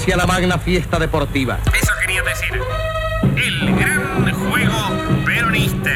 inicia 0.00 0.16
la 0.16 0.26
magna 0.26 0.56
fiesta 0.56 0.98
deportiva. 0.98 1.58
Eso 1.78 1.92
quería 2.00 2.22
decir. 2.22 2.58
El 3.36 3.76
gran 3.76 4.32
juego 4.32 5.24
peronista. 5.26 5.90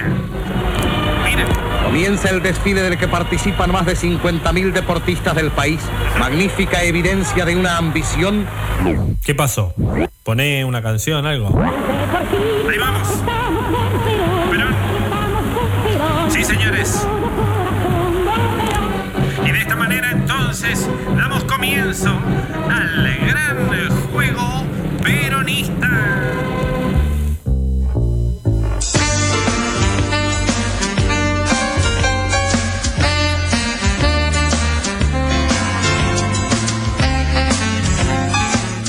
Miren, 1.24 1.46
Comienza 1.82 2.28
el 2.28 2.42
desfile 2.42 2.82
del 2.82 2.98
que 2.98 3.08
participan 3.08 3.72
más 3.72 3.86
de 3.86 3.96
50.000 3.96 4.72
deportistas 4.72 5.34
del 5.34 5.50
país. 5.52 5.80
Magnífica 6.18 6.82
evidencia 6.82 7.46
de 7.46 7.56
una 7.56 7.78
ambición 7.78 8.46
¿Qué 9.24 9.34
pasó? 9.34 9.72
¿Pone 10.22 10.66
una 10.66 10.82
canción, 10.82 11.24
algo? 11.24 11.58
ahí 11.58 12.78
vamos. 12.78 13.08
Perón. 14.50 14.74
Sí, 16.30 16.44
señores. 16.44 17.06
Y 19.46 19.50
de 19.50 19.58
esta 19.60 19.76
manera 19.76 20.10
entonces 20.10 20.86
damos 21.16 21.44
comienzo 21.44 22.10
al 22.70 23.18
gran 23.26 23.66
juego 23.66 23.83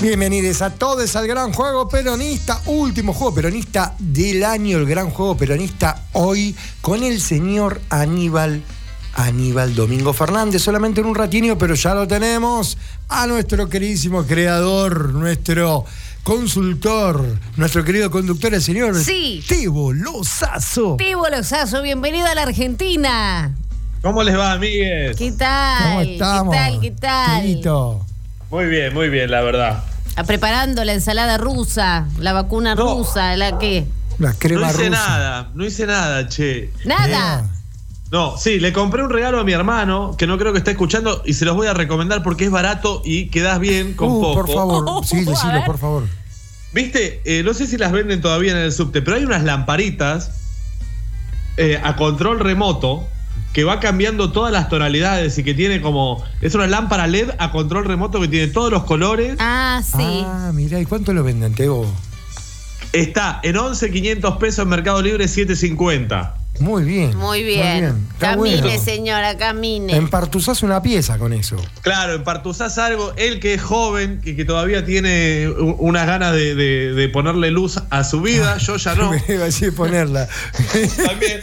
Bienvenidos 0.02 0.62
a 0.62 0.70
todos 0.70 1.16
al 1.18 1.28
Gran 1.28 1.52
Juego 1.52 1.90
Peronista, 1.90 2.62
último 2.68 3.12
juego 3.12 3.34
peronista 3.34 3.94
del 4.00 4.46
año, 4.46 4.78
el 4.78 4.86
Gran 4.86 5.10
Juego 5.10 5.36
Peronista 5.36 6.06
hoy 6.14 6.56
con 6.80 7.04
el 7.04 7.20
señor 7.20 7.82
Aníbal, 7.90 8.62
Aníbal 9.16 9.76
Domingo 9.76 10.14
Fernández, 10.14 10.62
solamente 10.62 11.02
en 11.02 11.08
un 11.08 11.16
ratinio, 11.16 11.58
pero 11.58 11.76
ya 11.76 11.94
lo 11.94 12.08
tenemos 12.08 12.78
a 13.10 13.28
nuestro 13.28 13.68
queridísimo 13.68 14.24
creador, 14.24 15.14
nuestro 15.14 15.86
consultor, 16.26 17.24
nuestro 17.56 17.84
querido 17.84 18.10
conductor, 18.10 18.52
el 18.56 18.62
señor 18.62 18.96
Sí. 18.96 19.44
Tebo 19.48 19.94
Lozazo. 19.94 20.96
Tibo 20.98 21.30
Lozazo, 21.30 21.84
bienvenido 21.84 22.26
a 22.26 22.34
la 22.34 22.42
Argentina. 22.42 23.52
¿Cómo 24.02 24.24
les 24.24 24.36
va, 24.36 24.54
amigues? 24.54 25.16
¿Qué 25.18 25.32
tal? 25.34 25.84
¿Cómo 25.84 26.02
estamos? 26.02 26.56
¿Qué 26.82 26.90
tal? 26.92 27.44
¿Qué 27.44 27.62
tal? 27.64 28.00
Muy 28.50 28.66
bien, 28.66 28.92
muy 28.96 29.10
bien, 29.10 29.30
la 29.30 29.42
verdad. 29.42 29.84
Ah, 30.16 30.24
Preparando 30.24 30.84
la 30.84 30.94
ensalada 30.94 31.38
rusa, 31.38 32.08
la 32.18 32.34
vacuna 32.34 32.74
No. 32.74 32.96
rusa, 32.98 33.36
la 33.36 33.60
qué. 33.60 33.86
La 34.18 34.32
No 34.32 34.36
crema 34.40 34.72
hice 34.72 34.78
rusa. 34.88 34.90
nada, 34.90 35.50
no 35.54 35.64
hice 35.64 35.86
nada, 35.86 36.28
che. 36.28 36.72
Nada. 36.86 37.46
No, 38.12 38.38
sí, 38.38 38.60
le 38.60 38.72
compré 38.72 39.04
un 39.04 39.10
regalo 39.10 39.40
a 39.40 39.44
mi 39.44 39.52
hermano, 39.54 40.16
que 40.18 40.28
no 40.28 40.38
creo 40.38 40.52
que 40.54 40.60
esté 40.60 40.72
escuchando, 40.72 41.22
y 41.26 41.34
se 41.34 41.44
los 41.46 41.56
voy 41.56 41.68
a 41.68 41.74
recomendar 41.74 42.22
porque 42.24 42.46
es 42.46 42.52
barato 42.52 43.02
y 43.04 43.28
quedas 43.30 43.60
bien 43.60 43.94
con 43.94 44.10
Uh, 44.10 44.22
poco. 44.22 44.34
por 44.46 44.54
favor, 44.54 45.06
sí, 45.06 45.24
decilo, 45.26 45.64
por 45.66 45.78
favor. 45.78 46.04
Viste, 46.74 47.22
Eh, 47.26 47.42
no 47.44 47.54
sé 47.54 47.68
si 47.68 47.78
las 47.78 47.92
venden 47.92 48.22
todavía 48.22 48.52
en 48.52 48.58
el 48.58 48.72
subte, 48.72 49.02
pero 49.02 49.18
hay 49.18 49.24
unas 49.26 49.44
lamparitas 49.44 50.32
eh, 51.58 51.80
a 51.84 51.96
control 51.96 52.40
remoto 52.40 53.08
que 53.54 53.64
va 53.64 53.80
cambiando 53.80 54.32
todas 54.34 54.52
las 54.52 54.68
tonalidades 54.70 55.38
y 55.38 55.44
que 55.44 55.54
tiene 55.54 55.82
como. 55.82 56.22
Es 56.42 56.54
una 56.56 56.68
lámpara 56.68 57.08
LED 57.08 57.30
a 57.38 57.52
control 57.52 57.86
remoto 57.86 58.20
que 58.20 58.28
tiene 58.28 58.48
todos 58.48 58.70
los 58.72 58.84
colores. 58.84 59.38
Ah, 59.40 59.82
sí. 59.84 60.24
Ah, 60.26 60.52
mira, 60.54 60.80
¿y 60.82 60.86
cuánto 60.86 61.14
lo 61.14 61.24
venden, 61.24 61.56
Tebo? 61.56 61.86
Está 62.92 63.40
en 63.44 63.56
11.500 63.56 64.38
pesos 64.38 64.60
en 64.64 64.70
Mercado 64.70 65.02
Libre, 65.02 65.26
7.50. 65.26 66.34
Muy 66.60 66.84
bien. 66.84 67.16
Muy 67.18 67.44
bien. 67.44 68.08
Camine, 68.20 68.62
bueno. 68.62 68.84
señora, 68.84 69.38
camine. 69.38 69.96
Empartuzás 69.96 70.64
una 70.64 70.82
pieza 70.82 71.18
con 71.18 71.34
eso. 71.34 71.58
Claro, 71.82 72.14
empartuzás 72.14 72.78
algo, 72.78 73.14
él 73.18 73.40
que 73.40 73.54
es 73.56 73.62
joven 73.62 74.22
y 74.24 74.36
que 74.36 74.46
todavía 74.46 74.86
tiene 74.86 75.50
unas 75.50 76.08
ganas 76.08 76.34
de, 76.34 76.56
de- 76.56 76.94
de 76.94 77.10
ponerle 77.10 77.52
luz 77.52 77.80
a 77.90 78.04
su 78.04 78.22
vida, 78.22 78.58
yo 78.58 78.78
ya 78.78 78.96
no. 78.96 79.12
Me 79.12 79.22
iba 79.28 79.42
a 79.44 79.46
decir 79.46 79.76
ponerla. 79.76 80.28
También. 81.06 81.40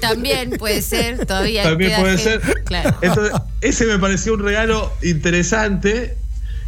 También 0.00 0.50
puede 0.58 0.82
ser, 0.82 1.24
todavía. 1.26 1.62
También 1.62 2.00
puede 2.00 2.18
gente- 2.18 2.46
ser. 2.46 2.64
Claro. 2.64 2.96
Entonces, 3.02 3.32
ese 3.62 3.86
me 3.86 3.98
pareció 3.98 4.34
un 4.34 4.42
regalo 4.44 4.92
interesante. 5.02 6.16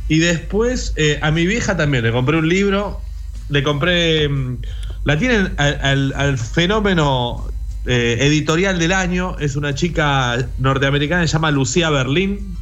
Y 0.09 0.19
después, 0.19 0.93
eh, 0.97 1.19
a 1.23 1.31
mi 1.31 1.47
vieja 1.47 1.77
también, 1.77 2.05
le 2.05 2.13
compré 2.13 2.37
un 2.37 2.49
libro. 2.49 3.01
Le 3.49 3.63
compré. 3.63 4.29
mm, 4.29 4.59
La 5.05 5.19
tienen 5.19 5.55
al, 5.57 5.79
al- 5.83 6.13
al 6.17 6.39
fenómeno 6.39 7.49
eh, 7.87 8.19
editorial 8.21 8.79
del 8.79 8.93
año. 8.93 9.37
Es 9.39 9.57
una 9.57 9.75
chica 9.75 10.39
norteamericana, 10.59 11.27
se 11.27 11.33
llama 11.33 11.51
Lucía 11.51 11.91
Berlín. 11.91 12.57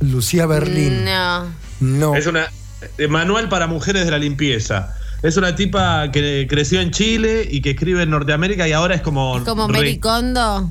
Lucía 0.00 0.46
Berlín. 0.46 1.04
No. 1.04 1.46
No. 1.80 2.14
Es 2.14 2.26
una 2.26 2.46
eh, 2.98 3.08
manual 3.08 3.48
para 3.48 3.66
mujeres 3.66 4.04
de 4.04 4.10
la 4.10 4.18
limpieza. 4.18 4.94
Es 5.22 5.36
una 5.36 5.56
tipa 5.56 6.10
que 6.12 6.46
creció 6.48 6.80
en 6.80 6.92
Chile 6.92 7.46
y 7.50 7.60
que 7.60 7.70
escribe 7.70 8.02
en 8.04 8.10
Norteamérica 8.10 8.68
y 8.68 8.72
ahora 8.72 8.94
es 8.94 9.00
como. 9.02 9.38
Es 9.38 9.42
como 9.44 9.66
re- 9.66 9.72
Mericondo. 9.72 10.70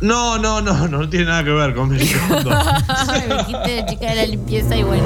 No, 0.00 0.38
no, 0.38 0.62
no, 0.62 0.88
no 0.88 1.08
tiene 1.10 1.26
nada 1.26 1.44
que 1.44 1.50
ver 1.50 1.74
con 1.74 1.90
Mericondo. 1.90 2.48
Me 3.28 3.36
dijiste 3.36 3.84
chica 3.90 4.08
de 4.10 4.14
la 4.16 4.24
limpieza 4.26 4.74
y 4.74 4.82
bueno, 4.82 5.04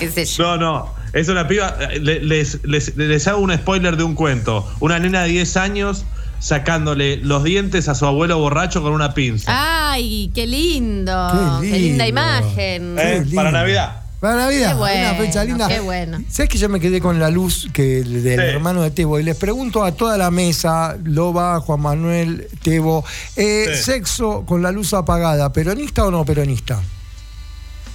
qué 0.00 0.10
sé 0.10 0.24
yo. 0.24 0.42
No, 0.42 0.56
no. 0.56 0.94
Es 1.12 1.28
una 1.28 1.46
piba. 1.46 1.76
eh, 1.92 2.00
le- 2.00 2.20
Les, 2.20 2.58
les- 2.64 2.96
les 2.96 3.28
hago 3.28 3.38
un 3.40 3.56
spoiler 3.56 3.96
de 3.96 4.02
un 4.02 4.16
cuento. 4.16 4.68
Una 4.80 4.98
nena 4.98 5.22
de 5.22 5.28
10 5.28 5.56
años 5.58 6.04
sacándole 6.40 7.18
los 7.18 7.44
dientes 7.44 7.88
a 7.88 7.94
su 7.94 8.04
abuelo 8.06 8.38
borracho 8.38 8.82
con 8.82 8.92
una 8.92 9.14
pinza. 9.14 9.92
Ay, 9.92 10.32
qué 10.34 10.46
lindo. 10.48 11.60
Qué 11.60 11.70
Qué, 11.70 11.78
linda 11.78 12.06
imagen. 12.08 12.96
qué 12.96 13.12
¿Eh? 13.16 13.20
lindo. 13.20 13.36
Para 13.36 13.52
Navidad. 13.52 13.96
Para 14.18 14.36
Navidad. 14.36 14.70
Qué 14.72 14.74
bueno, 14.74 15.08
una 15.10 15.14
fecha 15.18 15.44
linda. 15.44 15.68
qué 15.68 15.80
bueno. 15.80 16.18
¿Sabes 16.28 16.50
que 16.50 16.58
yo 16.58 16.68
me 16.68 16.78
quedé 16.80 17.00
con 17.00 17.18
la 17.18 17.30
luz 17.30 17.68
que 17.72 18.02
del 18.02 18.22
Sí. 18.22 18.28
hermano 18.54 18.82
de 18.82 18.90
Tebo? 18.90 19.18
Y 19.18 19.22
les 19.22 19.36
pregunto 19.36 19.82
a 19.84 19.92
toda 19.92 20.18
la 20.18 20.30
mesa, 20.30 20.96
Loba, 21.04 21.60
Juan 21.60 21.80
Manuel, 21.80 22.46
Tebo, 22.62 23.04
eh, 23.36 23.66
Sí. 23.74 23.82
sexo 23.82 24.44
con 24.46 24.62
la 24.62 24.72
luz 24.72 24.92
apagada, 24.92 25.52
¿peronista 25.52 26.04
o 26.04 26.10
no 26.10 26.24
peronista? 26.26 26.80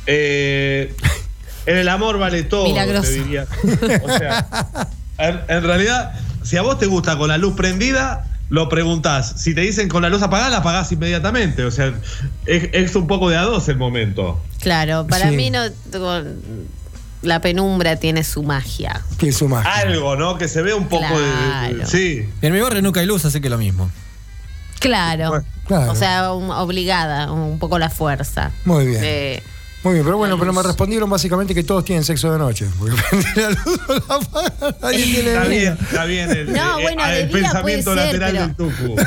Eh, 0.08 0.96
en 1.66 1.78
el 1.78 1.90
amor 1.90 2.18
vale 2.20 2.44
todo, 2.44 2.66
Milagroso. 2.66 3.04
te 3.10 3.12
diría. 3.24 3.48
O 4.04 4.18
sea, 4.18 4.48
en, 5.18 5.40
en 5.48 5.64
realidad, 5.64 6.14
si 6.44 6.58
a 6.58 6.62
vos 6.62 6.78
te 6.78 6.86
gusta 6.86 7.18
con 7.18 7.28
la 7.30 7.38
luz 7.38 7.56
prendida, 7.56 8.26
lo 8.50 8.70
preguntás. 8.70 9.34
Si 9.38 9.56
te 9.56 9.62
dicen 9.62 9.90
con 9.90 10.02
la 10.04 10.10
luz 10.10 10.22
apagada, 10.22 10.50
la 10.50 10.58
apagás 10.58 10.92
inmediatamente. 10.92 11.64
O 11.66 11.72
sea, 11.72 11.94
es, 12.46 12.70
es 12.74 12.96
un 12.96 13.08
poco 13.08 13.30
de 13.30 13.38
a 13.38 13.42
dos 13.44 13.68
el 13.70 13.78
momento. 13.78 14.40
Claro, 14.60 15.08
para 15.08 15.30
Sí. 15.30 15.36
mí 15.36 15.50
no. 15.50 15.62
La 17.22 17.42
penumbra 17.42 17.96
tiene 17.96 18.24
su 18.24 18.44
magia. 18.44 19.02
Es 19.20 19.38
su 19.38 19.48
magia. 19.48 19.72
Algo, 19.78 20.16
¿no? 20.16 20.38
Que 20.38 20.48
se 20.48 20.62
ve 20.62 20.74
un 20.76 20.88
poco 20.88 21.08
de-. 21.20 21.86
Sí. 21.88 22.30
En 22.42 22.54
mi 22.54 22.60
barrio 22.60 22.82
nunca 22.84 23.00
hay 23.00 23.08
luz, 23.08 23.26
así 23.26 23.42
que 23.42 23.50
lo 23.50 23.58
mismo. 23.58 23.90
Claro. 24.80 25.30
Bueno, 25.30 25.46
claro. 25.66 25.92
O 25.92 25.96
sea, 25.96 26.34
un- 26.34 26.52
obligada, 26.52 27.32
un 27.32 27.58
poco 27.58 27.80
la 27.80 27.90
fuerza. 27.90 28.52
Muy 28.66 28.86
bien. 28.86 29.02
Eh, 29.04 29.44
Muy 29.86 29.94
bien, 29.94 30.04
pero 30.06 30.18
bueno, 30.18 30.38
pero 30.38 30.52
me 30.52 30.58
luz. 30.58 30.66
respondieron 30.68 31.10
básicamente 31.10 31.56
que 31.56 31.64
todos 31.64 31.86
tienen 31.86 32.04
sexo 32.04 32.30
de 32.32 32.38
noche. 32.40 32.66
Porque 32.78 32.96
la 33.42 33.50
luz 33.52 33.80
o 33.88 33.94
la 33.94 34.02
nadie 34.82 35.04
tiene 35.06 35.30
Está 35.30 35.44
bien, 35.46 35.78
está 35.80 36.06
bien 36.06 36.30
el, 36.32 36.52
No, 36.54 36.80
eh, 36.80 36.82
bueno, 36.82 37.06
el 37.06 37.30
pensamiento 37.30 37.94
ser, 37.96 38.20
lateral 38.20 38.54
pero- 38.58 38.70
del 38.70 38.78
tucu. 38.78 38.96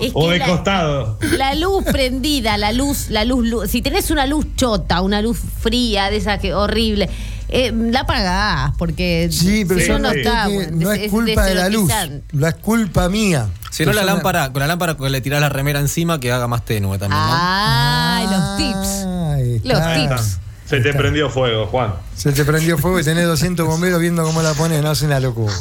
es 0.00 0.10
O 0.14 0.26
que 0.28 0.32
de 0.34 0.38
la- 0.38 0.46
costado. 0.46 1.18
La 1.36 1.54
luz 1.54 1.84
prendida, 1.84 2.56
la 2.58 2.72
luz, 2.72 3.06
la 3.10 3.24
luz, 3.24 3.46
lu- 3.46 3.66
si 3.66 3.82
tenés 3.82 4.10
una 4.10 4.26
luz 4.26 4.46
chota, 4.56 5.00
una 5.00 5.22
luz 5.22 5.38
fría, 5.60 6.10
de 6.10 6.16
esa 6.16 6.38
que 6.38 6.54
horrible, 6.54 7.08
eh, 7.54 7.72
la 7.72 8.00
apagás, 8.00 8.72
porque 8.76 9.28
Sí, 9.30 9.64
pero 9.64 9.80
si 9.80 9.86
yo 9.86 9.98
no, 9.98 10.10
está. 10.10 10.46
que 10.48 10.54
bueno, 10.54 10.76
no 10.76 10.92
es, 10.92 11.10
culpa 11.10 11.44
de 11.44 11.54
la 11.54 11.68
luz, 11.68 11.90
no 12.32 12.46
es 12.46 12.54
culpa 12.56 13.08
mía. 13.08 13.48
Si 13.70 13.84
no, 13.84 13.92
la 13.92 14.04
lámpara, 14.04 14.52
con 14.52 14.60
la 14.60 14.66
lámpara 14.66 14.96
que 14.96 15.08
le 15.10 15.20
tirás 15.20 15.40
la 15.40 15.48
remera 15.48 15.80
encima 15.80 16.20
que 16.20 16.30
haga 16.32 16.46
más 16.48 16.64
tenue 16.64 16.98
también, 16.98 17.20
¿no? 17.20 17.28
Ay, 17.32 18.26
los 18.26 18.56
tips. 18.56 19.64
Los 19.66 19.78
está. 19.78 19.94
tips. 20.16 20.38
Se 20.66 20.80
te 20.80 20.94
prendió 20.94 21.28
fuego, 21.28 21.66
Juan. 21.66 21.92
Se 22.16 22.32
te 22.32 22.44
prendió 22.44 22.78
fuego 22.78 22.98
y 22.98 23.04
tenés 23.04 23.26
200 23.26 23.66
bomberos 23.66 24.00
viendo 24.00 24.22
cómo 24.24 24.40
la 24.42 24.54
pones. 24.54 24.82
No, 24.82 24.92
es 24.92 25.02
una 25.02 25.20
locura. 25.20 25.52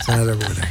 Es 0.00 0.08
una 0.08 0.18
locura. 0.24 0.68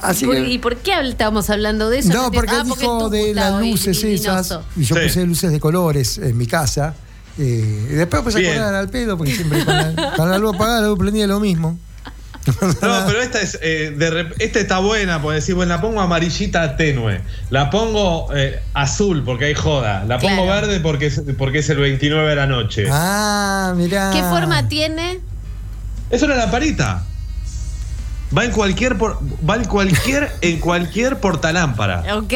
Así 0.00 0.26
¿Por- 0.26 0.36
que- 0.36 0.48
¿Y 0.48 0.58
por 0.58 0.76
qué 0.76 0.92
estamos 1.00 1.50
hablando 1.50 1.90
de 1.90 1.98
eso? 1.98 2.12
no, 2.12 2.30
porque 2.30 2.52
ah, 2.54 2.62
dijo 2.64 3.08
de 3.10 3.34
las 3.34 3.60
luces 3.60 4.02
esas. 4.04 4.50
luminoso. 4.50 4.62
Y 4.76 4.84
yo 4.84 4.94
Sí. 4.94 5.02
puse 5.02 5.26
luces 5.26 5.50
de 5.52 5.58
colores 5.58 6.18
en 6.18 6.36
mi 6.38 6.46
casa. 6.46 6.94
Eh, 7.38 7.88
y 7.90 7.94
después 7.94 8.22
puse 8.22 8.38
a 8.38 8.40
Bien. 8.40 8.52
acordar 8.54 8.74
al 8.74 8.88
pedo, 8.88 9.16
porque 9.18 9.34
siempre 9.34 9.64
con 9.64 9.74
la, 9.76 10.12
con 10.16 10.30
la 10.30 10.38
luz 10.38 10.54
apagada, 10.54 10.80
la 10.82 10.88
luz 10.88 10.98
prendida 10.98 11.26
lo 11.26 11.40
mismo. 11.40 11.78
No, 12.46 12.52
pero 13.06 13.20
esta 13.20 13.40
es 13.40 13.58
eh, 13.60 13.92
de 13.96 14.28
esta 14.38 14.60
está 14.60 14.78
buena, 14.78 15.20
porque 15.20 15.36
decir, 15.36 15.54
bueno, 15.56 15.74
la 15.74 15.80
pongo 15.80 16.00
amarillita 16.00 16.76
tenue. 16.76 17.20
La 17.50 17.70
pongo 17.70 18.28
eh, 18.36 18.60
azul 18.72 19.24
porque 19.24 19.46
hay 19.46 19.54
joda. 19.54 20.04
La 20.04 20.18
pongo 20.18 20.44
Claro. 20.44 20.60
verde 20.68 20.80
porque 20.80 21.06
es, 21.06 21.22
porque 21.36 21.58
es 21.58 21.68
el 21.70 21.78
29 21.78 22.28
de 22.30 22.36
la 22.36 22.46
noche. 22.46 22.86
Ah, 22.90 23.74
mirá. 23.76 24.10
¿Qué 24.12 24.22
forma 24.22 24.68
tiene? 24.68 25.18
Es 26.10 26.22
una 26.22 26.36
lamparita. 26.36 27.04
Va 28.36 28.44
en 28.44 28.50
cualquier 28.52 28.96
por- 28.96 29.18
va 29.48 29.56
en 29.56 29.64
cualquier 29.64 30.30
en 30.40 30.58
cualquier 30.60 31.18
portalámpara. 31.18 32.16
Ok. 32.16 32.32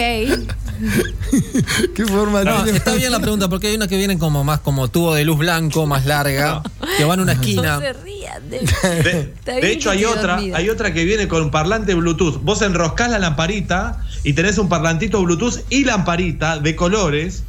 ¿Qué 1.95 2.07
forma 2.07 2.43
No, 2.45 2.63
tiene? 2.65 2.79
está 2.79 2.95
bien 2.95 3.13
la 3.13 3.21
pregunta, 3.21 3.49
porque 3.49 3.69
hay 3.69 3.77
unas 3.77 3.89
que 3.89 3.97
vienen 3.97 4.19
como 4.19 4.45
más 4.45 4.61
como 4.61 4.89
tubo 4.89 5.15
de 5.15 5.25
luz 5.25 5.39
blanco, 5.39 5.87
más 5.87 6.07
larga, 6.07 6.63
que 6.97 7.05
van 7.05 7.21
a 7.21 7.23
una 7.23 7.33
esquina. 7.33 7.75
No 7.75 7.81
se 7.81 7.93
rían 7.93 8.51
de, 8.51 9.35
De, 9.45 9.73
hecho, 9.73 9.91
hay 9.91 10.05
otra, 10.05 10.37
hay 10.37 10.69
otra 10.69 10.93
que 10.93 11.05
viene 11.05 11.29
con 11.29 11.51
parlante 11.51 11.95
Bluetooth. 11.95 12.41
Vos 12.43 12.63
enroscás 12.63 13.11
la 13.11 13.19
lamparita 13.19 14.05
y 14.25 14.33
tenés 14.33 14.59
un 14.59 14.69
parlantito 14.69 15.23
Bluetooth 15.23 15.61
y 15.71 15.85
lamparita 15.85 16.59
de 16.59 16.77
colores, 16.77 17.45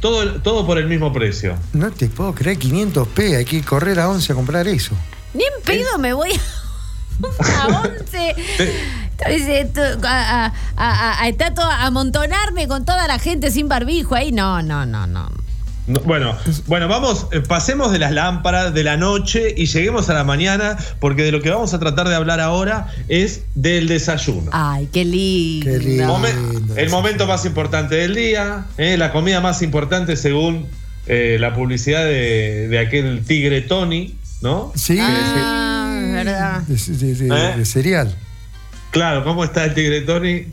todo, 0.00 0.40
todo 0.40 0.66
por 0.66 0.78
el 0.78 0.86
mismo 0.86 1.12
precio. 1.12 1.56
No 1.72 1.90
te 1.90 2.08
puedo 2.08 2.34
creer, 2.34 2.58
500p, 2.58 3.36
hay 3.36 3.44
que 3.44 3.62
correr 3.62 4.00
a 4.00 4.08
11 4.08 4.32
a 4.32 4.34
comprar 4.34 4.68
eso. 4.68 4.94
Ni 5.34 5.44
en 5.44 5.62
pedo 5.64 5.98
me 5.98 6.12
voy 6.12 6.30
a, 6.32 6.61
a 7.60 7.66
11. 7.68 8.34
Entonces, 9.18 9.48
esto- 9.48 9.80
a, 10.06 10.46
a, 10.46 10.52
a- 10.76 11.22
a- 11.22 11.28
está 11.28 11.54
todo- 11.54 11.66
a 11.70 11.86
amontonarme 11.86 12.66
con 12.68 12.84
toda 12.84 13.06
la 13.06 13.18
gente 13.18 13.50
sin 13.50 13.68
barbijo 13.68 14.14
ahí. 14.14 14.32
No, 14.32 14.62
no, 14.62 14.84
no, 14.86 15.06
no. 15.06 15.30
No, 15.88 15.98
bueno, 16.04 16.36
bueno, 16.68 16.86
vamos, 16.86 17.26
eh, 17.32 17.40
pasemos 17.40 17.90
de 17.90 17.98
las 17.98 18.12
lámparas 18.12 18.72
de 18.72 18.84
la 18.84 18.96
noche 18.96 19.52
y 19.56 19.66
lleguemos 19.66 20.08
a 20.10 20.14
la 20.14 20.22
mañana, 20.22 20.76
porque 21.00 21.24
de 21.24 21.32
lo 21.32 21.42
que 21.42 21.50
vamos 21.50 21.74
a 21.74 21.80
tratar 21.80 22.08
de 22.08 22.14
hablar 22.14 22.38
ahora 22.38 22.86
es 23.08 23.42
del 23.56 23.88
desayuno. 23.88 24.50
Ay, 24.52 24.88
qué 24.92 25.04
lindo. 25.04 25.66
Qué 25.66 25.78
lindo. 25.80 26.04
Momen- 26.06 26.72
el 26.76 26.88
momento 26.88 27.26
más 27.26 27.44
importante 27.46 27.96
del 27.96 28.14
día, 28.14 28.66
eh, 28.78 28.96
la 28.96 29.10
comida 29.10 29.40
más 29.40 29.60
importante 29.62 30.14
según 30.16 30.68
eh, 31.08 31.36
la 31.40 31.52
publicidad 31.52 32.04
de, 32.04 32.68
de 32.68 32.78
aquel 32.78 33.24
tigre 33.26 33.60
Tony, 33.62 34.14
¿no? 34.40 34.72
Sí, 34.76 34.98
Ah, 35.00 35.81
verdad. 36.12 36.60
de, 36.62 36.76
de- 36.96 37.14
de- 37.14 37.26
¿Eh? 37.52 37.56
de 37.56 37.64
cereal. 37.64 38.14
Claro, 38.90 39.24
¿cómo 39.24 39.44
está 39.44 39.64
el 39.64 39.74
tigre 39.74 40.02
Tony? 40.02 40.46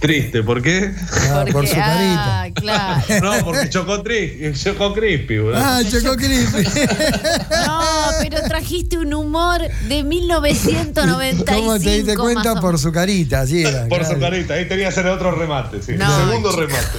Triste, 0.00 0.42
¿por 0.42 0.60
qué? 0.60 0.92
Ah, 1.30 1.44
por 1.50 1.66
su 1.66 1.74
carita. 1.74 2.42
Ah, 2.42 2.48
claro. 2.54 3.02
No, 3.38 3.44
porque 3.44 3.70
chocó, 3.70 4.02
tri- 4.04 4.52
chocó 4.62 4.92
crispy, 4.92 5.38
boludo. 5.38 5.56
Ah, 5.58 5.80
Choco 5.88 6.14
Crispy. 6.16 6.62
No, 7.66 7.80
pero 8.20 8.42
trajiste 8.46 8.98
un 8.98 9.14
humor 9.14 9.62
de 9.88 10.02
1995. 10.04 11.44
¿Cómo 11.54 11.78
te 11.78 11.90
diste 11.90 12.16
cuenta? 12.16 12.52
o 12.52 12.60
Por 12.60 12.78
su 12.78 12.92
carita, 12.92 13.40
así 13.42 13.62
era. 13.64 13.86
Por 13.86 14.04
su 14.04 14.18
carita, 14.20 14.54
ahí 14.54 14.68
tenía 14.68 14.84
que 14.84 14.88
hacer 14.88 15.06
otro 15.06 15.30
remate, 15.30 15.82
sí. 15.82 15.92
No, 15.96 16.14
Segundo 16.26 16.50
chico. 16.50 16.60
remate. 16.66 16.98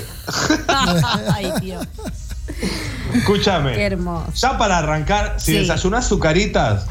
Ay, 1.32 1.52
Dios. 1.62 1.86
Escúchame. 3.14 3.74
Qué 3.74 3.84
hermoso. 3.86 4.32
Ya 4.34 4.58
para 4.58 4.80
arrancar, 4.80 5.36
si 5.38 5.52
Sí. 5.54 5.58
desayunás 5.60 6.08
sucaritas, 6.08 6.86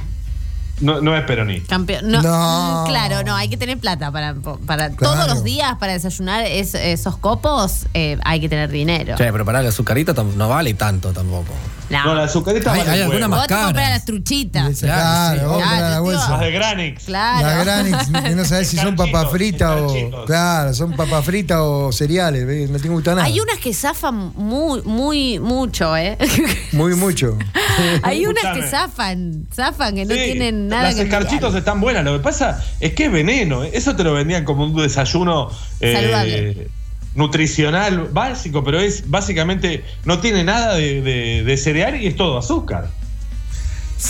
no, 0.81 1.01
no 1.01 1.17
es 1.17 1.23
peronista. 1.25 1.69
Campeón. 1.69 2.11
No, 2.11 2.21
No. 2.23 2.83
mm, 2.85 2.87
Claro, 2.89 3.23
no, 3.25 3.35
hay 3.37 3.49
que 3.49 3.57
tener 3.57 3.79
plata 3.79 4.11
para, 4.11 4.35
para 4.67 4.91
Claro. 4.91 5.15
todos 5.15 5.29
los 5.29 5.45
días 5.45 5.77
para 5.79 5.93
desayunar 5.93 6.45
es- 6.47 6.75
esos 6.75 7.17
copos, 7.17 7.87
eh, 7.95 8.19
hay 8.25 8.41
que 8.41 8.49
tener 8.49 8.71
dinero. 8.71 9.17
Che, 9.17 9.31
pero 9.33 9.45
pará, 9.45 9.63
la 9.63 9.69
azucarita 9.71 10.15
tam- 10.15 10.35
no 10.35 10.49
vale 10.49 10.75
tanto 10.75 11.13
tampoco. 11.13 11.53
No. 11.91 12.15
La 12.15 12.25
azucarita 12.25 12.73
Hay- 12.73 12.79
vale 12.81 12.91
hay 12.91 12.99
un 13.01 13.05
alguna 13.07 13.29
más 13.29 13.39
Vos 13.41 13.49
te 13.49 13.55
compras 13.55 13.75
caras. 13.75 13.91
las 13.91 14.05
truchitas. 14.05 14.79
Claro, 14.81 15.39
Claro, 15.41 15.49
vos 15.51 15.59
la 15.61 15.67
Claro, 15.77 16.03
bolsa. 16.03 16.31
Las 16.31 16.41
de 16.41 16.51
Granix. 16.53 17.05
Claro. 17.05 17.47
La 17.47 17.65
Granix, 17.65 18.07
que 18.25 18.31
no 18.35 18.45
sabes 18.45 18.69
si 18.69 18.77
son 18.79 18.97
papas 18.97 19.31
fritas 19.31 19.71
o. 19.81 20.25
Claro, 20.27 20.73
son 20.75 20.93
papas 20.93 21.25
fritas 21.25 21.59
o 21.61 21.93
cereales, 21.93 22.47
¿ves? 22.47 22.71
no 22.71 22.79
te 22.79 22.89
gusta 22.89 23.11
nada. 23.15 23.25
Hay 23.25 23.39
unas 23.39 23.59
que 23.59 23.75
zafan 23.75 24.33
muy, 24.35 24.83
muy, 24.83 25.39
mucho, 25.39 25.97
¿eh? 25.97 26.17
Muy 26.73 26.95
mucho. 26.97 27.39
Hay 28.03 28.27
unas 28.27 28.57
que 28.57 28.63
zafan, 28.69 29.47
zafan, 29.55 29.95
que 29.95 30.05
no 30.05 30.15
Sí, 30.15 30.21
tienen 30.25 30.69
nada 30.69 30.85
Las 30.85 30.95
que 30.97 31.03
escarchitos 31.03 31.55
están 31.55 31.81
buenas. 31.81 32.05
Lo 32.05 32.13
que 32.15 32.21
pasa 32.23 32.63
es 32.81 32.95
que 32.95 33.07
es 33.07 33.13
veneno. 33.13 33.63
¿eh? 33.65 33.71
Eso 33.75 33.95
te 33.95 34.03
lo 34.05 34.13
vendían 34.13 34.45
como 34.45 34.65
un 34.65 34.75
desayuno 34.77 35.51
eh, 35.81 35.93
Saludable. 35.95 36.69
Nutricional 37.15 38.09
básico, 38.13 38.65
pero 38.65 38.81
es 38.81 39.09
básicamente 39.11 39.85
no 40.05 40.19
tiene 40.21 40.45
nada 40.45 40.75
de, 40.75 41.01
de- 41.03 41.43
de 41.45 41.57
cereal 41.57 42.01
y 42.01 42.07
es 42.07 42.17
todo 42.17 42.39
azúcar. 42.39 42.89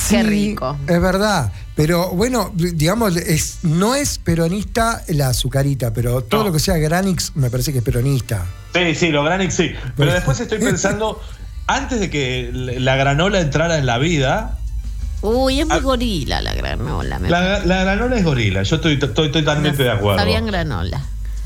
Qué 0.09 0.23
rico. 0.23 0.77
Es 0.89 1.01
verdad. 1.01 1.53
Pero 1.77 2.11
bueno, 2.11 2.53
digamos, 2.55 3.17
es, 3.17 3.59
no 3.63 3.95
es 3.95 4.19
peronista 4.19 5.03
la 5.09 5.29
azucarita, 5.29 5.93
pero 5.93 6.23
todo 6.23 6.41
No. 6.43 6.47
lo 6.49 6.53
que 6.53 6.61
sea 6.61 6.77
Granix 6.79 7.33
me 7.35 7.51
parece 7.51 7.73
que 7.73 7.79
es 7.79 7.85
peronista. 7.85 8.47
Sí, 8.75 8.95
sí, 8.95 9.09
los 9.11 9.25
Granix 9.25 9.55
sí. 9.55 9.73
Pero 9.97 10.13
después 10.13 10.39
estoy 10.41 10.59
pensando, 10.61 11.21
antes 11.67 12.01
de 12.01 12.11
que 12.11 12.51
la 12.53 12.97
granola 12.97 13.41
entrara 13.41 13.77
en 13.79 13.87
la 13.87 13.99
vida, 13.99 14.59
Uy, 15.23 15.61
es 15.61 15.67
muy 15.67 15.77
Ah. 15.77 15.81
gorila 15.81 16.43
la 16.43 16.55
granola. 16.55 17.19
me 17.19 17.31
la, 17.31 17.61
la 17.65 17.83
granola 17.85 18.17
es 18.17 18.25
gorila. 18.25 18.63
Yo 18.63 18.77
estoy, 18.77 18.99
estoy 19.01 19.31
totalmente 19.33 19.83
de 19.83 19.91
acuerdo. 19.91 20.19
Está 20.19 20.25
bien 20.25 20.47
granola. 20.47 21.03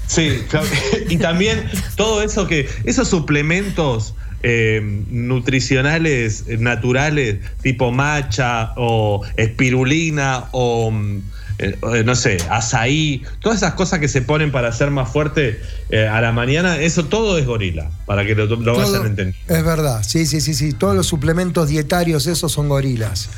Sí, 0.09 0.43
y 1.09 1.19
también 1.19 1.65
todo 1.97 2.23
eso 2.23 2.47
que, 2.49 2.69
esos 2.85 3.09
suplementos 3.09 4.15
eh, 4.43 4.81
nutricionales 5.11 6.45
eh, 6.49 6.57
naturales, 6.59 7.39
tipo 7.63 7.93
matcha 7.93 8.73
o 8.77 9.23
espirulina 9.37 10.45
o 10.53 10.91
mm, 10.91 11.23
eh, 11.59 11.77
eh, 11.95 12.03
no 12.05 12.15
sé, 12.15 12.39
azaí, 12.51 13.23
todas 13.41 13.59
esas 13.59 13.75
cosas 13.75 13.99
que 13.99 14.07
se 14.09 14.23
ponen 14.23 14.53
para 14.53 14.71
ser 14.73 14.91
más 14.91 15.11
fuerte 15.13 15.61
eh, 15.91 16.07
a 16.07 16.21
la 16.21 16.31
mañana, 16.33 16.79
eso 16.79 17.07
todo 17.07 17.37
es 17.39 17.47
gorila, 17.47 17.91
para 18.07 18.25
que 18.25 18.35
lo, 18.35 18.47
lo 18.47 18.57
Todo- 18.59 18.77
vayan 18.77 19.07
entendiendo. 19.07 19.37
es 19.49 19.65
verdad, 19.65 20.03
sí, 20.07 20.25
sí, 20.27 20.41
sí, 20.41 20.55
sí. 20.55 20.73
Todos 20.73 20.95
los 20.95 21.07
suplementos 21.07 21.69
dietarios, 21.69 22.27
esos 22.29 22.53
son 22.53 22.69
gorilas. 22.69 23.29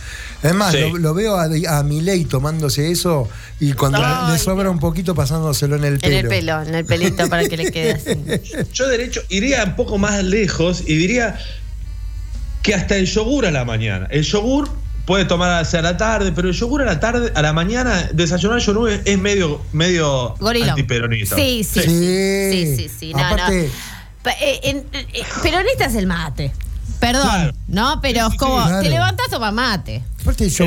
Es 0.43 0.55
más, 0.55 0.73
Sí. 0.75 0.81
lo, 0.81 0.97
lo 0.99 1.15
veo 1.15 1.37
a, 1.37 1.49
a 1.79 1.83
Milei 1.83 2.25
tomándose 2.25 2.91
eso 2.91 3.29
y 3.59 3.73
cuando 3.75 3.99
Ay, 4.03 4.33
le 4.33 4.39
sobra 4.39 4.71
un 4.71 4.79
poquito 4.79 5.15
pasándoselo 5.15 5.77
en 5.77 5.85
el 5.85 5.95
En 5.95 6.01
pelo. 6.01 6.17
el 6.19 6.29
pelo, 6.29 6.63
en 6.63 6.75
el 6.75 6.85
pelito 6.85 7.29
para 7.29 7.47
que 7.49 7.57
le 7.57 7.71
quede 7.71 7.93
así. 7.93 8.65
Yo 8.73 8.89
derecho 8.89 9.21
iría 9.29 9.65
un 9.65 9.77
poco 9.77 9.99
más 9.99 10.23
lejos 10.25 10.83
y 10.87 10.97
diría 10.97 11.39
que 12.63 12.75
hasta 12.75 12.97
el 12.97 13.07
yogur 13.07 13.47
a 13.47 13.51
la 13.51 13.65
mañana. 13.65 14.07
El 14.11 14.23
yogur 14.23 14.71
puede 15.07 15.25
tomar 15.25 15.61
hacia 15.63 15.83
la 15.83 15.97
tarde, 15.97 16.33
pero 16.33 16.49
el 16.49 16.55
yogur 16.55 16.83
a 16.83 16.85
la 16.87 17.01
tarde, 17.01 17.33
a 17.35 17.43
la 17.43 17.53
mañana, 17.53 18.09
desayunar 18.13 18.61
yogur 18.61 18.91
es 18.91 19.19
medio, 19.19 19.61
medio 19.73 20.35
antiperonista. 20.71 21.37
Sí, 21.37 21.65
sí, 21.65 21.81
sí. 21.81 21.89
Sí. 21.89 22.51
Sí, 22.53 22.77
sí, 22.77 22.89
sí. 22.99 23.13
No, 23.15 23.19
Aparte- 23.25 23.67
no. 23.67 23.73
Pa- 24.23 24.33
eh, 24.33 24.61
en- 24.65 24.87
eh, 24.93 25.23
peronista 25.43 25.87
es 25.87 25.95
el 25.95 26.07
mate. 26.07 26.53
Perdón, 27.01 27.23
Claro. 27.25 27.53
¿no? 27.69 28.01
Pero 28.03 28.29
es 28.29 28.37
como, 28.37 28.61
sí, 28.61 28.67
claro. 28.69 28.83
te 28.83 28.91
levantás, 28.91 29.29
toma 29.31 29.51
mate. 29.51 30.03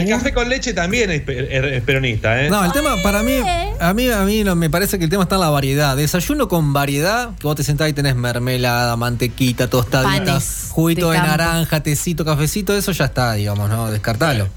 El 0.01 0.09
café 0.09 0.33
con 0.33 0.49
leche 0.49 0.73
también 0.73 1.11
es, 1.11 1.21
pe- 1.21 1.75
es 1.77 1.83
peronista, 1.83 2.41
¿eh? 2.43 2.49
No, 2.49 2.65
el 2.65 2.71
tema 2.71 2.95
para 3.03 3.21
mí, 3.21 3.33
a 3.79 3.93
mí, 3.93 4.09
a 4.09 4.21
mí 4.23 4.43
no, 4.43 4.55
me 4.55 4.69
parece 4.71 4.97
que 4.97 5.03
el 5.05 5.09
tema 5.11 5.23
está 5.23 5.35
en 5.35 5.41
la 5.41 5.49
variedad. 5.51 5.95
Desayuno 5.95 6.47
con 6.47 6.73
variedad, 6.73 7.29
que 7.37 7.43
vos 7.45 7.55
te 7.55 7.63
sentás 7.63 7.87
y 7.87 7.93
tenés 7.93 8.15
mermelada, 8.15 8.95
mantequita, 8.97 9.69
tostadita, 9.69 10.25
Panes 10.25 10.67
juguito 10.71 11.11
de 11.11 11.17
de, 11.17 11.23
naranja, 11.23 11.81
tecito, 11.83 12.25
cafecito, 12.25 12.75
eso 12.75 12.91
ya 12.93 13.05
está, 13.05 13.33
digamos, 13.33 13.69
¿no? 13.69 13.91
Descartalo. 13.91 14.47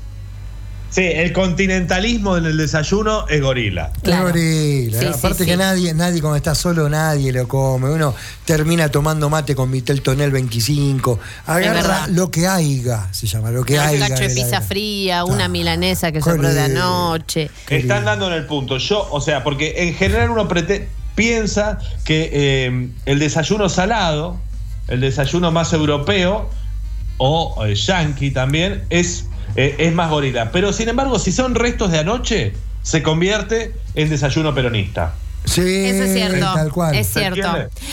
Sí, 0.89 1.03
el 1.03 1.33
continentalismo 1.33 2.37
en 2.39 2.47
el 2.47 2.57
desayuno 2.57 3.27
es 3.29 3.43
gorila. 3.43 3.91
es 4.03 4.19
gorila. 4.21 4.99
Sí, 5.01 5.07
Aparte 5.07 5.39
sí, 5.41 5.45
que 5.45 5.53
sí. 5.53 5.59
nadie, 5.59 5.93
nadie 5.95 6.21
cuando 6.23 6.37
está 6.37 6.55
solo, 6.55 6.89
nadie 6.89 7.33
lo 7.33 7.47
come. 7.49 7.91
Uno 7.91 8.15
termina 8.47 8.89
tomando 8.89 9.29
mate 9.29 9.55
con 9.55 9.71
Vitel 9.71 10.01
Tonel 10.01 10.31
25. 10.31 11.19
Agarra 11.47 12.07
lo 12.09 12.31
que 12.31 12.47
haiga, 12.47 13.09
se 13.13 13.27
llama, 13.27 13.51
lo 13.51 13.63
que 13.65 13.75
Un 13.75 13.81
haiga. 13.81 14.09
cacho 14.09 14.23
de 14.29 14.35
pizza 14.35 14.61
fría, 14.63 15.25
una 15.25 15.47
Ah, 15.47 15.49
milanesa 15.49 16.13
que 16.13 16.19
qué 16.19 16.25
sobró 16.25 16.53
de 16.55 16.61
anoche. 16.61 17.51
Están 17.69 18.05
dando 18.07 18.29
en 18.29 18.33
el 18.35 18.47
punto. 18.47 18.79
Yo, 18.79 19.07
o 19.11 19.21
sea, 19.21 19.45
porque 19.45 19.75
en 19.89 19.95
general 19.95 20.31
uno 20.31 20.49
prete- 20.49 20.89
piensa 21.15 21.79
que 22.05 22.31
eh, 22.33 22.89
el 23.05 23.19
desayuno 23.19 23.69
salado, 23.69 24.39
el 24.89 25.01
desayuno 25.01 25.51
más 25.53 25.73
europeo 25.75 26.49
o 27.19 27.65
eh, 27.67 27.75
yankee 27.75 28.31
también, 28.31 28.85
es, 28.91 29.27
eh, 29.57 29.75
es 29.79 29.95
más 29.95 30.11
gorila. 30.11 30.51
Pero 30.53 30.73
sin 30.73 30.89
embargo, 30.89 31.19
si 31.19 31.33
son 31.33 31.55
restos 31.55 31.91
de 31.93 31.99
anoche, 31.99 32.53
se 32.83 33.03
convierte 33.03 33.73
en 33.95 34.09
desayuno 34.11 34.55
peronista. 34.55 35.15
Sí, 35.45 35.61
Eso 35.63 36.03
es 36.03 36.13
cierto. 36.13 36.53
tal 36.55 36.73
cual. 36.73 36.95
Es 36.97 37.07
¿Se 37.07 37.21
cierto. 37.21 37.47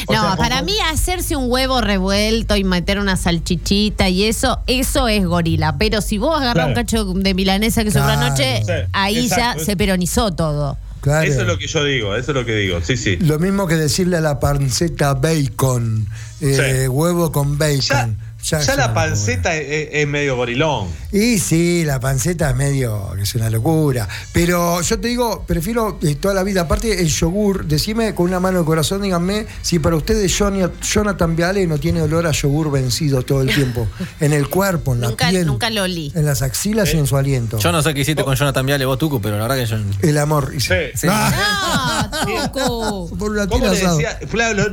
No, 0.10 0.22
sea, 0.28 0.36
para 0.38 0.64
mí 0.64 0.74
hacerse 0.92 1.36
un 1.36 1.52
huevo 1.52 1.82
revuelto 1.82 2.56
y 2.56 2.64
meter 2.64 2.98
una 2.98 3.16
salchichita 3.16 4.10
y 4.10 4.24
eso, 4.24 4.60
eso 4.66 5.08
es 5.08 5.24
gorila. 5.26 5.78
Pero 5.78 6.02
si 6.02 6.18
vos 6.18 6.36
agarrás 6.42 6.70
un 6.70 6.74
cacho 6.74 7.06
de 7.14 7.34
milanesa 7.36 7.84
que 7.84 7.92
sobró 7.92 8.06
Claro. 8.08 8.22
anoche, 8.26 8.64
Sí, 8.66 8.72
ahí 8.92 9.26
exacto. 9.26 9.60
ya 9.60 9.66
se 9.66 9.78
peronizó 9.78 10.32
todo. 10.34 10.78
Claro. 11.02 11.28
Eso 11.30 11.42
es 11.42 11.48
lo 11.48 11.58
que 11.60 11.68
yo 11.68 11.84
digo, 11.84 12.16
eso 12.16 12.32
es 12.32 12.36
lo 12.36 12.44
que 12.46 12.56
digo. 12.56 12.80
Sí, 12.82 12.98
sí. 12.98 13.18
Lo 13.18 13.38
mismo 13.38 13.68
que 13.68 13.76
decirle 13.76 14.18
a 14.18 14.22
la 14.22 14.40
panceta 14.40 15.14
bacon, 15.14 16.08
eh, 16.42 16.82
Sí. 16.84 16.88
huevo 16.88 17.32
con 17.32 17.58
bacon. 17.60 17.82
Ya- 17.82 18.10
Ya, 18.44 18.76
la 18.76 18.94
panceta 18.94 19.56
es, 19.56 19.88
es 19.94 20.08
medio 20.08 20.36
gorilón. 20.36 20.88
Y 21.14 21.40
sí, 21.40 21.84
la 21.86 22.00
panceta 22.02 22.50
es 22.50 22.56
medio, 22.56 23.12
que 23.16 23.22
es 23.24 23.36
una 23.36 23.50
locura. 23.50 24.08
Pero 24.34 24.82
yo 24.82 25.00
te 25.00 25.08
digo, 25.08 25.46
prefiero 25.48 25.98
eh, 26.04 26.16
toda 26.16 26.34
la 26.34 26.44
vida. 26.44 26.62
Aparte, 26.62 27.00
el 27.02 27.08
yogur, 27.08 27.66
decime 27.66 28.14
con 28.14 28.26
una 28.28 28.40
mano 28.42 28.60
de 28.60 28.66
corazón, 28.66 29.02
díganme 29.02 29.46
si 29.62 29.80
para 29.80 29.96
ustedes 29.96 30.38
Jonathan 30.38 31.36
Viale 31.36 31.66
no 31.68 31.78
tiene 31.78 32.02
olor 32.02 32.28
a 32.28 32.32
yogur 32.32 32.70
vencido 32.72 33.22
todo 33.22 33.42
el 33.44 33.54
tiempo. 33.54 33.88
En 34.20 34.34
el 34.34 34.50
cuerpo, 34.50 34.94
en 34.94 35.02
la 35.02 35.08
Nunca, 35.10 35.30
piel, 35.30 35.46
nunca 35.46 35.70
lo 35.70 35.84
olí. 35.84 36.12
en 36.16 36.26
las 36.26 36.42
axilas 36.42 36.94
y 36.94 36.98
en 36.98 37.08
su 37.08 37.16
aliento. 37.16 37.60
Yo 37.60 37.72
no 37.72 37.82
sé 37.82 37.94
qué 37.94 38.02
hiciste 38.02 38.24
con 38.24 38.36
Jonathan 38.36 38.66
Viale 38.66 38.86
vos, 38.86 38.98
Tucu, 38.98 39.22
pero 39.22 39.38
la 39.38 39.48
verdad 39.48 39.58
que 39.58 39.66
yo. 39.66 39.78
El 40.02 40.18
amor. 40.18 40.52
Sí. 40.60 40.74
Sí. 40.96 41.08
Ah, 41.10 42.10
No, 42.28 42.52
Tucu. 42.52 43.18
por 43.18 43.32
una 43.32 43.48
¿Cómo 43.48 43.66
le 43.66 43.80
decía? 43.80 44.20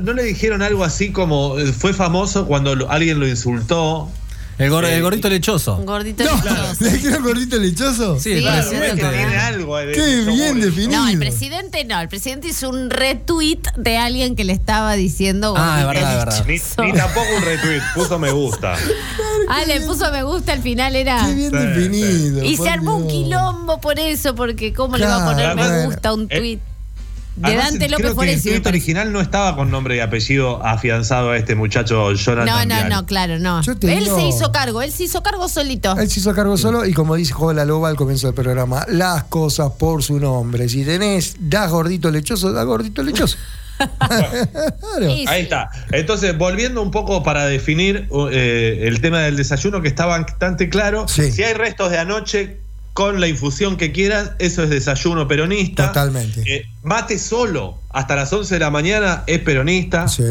¿no 0.00 0.12
le 0.12 0.22
dijeron 0.24 0.62
algo 0.62 0.82
así 0.84 1.12
como 1.12 1.58
eh, 1.58 1.72
fue 1.72 1.92
famoso 1.94 2.46
cuando 2.46 2.90
alguien 2.90 3.20
lo 3.20 3.28
insultó? 3.28 3.59
El, 4.58 4.70
gor- 4.70 4.84
el 4.84 5.00
gordito 5.02 5.30
lechoso. 5.30 5.78
Gordito 5.78 6.22
No, 6.22 6.36
lechoso. 6.36 6.74
¿le 6.84 6.90
dijeron 6.90 7.22
gordito 7.22 7.56
lechoso? 7.56 8.20
Sí, 8.20 8.32
el 8.32 8.40
Sí, 8.42 8.44
presidente. 8.46 8.86
es 8.88 8.94
que 8.94 9.16
tiene 9.16 9.36
algo. 9.38 9.76
de- 9.78 9.92
Qué 9.92 10.00
de- 10.02 10.24
bien 10.30 10.60
definido. 10.60 11.00
No, 11.00 11.08
el 11.08 11.18
presidente 11.18 11.84
no. 11.86 11.98
El 11.98 12.08
presidente 12.10 12.48
hizo 12.48 12.68
un 12.68 12.90
retweet 12.90 13.60
de 13.78 13.96
alguien 13.96 14.36
que 14.36 14.44
le 14.44 14.52
estaba 14.52 14.92
diciendo. 14.96 15.54
Ah, 15.56 15.84
gordito 15.84 16.04
verdad, 16.06 16.36
es 16.36 16.46
verdad. 16.46 16.76
Ni, 16.84 16.92
ni 16.92 16.98
tampoco 16.98 17.26
un 17.38 17.42
retweet, 17.42 17.80
puso 17.94 18.18
me 18.18 18.30
gusta. 18.32 18.74
Ah, 19.52 19.62
le 19.66 19.80
puso 19.80 20.12
me 20.12 20.22
gusta 20.22 20.52
al 20.52 20.62
final, 20.62 20.94
era. 20.94 21.26
Qué 21.26 21.34
bien 21.34 21.50
Sí, 21.50 21.56
definido. 21.56 22.44
Y 22.44 22.56
por 22.56 22.66
se 22.66 22.72
armó 22.72 22.96
un 22.98 23.08
Dios. 23.08 23.12
quilombo 23.24 23.80
por 23.80 23.98
eso, 23.98 24.34
porque 24.36 24.72
¿cómo 24.72 24.96
le 24.96 25.06
va 25.06 25.14
a 25.16 25.18
Claro, 25.18 25.32
poner 25.32 25.56
me 25.56 25.62
bueno. 25.62 25.84
gusta 25.86 26.08
a 26.10 26.14
un 26.14 26.26
Eh, 26.30 26.38
tweet? 26.38 26.58
De 27.40 27.46
Además, 27.46 27.70
Dante 27.70 27.86
creo 27.86 27.98
López 27.98 28.26
que 28.26 28.32
el 28.34 28.42
tweet 28.60 28.68
original 28.68 29.12
no 29.14 29.20
estaba 29.22 29.56
con 29.56 29.70
nombre 29.70 29.96
y 29.96 30.00
apellido 30.00 30.62
afianzado 30.62 31.30
a 31.30 31.38
este 31.38 31.54
muchacho 31.54 32.12
Jonathan 32.12 32.68
No, 32.68 32.82
no, 32.82 32.88
no, 32.88 33.06
claro, 33.06 33.38
no. 33.38 33.62
Yo 33.62 33.78
te 33.78 33.96
Él 33.96 34.04
digo- 34.04 34.16
se 34.16 34.26
hizo 34.26 34.52
cargo, 34.52 34.82
él 34.82 34.92
se 34.92 35.04
hizo 35.04 35.22
cargo 35.22 35.48
solito. 35.48 35.96
Él 35.98 36.10
se 36.10 36.20
hizo 36.20 36.34
cargo 36.34 36.58
solo 36.58 36.84
y 36.84 36.92
como 36.92 37.14
dijo 37.14 37.54
la 37.54 37.64
loba 37.64 37.88
al 37.88 37.96
comienzo 37.96 38.26
del 38.26 38.34
programa, 38.34 38.84
las 38.88 39.24
cosas 39.24 39.72
por 39.78 40.02
su 40.02 40.20
nombre. 40.20 40.68
Si 40.68 40.84
tenés, 40.84 41.34
das 41.40 41.70
gordito 41.70 42.10
lechoso, 42.10 42.52
das 42.52 42.66
gordito 42.66 43.02
lechoso. 43.02 43.38
Claro. 43.98 44.28
Ahí 45.08 45.26
sí. 45.26 45.42
está. 45.42 45.70
Entonces, 45.92 46.36
volviendo 46.36 46.82
un 46.82 46.90
poco 46.90 47.22
para 47.22 47.46
definir 47.46 48.08
eh, 48.30 48.80
el 48.82 49.00
tema 49.00 49.20
del 49.20 49.36
desayuno, 49.36 49.80
que 49.80 49.88
está 49.88 50.04
bastante 50.04 50.68
claro. 50.68 51.08
Sí. 51.08 51.32
Si 51.32 51.42
hay 51.42 51.54
restos 51.54 51.90
de 51.90 51.96
anoche, 51.98 52.58
con 52.92 53.20
la 53.20 53.28
infusión 53.28 53.76
que 53.76 53.92
quieras, 53.92 54.32
eso 54.38 54.62
es 54.64 54.70
desayuno 54.70 55.26
peronista. 55.28 55.88
Totalmente. 55.88 56.42
Eh, 56.46 56.66
mate 56.82 57.18
solo 57.18 57.80
hasta 57.90 58.16
las 58.16 58.32
11 58.32 58.54
de 58.54 58.60
la 58.60 58.70
mañana 58.70 59.24
es 59.26 59.38
peronista. 59.40 60.08
Sí, 60.08 60.22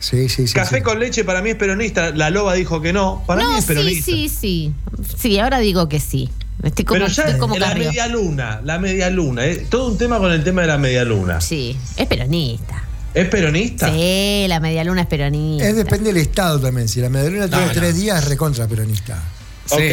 sí, 0.00 0.28
sí. 0.28 0.46
sí, 0.46 0.54
Café 0.54 0.76
sí. 0.78 0.82
con 0.82 0.98
leche 1.00 1.24
para 1.24 1.42
mí 1.42 1.50
es 1.50 1.56
peronista. 1.56 2.10
La 2.10 2.30
loba 2.30 2.54
dijo 2.54 2.80
que 2.80 2.92
no. 2.92 3.22
Para 3.26 3.42
mí 3.42 3.52
No, 3.52 3.58
es 3.58 3.64
sí, 3.64 3.68
peronista. 3.68 4.04
sí, 4.04 4.28
sí. 4.28 4.72
Sí, 5.18 5.38
ahora 5.38 5.58
digo 5.58 5.88
que 5.88 6.00
sí. 6.00 6.30
Estoy 6.62 6.84
como, 6.84 7.00
Pero 7.00 7.10
ya 7.12 7.22
estoy 7.24 7.38
como 7.40 7.58
la 7.58 7.74
media 7.74 8.06
luna, 8.06 8.60
la 8.64 8.78
media 8.78 9.10
luna, 9.10 9.44
eh, 9.44 9.66
todo 9.68 9.88
un 9.88 9.98
tema 9.98 10.18
con 10.18 10.32
el 10.32 10.42
tema 10.44 10.62
de 10.62 10.68
la 10.68 10.78
media 10.78 11.04
luna. 11.04 11.40
Sí, 11.40 11.76
es 11.96 12.06
peronista. 12.06 12.82
¿Es 13.12 13.28
peronista? 13.28 13.92
Sí, 13.92 14.46
la 14.48 14.60
media 14.60 14.82
luna 14.82 15.02
es 15.02 15.06
peronista. 15.06 15.68
Es 15.68 15.76
depende 15.76 16.12
del 16.12 16.22
estado 16.22 16.58
también. 16.60 16.88
Si 16.88 17.00
la 17.00 17.10
medallona 17.10 17.48
tiene 17.48 17.66
no. 17.66 17.72
tres 17.72 17.96
días, 17.96 18.22
es 18.22 18.28
recontra 18.28 18.66
peronista. 18.66 19.22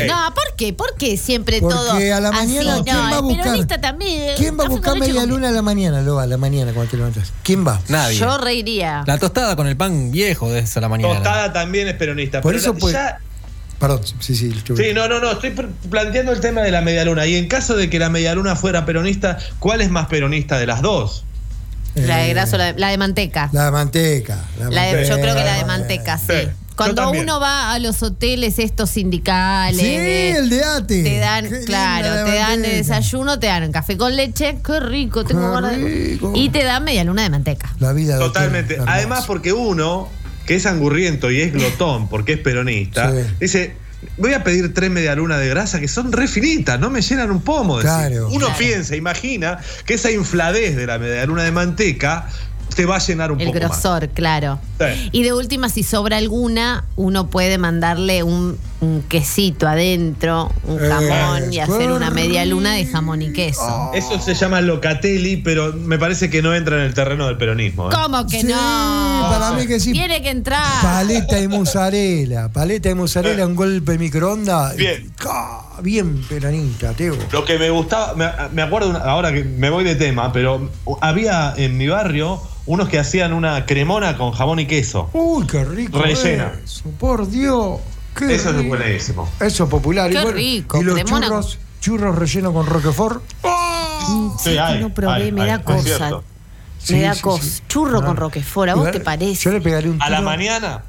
No, 0.07 0.33
¿por 0.33 0.55
qué? 0.57 0.73
¿Por 0.73 0.95
qué 0.97 1.17
siempre 1.17 1.61
Porque 1.61 1.75
todo? 1.75 1.91
a 1.93 2.19
la 2.19 2.29
así? 2.29 2.37
mañana, 2.47 2.75
no, 2.77 2.83
¿quién 2.83 2.95
va 2.97 3.09
a 3.09 3.15
el 3.15 3.21
buscar? 3.21 3.43
peronista 3.43 3.81
también. 3.81 4.33
¿Quién 4.37 4.59
va 4.59 4.65
a 4.65 4.67
buscar 4.67 4.97
media 4.99 5.25
luna 5.25 5.49
a 5.49 5.51
la 5.51 5.61
mañana, 5.61 6.01
Loba? 6.01 6.23
A 6.23 6.27
la 6.27 6.37
mañana 6.37 6.73
cuando 6.73 6.91
te 6.91 6.97
levantas. 6.97 7.31
¿Quién 7.43 7.65
va? 7.65 7.79
Nadie. 7.87 8.17
Yo 8.17 8.37
reiría. 8.37 9.03
La 9.07 9.17
tostada 9.17 9.55
con 9.55 9.67
el 9.67 9.77
pan 9.77 10.11
viejo 10.11 10.49
de 10.51 10.59
esa 10.59 10.81
la 10.81 10.89
mañana. 10.89 11.13
Tostada 11.15 11.53
también 11.53 11.87
es 11.87 11.95
peronista. 11.95 12.41
Por 12.41 12.51
pero 12.51 12.59
eso 12.59 12.73
la- 12.73 12.79
pues- 12.79 12.93
ya- 12.93 13.19
Perdón, 13.79 14.01
sí, 14.19 14.35
sí. 14.35 14.53
Sí, 14.77 14.93
no, 14.93 15.07
no, 15.07 15.19
no, 15.19 15.31
estoy 15.31 15.55
planteando 15.89 16.31
el 16.33 16.39
tema 16.39 16.61
de 16.61 16.69
la 16.69 16.81
medialuna. 16.81 17.25
Y 17.25 17.35
en 17.35 17.47
caso 17.47 17.75
de 17.75 17.89
que 17.89 17.97
la 17.97 18.09
medialuna 18.11 18.55
fuera 18.55 18.85
peronista, 18.85 19.39
¿cuál 19.57 19.81
es 19.81 19.89
más 19.89 20.05
peronista 20.05 20.59
de 20.59 20.67
las 20.67 20.83
dos? 20.83 21.23
La 21.95 22.17
de 22.17 22.27
Eh, 22.29 22.33
graso, 22.33 22.57
la 22.57 22.73
de, 22.73 22.79
la 22.79 22.89
de 22.89 22.97
manteca. 22.99 23.49
La 23.53 23.65
de 23.65 23.71
manteca. 23.71 24.45
La 24.59 24.65
de 24.65 24.71
La 24.75 24.83
de- 24.83 25.07
yo 25.09 25.15
creo 25.19 25.33
que 25.35 25.43
la 25.43 25.55
de 25.57 25.65
manteca. 25.65 26.17
sí. 26.19 26.47
Cuando 26.75 27.11
uno 27.11 27.39
va 27.39 27.73
a 27.73 27.79
los 27.79 28.01
hoteles 28.01 28.57
estos 28.59 28.89
sindicales, 28.91 29.79
Sí, 29.79 29.85
de- 29.97 30.31
el 30.31 30.49
de 30.49 30.63
Ate. 30.63 31.03
te 31.03 31.17
dan, 31.19 31.47
Qué 31.49 31.59
claro, 31.65 32.07
la 32.15 32.25
te 32.25 32.35
dan 32.35 32.61
de 32.61 32.69
desayuno, 32.77 33.39
te 33.39 33.47
dan 33.47 33.71
café 33.71 33.97
con 33.97 34.15
leche, 34.15 34.57
qué 34.65 34.79
rico, 34.79 35.23
tengo 35.25 35.59
Qué 35.61 35.75
rico. 35.77 36.33
Y 36.35 36.49
te 36.49 36.63
dan 36.63 36.83
media 36.83 37.03
luna 37.03 37.23
de 37.23 37.29
manteca. 37.29 37.73
La 37.79 37.93
vida 37.93 38.15
de 38.15 38.19
Totalmente. 38.21 38.75
hotel. 38.75 38.85
Además, 38.89 39.25
porque 39.27 39.53
uno, 39.53 40.09
que 40.45 40.55
es 40.55 40.65
angurriento 40.65 41.29
y 41.29 41.41
es 41.41 41.53
glotón, 41.53 42.07
porque 42.09 42.33
es 42.33 42.39
peronista, 42.39 43.11
Sí. 43.11 43.17
dice, 43.39 43.75
voy 44.17 44.33
a 44.33 44.43
pedir 44.43 44.73
tres 44.73 44.89
medialunas 44.89 45.39
de 45.39 45.47
grasa 45.49 45.79
que 45.79 45.87
son 45.87 46.11
re 46.11 46.27
finitas, 46.27 46.79
no 46.79 46.89
me 46.89 47.01
llenan 47.01 47.29
un 47.29 47.41
pomo. 47.41 47.77
Claro. 47.79 48.27
Uno 48.29 48.47
Claro. 48.47 48.55
piensa, 48.57 48.95
imagina, 48.95 49.59
que 49.85 49.93
esa 49.93 50.09
infladez 50.09 50.75
de 50.75 50.87
la 50.87 50.97
medialuna 50.97 51.43
de 51.43 51.51
manteca 51.51 52.27
te 52.75 52.85
va 52.85 52.97
a 52.97 52.99
llenar 52.99 53.31
un 53.31 53.39
El 53.39 53.47
poco 53.47 53.59
grosor, 53.59 54.09
claro. 54.09 54.59
Sí. 54.79 55.09
Y 55.11 55.23
de 55.23 55.33
última, 55.33 55.69
si 55.69 55.83
sobra 55.83 56.17
alguna, 56.17 56.85
uno 56.95 57.27
puede 57.27 57.57
mandarle 57.57 58.23
un, 58.23 58.57
un 58.81 59.03
quesito 59.03 59.67
adentro, 59.67 60.51
un 60.67 60.83
Eh, 60.83 60.89
jamón 60.89 61.53
y 61.53 61.59
hacer 61.59 61.91
una 61.91 62.09
media 62.09 62.43
luna 62.45 62.73
de 62.73 62.85
jamón 62.87 63.21
y 63.21 63.31
queso. 63.31 63.61
más. 63.61 63.95
Eso 63.95 64.19
se 64.19 64.33
llama 64.33 64.59
locatelli, 64.61 65.37
pero 65.37 65.71
me 65.73 65.99
parece 65.99 66.29
que 66.31 66.41
no 66.41 66.53
entra 66.55 66.77
en 66.77 66.83
el 66.83 66.93
terreno 66.95 67.27
del 67.27 67.37
peronismo. 67.37 67.89
¿eh? 67.91 67.93
¿Cómo 67.93 68.25
que 68.25 68.41
Sí, 68.41 68.47
no? 68.47 68.55
para 69.29 69.51
mí 69.51 69.67
que 69.67 69.79
sí. 69.79 69.91
Tiene 69.91 70.21
que 70.23 70.31
entrar. 70.31 70.81
Paleta 70.81 71.35
de 71.35 71.47
mozzarella. 71.47 72.49
Paleta 72.49 72.89
de 72.89 72.95
mozzarella, 72.95 73.45
un 73.45 73.55
golpe 73.55 73.91
de 73.93 73.97
microondas. 73.99 74.75
Bien. 74.75 75.11
Bien 75.83 76.21
peronista, 76.27 76.93
Teo. 76.93 77.15
Lo 77.31 77.45
que 77.45 77.57
me 77.59 77.69
gustaba, 77.69 78.13
me, 78.15 78.29
me 78.53 78.61
acuerdo 78.61 78.89
una- 78.89 78.99
ahora 78.99 79.31
que 79.31 79.43
me 79.43 79.69
voy 79.69 79.83
de 79.83 79.95
tema, 79.95 80.31
pero 80.33 80.69
había 81.01 81.53
en 81.57 81.77
mi 81.77 81.87
barrio 81.87 82.41
unos 82.65 82.87
que 82.89 82.99
hacían 82.99 83.33
una 83.33 83.65
cremona 83.65 84.17
con 84.17 84.31
jamón 84.31 84.59
y 84.59 84.65
queso. 84.67 85.09
Uy, 85.13 85.45
qué 85.47 85.63
rico. 85.65 85.99
Rellena. 85.99 86.51
Eso, 86.63 86.83
por 86.99 87.27
Dios. 87.29 87.79
Qué 88.27 88.35
Eso 88.35 88.49
es 88.49 88.55
rico. 88.55 88.75
buenísimo. 88.77 89.29
Eso 89.39 89.63
es 89.65 89.69
popular. 89.69 90.09
Qué 90.09 90.17
y 90.17 90.21
bueno, 90.21 90.31
rico, 90.37 90.81
Y 90.81 90.83
los 90.83 90.95
cremona 90.95 91.27
churros, 91.27 91.59
churros 91.79 92.15
rellenos 92.17 92.53
con 92.53 92.65
Roquefort. 92.65 93.23
Mm, 93.43 94.29
Sí, 94.37 94.51
sí, 94.51 94.57
hay, 94.57 94.79
no 94.79 94.89
probé, 94.93 95.13
hay, 95.25 95.31
me 95.31 95.41
hay, 95.43 95.47
da 95.49 95.55
es 95.55 95.61
cosa. 95.61 96.21
me 96.89 97.01
da 97.01 97.13
sí, 97.13 97.21
cosa. 97.21 97.43
sí. 97.43 97.61
Churro 97.67 97.99
Ah. 98.01 98.05
con 98.05 98.17
Roquefort, 98.17 98.69
¿a 98.71 98.75
vos 98.75 98.91
te 98.91 98.99
parece? 98.99 99.43
Yo 99.43 99.51
le 99.51 99.61
pegaré 99.61 99.89
un 99.89 100.01
A 100.01 100.09
la 100.09 100.17
tiro 100.17 100.29
mañana, 100.29 100.83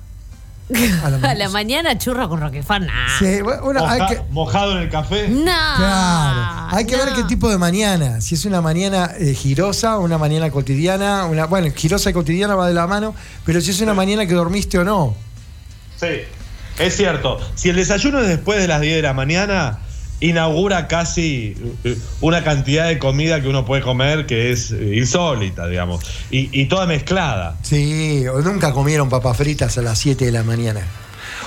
A 1.05 1.11
la 1.11 1.17
A 1.17 1.19
mañana. 1.19 1.35
la 1.35 1.49
mañana 1.51 1.99
churro 1.99 2.29
con 2.31 2.41
Roquefort, 2.41 2.83
nah. 2.85 3.19
Sí, 3.19 3.43
bueno, 3.43 3.87
hay 3.87 4.01
moja- 4.01 4.09
que, 4.09 4.23
mojado 4.31 4.73
en 4.73 4.79
el 4.79 4.89
café. 4.91 5.29
No. 5.29 5.43
Claro. 5.45 6.69
Hay 6.77 6.87
que 6.87 6.97
ver 6.97 7.13
qué 7.15 7.25
tipo 7.25 7.51
de 7.51 7.59
mañana. 7.59 8.21
Si 8.23 8.35
es 8.35 8.45
una 8.47 8.63
mañana 8.63 9.11
eh, 9.19 9.35
girosa, 9.35 9.99
una 9.99 10.17
mañana 10.17 10.51
cotidiana, 10.51 11.27
una, 11.27 11.45
bueno, 11.45 11.69
girosa 11.75 12.09
y 12.09 12.13
cotidiana 12.15 12.55
va 12.55 12.67
de 12.69 12.75
la 12.75 12.87
mano, 12.87 13.15
pero 13.45 13.61
si 13.61 13.71
es 13.73 13.81
una 13.83 13.93
mañana 13.93 14.25
que 14.27 14.33
dormiste 14.35 14.79
o 14.79 14.85
no. 14.85 15.15
Sí, 16.01 16.07
es 16.79 16.97
cierto. 16.97 17.39
Si 17.55 17.69
el 17.69 17.77
desayuno 17.77 18.21
es 18.21 18.29
después 18.29 18.61
de 18.61 18.69
las 18.69 18.81
10 18.81 18.97
de 18.97 19.03
la 19.03 19.15
mañana, 19.15 19.79
inaugura 20.23 20.87
casi 20.87 21.55
eh, 21.85 21.99
una 22.21 22.45
cantidad 22.45 22.87
de 22.87 22.99
comida 22.99 23.43
que 23.43 23.49
uno 23.49 23.65
puede 23.65 23.83
comer 23.83 24.27
que 24.27 24.53
es 24.53 24.71
eh, 24.71 24.97
insólita, 24.97 25.67
digamos. 25.67 26.05
Y, 26.31 26.65
toda 26.67 26.87
mezclada. 26.87 27.59
Sí, 27.63 28.25
nunca 28.45 28.73
comieron 28.73 29.09
papas 29.09 29.37
fritas 29.37 29.77
a 29.79 29.83
las 29.83 29.99
7 29.99 30.25
de 30.25 30.33
la 30.33 30.43
mañana. 30.43 30.81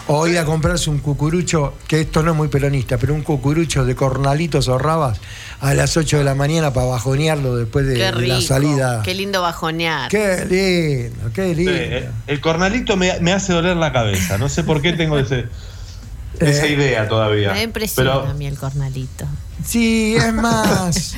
O 0.07 0.27
ir 0.27 0.37
a 0.37 0.45
comprarse 0.45 0.89
un 0.89 0.99
cucurucho, 0.99 1.73
que 1.87 2.01
esto 2.01 2.21
no 2.21 2.31
es 2.31 2.37
muy 2.37 2.47
peronista, 2.47 2.97
pero 2.97 3.15
un 3.15 3.23
cucurucho 3.23 3.85
de 3.85 3.95
cornalitos 3.95 4.67
o 4.67 4.77
rabas 4.77 5.19
a 5.61 5.73
las 5.73 5.95
8 5.97 6.17
de 6.19 6.23
la 6.23 6.35
mañana 6.35 6.73
para 6.73 6.87
bajonearlo 6.87 7.55
después 7.55 7.85
de, 7.87 7.93
Qué 7.95 7.99
de 8.03 8.11
rico. 8.11 8.33
la 8.35 8.41
salida. 8.41 9.01
Qué 9.03 9.13
lindo 9.13 9.41
bajonear. 9.41 10.09
Qué 10.11 10.45
lindo, 10.49 11.31
qué 11.33 11.55
lindo. 11.55 11.71
eh, 11.73 12.09
el 12.27 12.41
cornalito 12.41 12.97
me, 12.97 13.19
me 13.21 13.31
hace 13.33 13.53
doler 13.53 13.77
la 13.77 13.91
cabeza. 13.91 14.37
No 14.37 14.49
sé 14.49 14.63
por 14.63 14.81
qué 14.81 14.93
tengo 14.93 15.17
ese, 15.17 15.45
esa 16.39 16.65
Eh, 16.65 16.71
idea 16.73 17.07
todavía. 17.07 17.49
Me 17.51 17.57
da 17.59 17.63
impresión 17.63 18.05
Pero 18.07 18.21
a 18.27 18.33
mí 18.33 18.45
el 18.47 18.57
cornalito. 18.57 19.25
Sí, 19.63 20.15
es 20.17 20.33
más. 20.33 21.15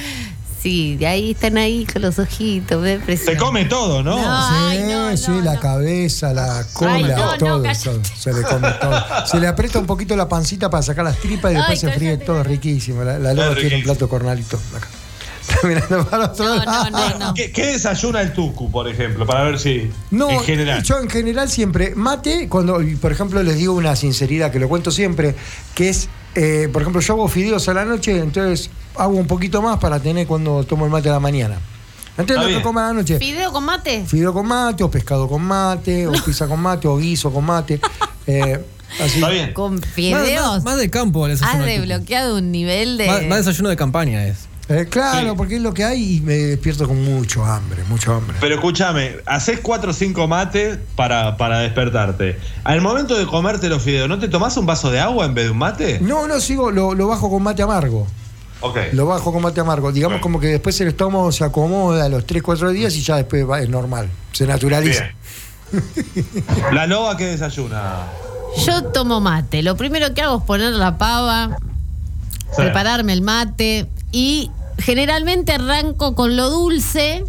Sí, 0.62 0.96
de 0.98 1.06
ahí 1.08 1.32
están 1.32 1.58
ahí 1.58 1.86
con 1.86 2.02
los 2.02 2.18
ojitos, 2.20 2.88
impresión. 2.88 3.36
se 3.36 3.40
come 3.40 3.66
todo, 3.66 4.02
¿no? 4.04 4.18
No. 4.18 4.24
Ay, 4.28 4.80
sí, 4.80 4.84
no, 4.92 5.18
sí, 5.18 5.32
no, 5.32 5.42
la 5.42 5.54
no. 5.54 5.60
cabeza, 5.60 6.34
la 6.34 6.66
cola, 6.74 6.94
Ay, 6.94 7.04
no, 7.04 7.16
no, 7.18 7.38
todo. 7.38 7.64
Se 7.74 8.34
le 8.34 8.42
come 8.42 8.72
todo. 8.82 9.04
Se 9.28 9.40
le 9.40 9.48
aprieta 9.48 9.80
un 9.80 9.86
poquito 9.86 10.16
la 10.16 10.28
pancita 10.28 10.70
para 10.70 10.82
sacar 10.84 11.06
las 11.06 11.18
tripas 11.20 11.52
y 11.52 11.56
después 11.56 11.84
Ay, 11.84 11.90
se 11.90 11.96
fríe 11.96 12.10
cállate, 12.10 12.26
todo 12.26 12.44
riquísimo. 12.44 13.04
La, 13.04 13.20
la 13.20 13.34
loba 13.34 13.56
tiene 13.56 13.78
un 13.78 13.84
plato 13.84 14.10
cornalito. 14.10 14.60
Acá. 14.76 14.88
Está 15.48 15.66
mirando 15.66 16.06
para 16.10 16.26
otro 16.26 16.44
No, 16.44 16.56
no, 16.58 16.66
lado. 16.66 16.90
no, 16.90 17.20
no. 17.28 17.34
¿Qué, 17.34 17.52
qué 17.54 17.68
desayuna 17.68 18.22
el 18.22 18.34
tucu, 18.34 18.70
por 18.70 18.88
ejemplo? 18.90 19.26
Para 19.26 19.44
ver 19.44 19.60
si. 19.60 19.90
No, 20.12 20.30
en 20.30 20.40
general. 20.42 20.84
yo 20.84 21.00
en 21.00 21.10
general 21.10 21.50
siempre 21.50 21.94
mate, 21.96 22.50
cuando, 22.50 22.82
por 23.00 23.12
ejemplo, 23.14 23.42
les 23.44 23.56
digo 23.56 23.74
una 23.74 23.96
sinceridad 23.96 24.52
que 24.52 24.60
lo 24.60 24.68
cuento 24.68 24.92
siempre, 24.92 25.36
que 25.74 25.88
es, 25.88 26.10
eh, 26.38 26.70
por 26.72 26.82
ejemplo, 26.84 27.02
yo 27.02 27.14
hago 27.14 27.28
fideos 27.28 27.68
a 27.68 27.74
la 27.74 27.84
noche, 27.86 28.18
entonces 28.20 28.70
hago 28.96 29.16
un 29.16 29.28
poquito 29.28 29.62
más 29.62 29.78
para 29.80 30.00
tener 30.00 30.28
cuando 30.28 30.64
tomo 30.64 30.86
el 30.86 30.92
mate 30.92 31.10
a 31.10 31.14
la 31.14 31.20
mañana. 31.20 31.60
Entonces 32.18 32.50
lo 32.52 32.58
que 32.58 32.64
como 32.64 32.80
a 32.80 32.84
la 32.88 32.94
noche, 32.94 33.20
¿Fideo 33.20 33.52
con 33.52 33.64
mate? 33.66 34.04
fideo 34.08 34.34
con 34.34 34.48
mate, 34.48 34.84
o 34.84 34.90
pescado 34.90 35.28
con 35.28 35.44
mate, 35.44 36.08
o 36.08 36.12
pizza 36.24 36.48
con 36.48 36.60
mate, 36.60 36.88
o 36.88 36.98
guiso 36.98 37.32
con 37.34 37.46
mate. 37.46 37.80
Eh, 38.30 38.62
Así. 39.02 39.20
Está 39.20 39.30
bien. 39.30 39.54
Con 39.54 39.76
Más, 39.76 39.86
fideos. 39.94 40.46
más- 40.56 40.64
más 40.66 40.78
de 40.78 40.90
campo. 40.90 41.26
Has 41.26 41.40
desbloqueado 41.64 42.36
un 42.38 42.52
nivel 42.52 42.98
de. 42.98 43.08
Más, 43.08 43.24
más 43.24 43.38
desayuno 43.46 43.70
de 43.70 43.78
campaña 43.78 44.26
es. 44.28 44.48
Eh, 44.70 44.86
claro, 44.90 45.30
Sí. 45.32 45.36
porque 45.38 45.56
es 45.56 45.62
lo 45.62 45.74
que 45.74 45.86
hay 45.86 46.18
y 46.18 46.22
me 46.22 46.34
despierto 46.36 46.88
con 46.88 47.02
mucho 47.04 47.46
hambre, 47.46 47.84
mucho 47.88 48.14
hambre. 48.14 48.36
Pero 48.42 48.56
escúchame, 48.56 49.16
haces 49.26 49.60
4 49.62 49.92
o 49.92 49.94
5 49.94 50.28
mates 50.28 50.78
para, 50.96 51.38
para 51.38 51.60
despertarte. 51.60 52.38
Al 52.66 52.82
momento 52.82 53.18
de 53.18 53.26
comerte 53.26 53.70
los 53.70 53.82
fideos, 53.82 54.10
¿no 54.10 54.20
te 54.20 54.28
tomás 54.28 54.58
un 54.58 54.66
vaso 54.66 54.92
de 54.92 55.00
agua 55.00 55.26
en 55.26 55.34
vez 55.34 55.46
de 55.46 55.52
un 55.52 55.58
mate? 55.58 56.00
No, 56.02 56.28
no, 56.28 56.40
sigo, 56.42 56.70
lo, 56.72 56.94
lo 56.94 57.08
bajo 57.08 57.30
con 57.30 57.44
mate 57.44 57.62
amargo. 57.64 58.06
Ok. 58.60 58.78
Lo 58.94 59.06
bajo 59.06 59.32
con 59.32 59.42
mate 59.42 59.62
amargo. 59.62 59.92
Digamos 59.92 60.16
Bueno. 60.16 60.22
como 60.24 60.40
que 60.40 60.48
después 60.48 60.80
el 60.82 60.90
estómago 60.90 61.32
se 61.32 61.44
acomoda 61.46 62.04
a 62.06 62.10
los 62.10 62.26
3, 62.26 62.44
4 62.44 62.72
días 62.72 62.94
y 62.96 63.04
ya 63.04 63.16
después 63.16 63.48
va- 63.50 63.62
es 63.62 63.70
normal. 63.70 64.10
Se 64.34 64.46
naturaliza. 64.48 65.06
Bien. 65.72 65.84
La 66.74 66.88
nova 66.88 67.16
que 67.16 67.26
desayuna. 67.26 68.08
Yo 68.66 68.84
tomo 68.86 69.22
mate. 69.22 69.62
Lo 69.62 69.78
primero 69.78 70.14
que 70.14 70.22
hago 70.24 70.38
es 70.40 70.44
poner 70.44 70.74
la 70.74 70.98
pava, 70.98 71.58
Sí. 72.50 72.56
prepararme 72.58 73.14
el 73.14 73.22
mate 73.22 73.88
y 74.12 74.50
generalmente 74.78 75.52
arranco 75.52 76.14
con 76.14 76.36
lo 76.36 76.50
dulce. 76.50 77.24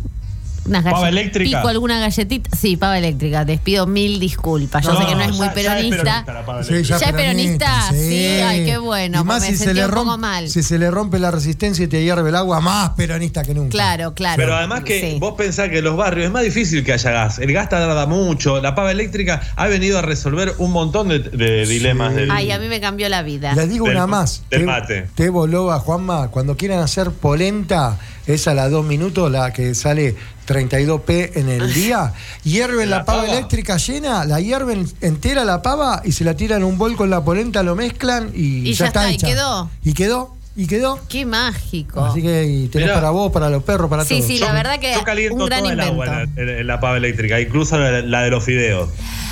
Unas 0.68 0.84
¿Pava 0.84 1.08
eléctrica? 1.08 1.58
Pico 1.58 1.68
alguna 1.68 1.98
galletita. 1.98 2.56
Sí, 2.56 2.76
pava 2.76 2.98
eléctrica. 2.98 3.44
Les 3.44 3.60
pido 3.60 3.86
mil 3.86 4.20
disculpas. 4.20 4.84
Yo 4.84 4.92
No, 4.92 5.00
sé 5.00 5.06
que 5.06 5.14
no 5.14 5.20
es 5.22 5.30
ya- 5.30 5.36
muy 5.36 5.46
es 5.46 5.52
peronista. 5.52 6.24
Sí. 6.62 6.82
¿Ya 6.84 6.96
es 6.96 7.12
peronista? 7.12 7.82
Sí, 7.92 8.26
ay, 8.44 8.64
qué 8.64 8.78
bueno, 8.78 9.20
Y 9.20 9.24
más 9.24 9.40
me 9.42 9.48
si 9.48 9.56
se, 9.56 9.64
sentí 9.64 9.80
le 9.80 9.84
un 9.86 9.90
poco 9.92 10.04
rompe, 10.10 10.20
mal. 10.20 10.48
si 10.48 10.62
se 10.62 10.78
le 10.78 10.90
rompe 10.90 11.18
la 11.18 11.30
resistencia 11.30 11.84
y 11.84 11.88
te 11.88 12.02
hierve 12.02 12.28
el 12.28 12.36
agua, 12.36 12.60
más 12.60 12.90
peronista 12.90 13.42
que 13.42 13.54
nunca. 13.54 13.70
Claro, 13.70 14.14
claro. 14.14 14.36
Pero 14.36 14.54
además 14.54 14.82
que 14.84 15.00
Sí. 15.12 15.16
vos 15.18 15.34
pensás 15.36 15.68
que 15.70 15.78
en 15.78 15.84
los 15.84 15.96
barrios 15.96 16.26
es 16.26 16.32
más 16.32 16.42
difícil 16.42 16.84
que 16.84 16.92
haya 16.92 17.10
gas. 17.10 17.38
El 17.38 17.52
gas 17.52 17.68
tarda 17.68 18.06
mucho. 18.06 18.60
La 18.60 18.74
pava 18.74 18.90
eléctrica 18.92 19.40
ha 19.56 19.66
venido 19.66 19.98
a 19.98 20.02
resolver 20.02 20.54
un 20.58 20.72
montón 20.72 21.08
de, 21.08 21.18
de 21.20 21.66
dilemas 21.66 22.14
del. 22.14 22.30
Ay, 22.30 22.50
a 22.50 22.58
mí 22.58 22.68
me 22.68 22.80
cambió 22.80 23.08
la 23.08 23.22
vida. 23.22 23.54
Les 23.54 23.68
digo 23.68 23.86
Del- 23.86 23.96
una 23.96 24.06
más. 24.06 24.42
Te- 24.48 24.58
mate. 24.60 25.08
Tebo 25.14 25.46
Loba, 25.46 25.78
Juanma, 25.80 26.28
cuando 26.28 26.56
quieran 26.56 26.80
hacer 26.80 27.10
polenta, 27.10 27.98
esa 28.26 28.50
a 28.50 28.54
la 28.54 28.68
dos 28.68 28.84
minutos, 28.84 29.30
la 29.30 29.52
que 29.52 29.74
sale 29.74 30.14
32p 30.48 31.32
en 31.34 31.48
el 31.48 31.72
día, 31.74 32.12
hierven 32.42 32.88
la, 32.90 32.98
¿La 32.98 33.04
pava, 33.04 33.22
pava? 33.22 33.32
eléctrica 33.32 33.76
llena, 33.76 34.24
la 34.24 34.40
hierven 34.40 34.90
entera 35.00 35.44
la 35.44 35.60
pava 35.62 36.02
y 36.04 36.12
se 36.12 36.24
la 36.24 36.34
tiran 36.34 36.58
en 36.62 36.64
un 36.64 36.78
bol 36.78 36.96
con 36.96 37.10
la 37.10 37.22
polenta, 37.22 37.62
lo 37.62 37.76
mezclan 37.76 38.30
y, 38.34 38.68
Y 38.70 38.72
ya 38.72 38.86
está, 38.86 39.10
y 39.10 39.14
hecha. 39.14 39.26
quedó. 39.26 39.70
Y 39.84 39.92
quedó, 39.92 40.34
y 40.58 40.66
quedó. 40.66 40.98
Qué 41.08 41.24
mágico. 41.24 42.04
Así 42.04 42.20
que 42.20 42.44
y 42.44 42.66
tenés 42.68 42.88
Mirá. 42.88 42.94
para 42.96 43.10
vos, 43.10 43.30
para 43.32 43.48
los 43.48 43.62
perros, 43.62 43.88
para 43.88 44.04
Sí, 44.04 44.16
todos. 44.16 44.26
sí, 44.26 44.38
la 44.38 44.52
verdad 44.52 44.78
que 44.80 44.92
Yo 44.92 45.04
caliento 45.04 45.36
un 45.36 45.46
gran 45.46 45.60
toda 45.62 45.72
el 45.72 45.80
agua 45.80 46.06
invento. 46.06 46.40
en 46.40 46.46
la, 46.48 46.52
en 46.60 46.66
la 46.66 46.80
pava 46.80 46.96
eléctrica, 46.96 47.40
incluso 47.40 47.78
la, 47.78 48.02
la 48.02 48.22
de 48.22 48.30
los 48.30 48.44
fideos. 48.44 48.90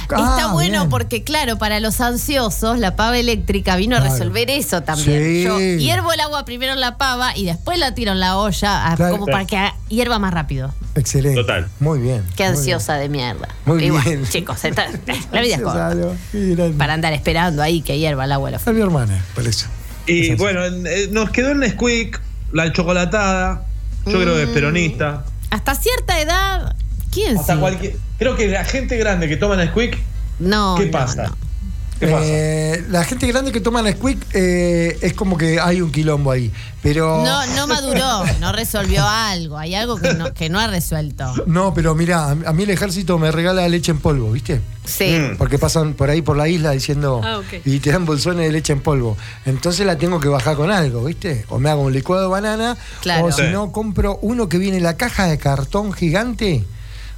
Ah, 0.09 0.37
Está 0.38 0.52
bueno 0.52 0.78
bien. 0.83 0.88
porque, 0.88 1.25
claro, 1.25 1.59
para 1.59 1.80
los 1.80 2.00
ansiosos, 2.00 2.78
la 2.78 2.95
pava 2.95 3.18
eléctrica 3.18 3.75
vino 3.75 3.97
a 3.97 4.00
resolver 4.00 4.49
eso 4.50 4.83
también. 4.85 5.21
Sí. 5.21 5.42
Yo 5.42 5.59
hiervo 5.59 6.12
el 6.12 6.21
agua 6.21 6.45
primero 6.45 6.73
en 6.73 6.80
la 6.80 6.97
pava 6.97 7.37
y 7.37 7.45
después 7.45 7.76
la 7.80 7.92
tiro 7.92 8.12
en 8.12 8.21
la 8.21 8.37
olla, 8.38 8.92
a- 8.92 8.95
Claro. 8.95 9.14
como 9.14 9.26
para 9.26 9.45
que 9.47 9.59
hierva 9.88 10.21
más 10.21 10.33
rápido. 10.33 10.73
Excelente. 10.95 11.40
Total. 11.40 11.66
Muy 11.80 11.99
bien. 11.99 12.23
Qué 12.37 12.45
ansiosa 12.45 12.95
de 12.95 13.09
mierda. 13.09 13.49
Muy 13.64 13.83
Igual, 13.85 14.04
bien. 14.04 14.25
chicos, 14.30 14.64
está- 14.64 14.87
la 15.33 15.40
vida 15.40 15.56
es 15.56 15.61
corta. 15.61 15.92
Para 16.78 16.92
andar 16.95 17.12
esperando 17.12 17.61
ahí 17.62 17.80
que 17.80 17.99
hierva 17.99 18.26
el 18.26 18.33
agua 18.33 18.52
la 18.52 18.61
A 18.64 18.71
mi 18.73 18.80
hermana, 18.80 19.25
por 19.35 19.45
eso. 19.45 19.66
Y 20.07 20.35
bueno, 20.35 20.65
eh, 20.65 21.09
nos 21.11 21.31
quedó 21.31 21.51
el 21.51 21.59
Nesquik, 21.59 22.21
la 22.53 22.73
chocolatada. 22.73 23.63
Yo 24.07 24.21
creo 24.21 24.35
que 24.37 24.43
es 24.45 24.49
peronista. 24.51 25.25
Hasta 25.51 25.75
cierta 25.75 26.21
edad, 26.21 26.77
¿quién 27.13 27.37
Hasta 27.39 27.55
sí? 27.55 27.61
cualquier. 27.61 27.97
Creo 28.19 28.37
que 28.37 28.49
la 28.49 28.65
gente 28.65 28.97
grande 28.97 29.29
que 29.29 29.37
toma 29.37 29.57
Nesquik, 29.57 29.99
No, 30.39 30.77
¿qué 30.79 30.87
no, 30.87 30.91
pasa? 30.93 31.25
no. 31.29 31.37
¿Qué 31.99 32.07
pasa? 32.09 32.25
Eh, 32.26 32.85
la 32.91 33.05
gente 33.05 33.26
grande 33.26 33.53
que 33.53 33.61
toma 33.61 33.81
Nesquik 33.83 34.19
eh, 34.35 34.99
es 35.00 35.15
como 35.15 35.37
que 35.38 35.59
hay 35.61 35.81
un 35.81 35.91
quilombo 35.91 36.31
ahí. 36.31 36.53
Pero. 36.83 37.25
No, 37.25 37.47
no 37.57 37.67
maduró, 37.67 38.25
no 38.41 38.53
resolvió 38.53 39.07
algo. 39.07 39.57
Hay 39.59 39.75
algo 39.75 39.97
que 39.97 40.15
no, 40.15 40.33
que 40.35 40.49
no 40.49 40.61
ha 40.61 40.67
resuelto. 40.67 41.25
No, 41.47 41.73
pero 41.75 41.95
mira, 41.95 42.31
a 42.31 42.53
mí 42.53 42.62
el 42.65 42.71
ejército 42.71 43.19
me 43.19 43.33
regala 43.33 43.67
leche 43.69 43.91
en 43.93 43.99
polvo, 43.99 44.31
¿viste? 44.31 44.61
Sí. 44.85 45.19
Mm. 45.19 45.37
Porque 45.37 45.59
pasan 45.59 45.95
por 45.95 46.11
ahí 46.11 46.23
por 46.23 46.37
la 46.37 46.49
isla 46.49 46.71
diciendo. 46.73 47.21
Ah. 47.25 47.41
Y 47.65 47.81
te 47.81 47.91
dan 47.91 48.05
bolsones 48.05 48.47
de 48.47 48.53
leche 48.53 48.73
en 48.73 48.81
polvo. 48.81 49.17
Entonces 49.47 49.85
la 49.87 49.97
tengo 49.97 50.21
que 50.21 50.29
bajar 50.29 50.55
con 50.57 50.71
algo, 50.71 51.05
¿viste? 51.05 51.45
O 51.49 51.59
me 51.59 51.71
hago 51.71 51.83
un 51.83 51.93
licuado 51.93 52.23
de 52.23 52.29
banana. 52.29 52.76
Claro. 53.00 53.26
O 53.26 53.33
si 53.33 53.43
Sí. 53.43 53.49
no, 53.53 53.73
compro 53.73 54.19
uno 54.23 54.49
que 54.49 54.59
viene 54.59 54.76
en 54.76 54.83
la 54.85 54.97
caja 54.97 55.26
de 55.26 55.38
cartón 55.38 55.93
gigante. 55.93 56.65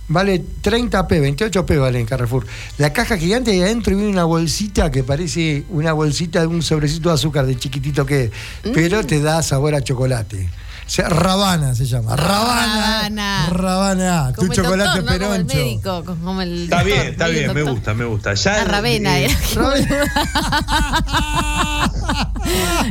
Vale 0.09 0.43
30p, 0.63 1.37
28p 1.37 1.79
vale 1.81 2.01
en 2.01 2.07
Carrefour. 2.07 2.47
La 2.79 2.95
caja 2.95 3.19
gigante 3.19 3.55
y 3.55 3.61
adentro 3.61 3.95
viene 3.95 4.11
una 4.11 4.25
bolsita 4.25 4.91
que 4.91 5.05
parece 5.05 5.65
una 5.69 5.93
bolsita 5.93 6.41
de 6.41 6.47
un 6.47 6.63
sobrecito 6.63 7.11
de 7.11 7.17
azúcar 7.17 7.45
de 7.45 7.59
chiquitito 7.59 8.07
que 8.07 8.25
es, 8.25 8.31
Mm. 8.65 8.71
pero 8.75 9.05
te 9.05 9.21
da 9.21 9.43
sabor 9.43 9.75
a 9.75 9.83
chocolate. 9.83 10.49
O 10.87 10.91
sea, 10.91 11.11
Rabana 11.11 11.75
se 11.75 11.85
llama. 11.85 12.17
Rabana. 12.17 13.47
Rabana. 13.51 13.53
Rabana. 13.53 14.29
Tu 14.33 14.37
Como 14.41 14.53
el 14.53 14.57
chocolate 14.57 15.01
doctor, 15.01 15.05
¿no? 15.05 15.19
Como 15.27 15.35
el 15.35 15.45
peroncho. 15.47 15.57
médico, 15.59 16.05
como 16.07 16.41
el 16.41 16.63
Está 16.65 16.77
doctor, 16.77 16.93
bien, 16.95 17.07
está 17.13 17.29
bien, 17.29 17.53
me 17.55 17.63
gusta, 17.63 17.93
me 17.95 18.05
gusta. 18.07 18.33
Ya 18.33 18.63
Ah, 18.63 18.65
Ravena 18.65 19.21
eh. 19.21 19.29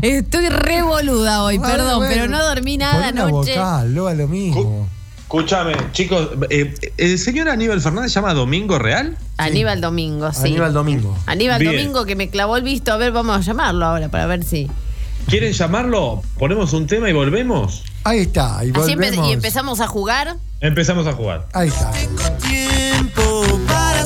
Estoy 0.04 0.50
re 0.50 0.84
boluda 0.84 1.42
hoy, 1.44 1.60
Ah, 1.64 1.68
perdón, 1.68 1.98
bueno. 1.98 2.14
pero 2.14 2.28
no 2.28 2.46
dormí 2.46 2.78
nada 2.78 2.94
Pon 2.94 3.02
una 3.14 3.24
anoche. 3.24 3.56
vocal, 3.58 3.96
lo 3.96 4.14
lo 4.14 4.28
mismo. 4.28 4.88
Escúchame, 5.28 5.76
chicos, 5.92 6.30
eh, 6.50 6.74
¿el 6.96 7.20
señor 7.20 7.50
Aníbal 7.50 7.82
Fernández 7.82 8.14
se 8.14 8.16
llama 8.22 8.34
Domingo 8.34 8.80
Real? 8.80 9.18
Aníbal 9.36 9.82
Domingo, 9.82 10.32
sí. 10.32 10.44
Aníbal 10.48 10.72
Domingo. 10.72 11.18
Aníbal 11.26 11.60
Bien. 11.60 11.74
Domingo 11.76 12.06
que 12.06 12.16
me 12.16 12.30
clavó 12.30 12.56
el 12.56 12.64
visto. 12.64 12.94
A 12.94 12.98
ver, 12.98 13.12
vamos 13.12 13.36
a 13.36 13.42
llamarlo 13.42 13.86
ahora 13.86 14.08
para 14.08 14.26
ver 14.26 14.46
si. 14.46 14.72
¿Quieren 15.28 15.52
llamarlo? 15.52 16.24
¿Ponemos 16.40 16.72
un 16.72 16.88
tema 16.88 17.10
y 17.10 17.14
volvemos? 17.14 17.84
Ahí 18.06 18.20
está, 18.20 18.64
y 18.64 18.70
Así 18.70 18.94
empe- 18.94 18.96
volvemos. 18.96 19.28
y 19.30 19.34
empezamos 19.34 19.82
a 19.82 19.88
jugar. 19.88 20.38
Empezamos 20.62 21.06
a 21.08 21.12
jugar. 21.12 21.46
Ahí 21.52 21.68
está. 21.68 21.92
tiempo 22.48 23.44
para 23.68 24.06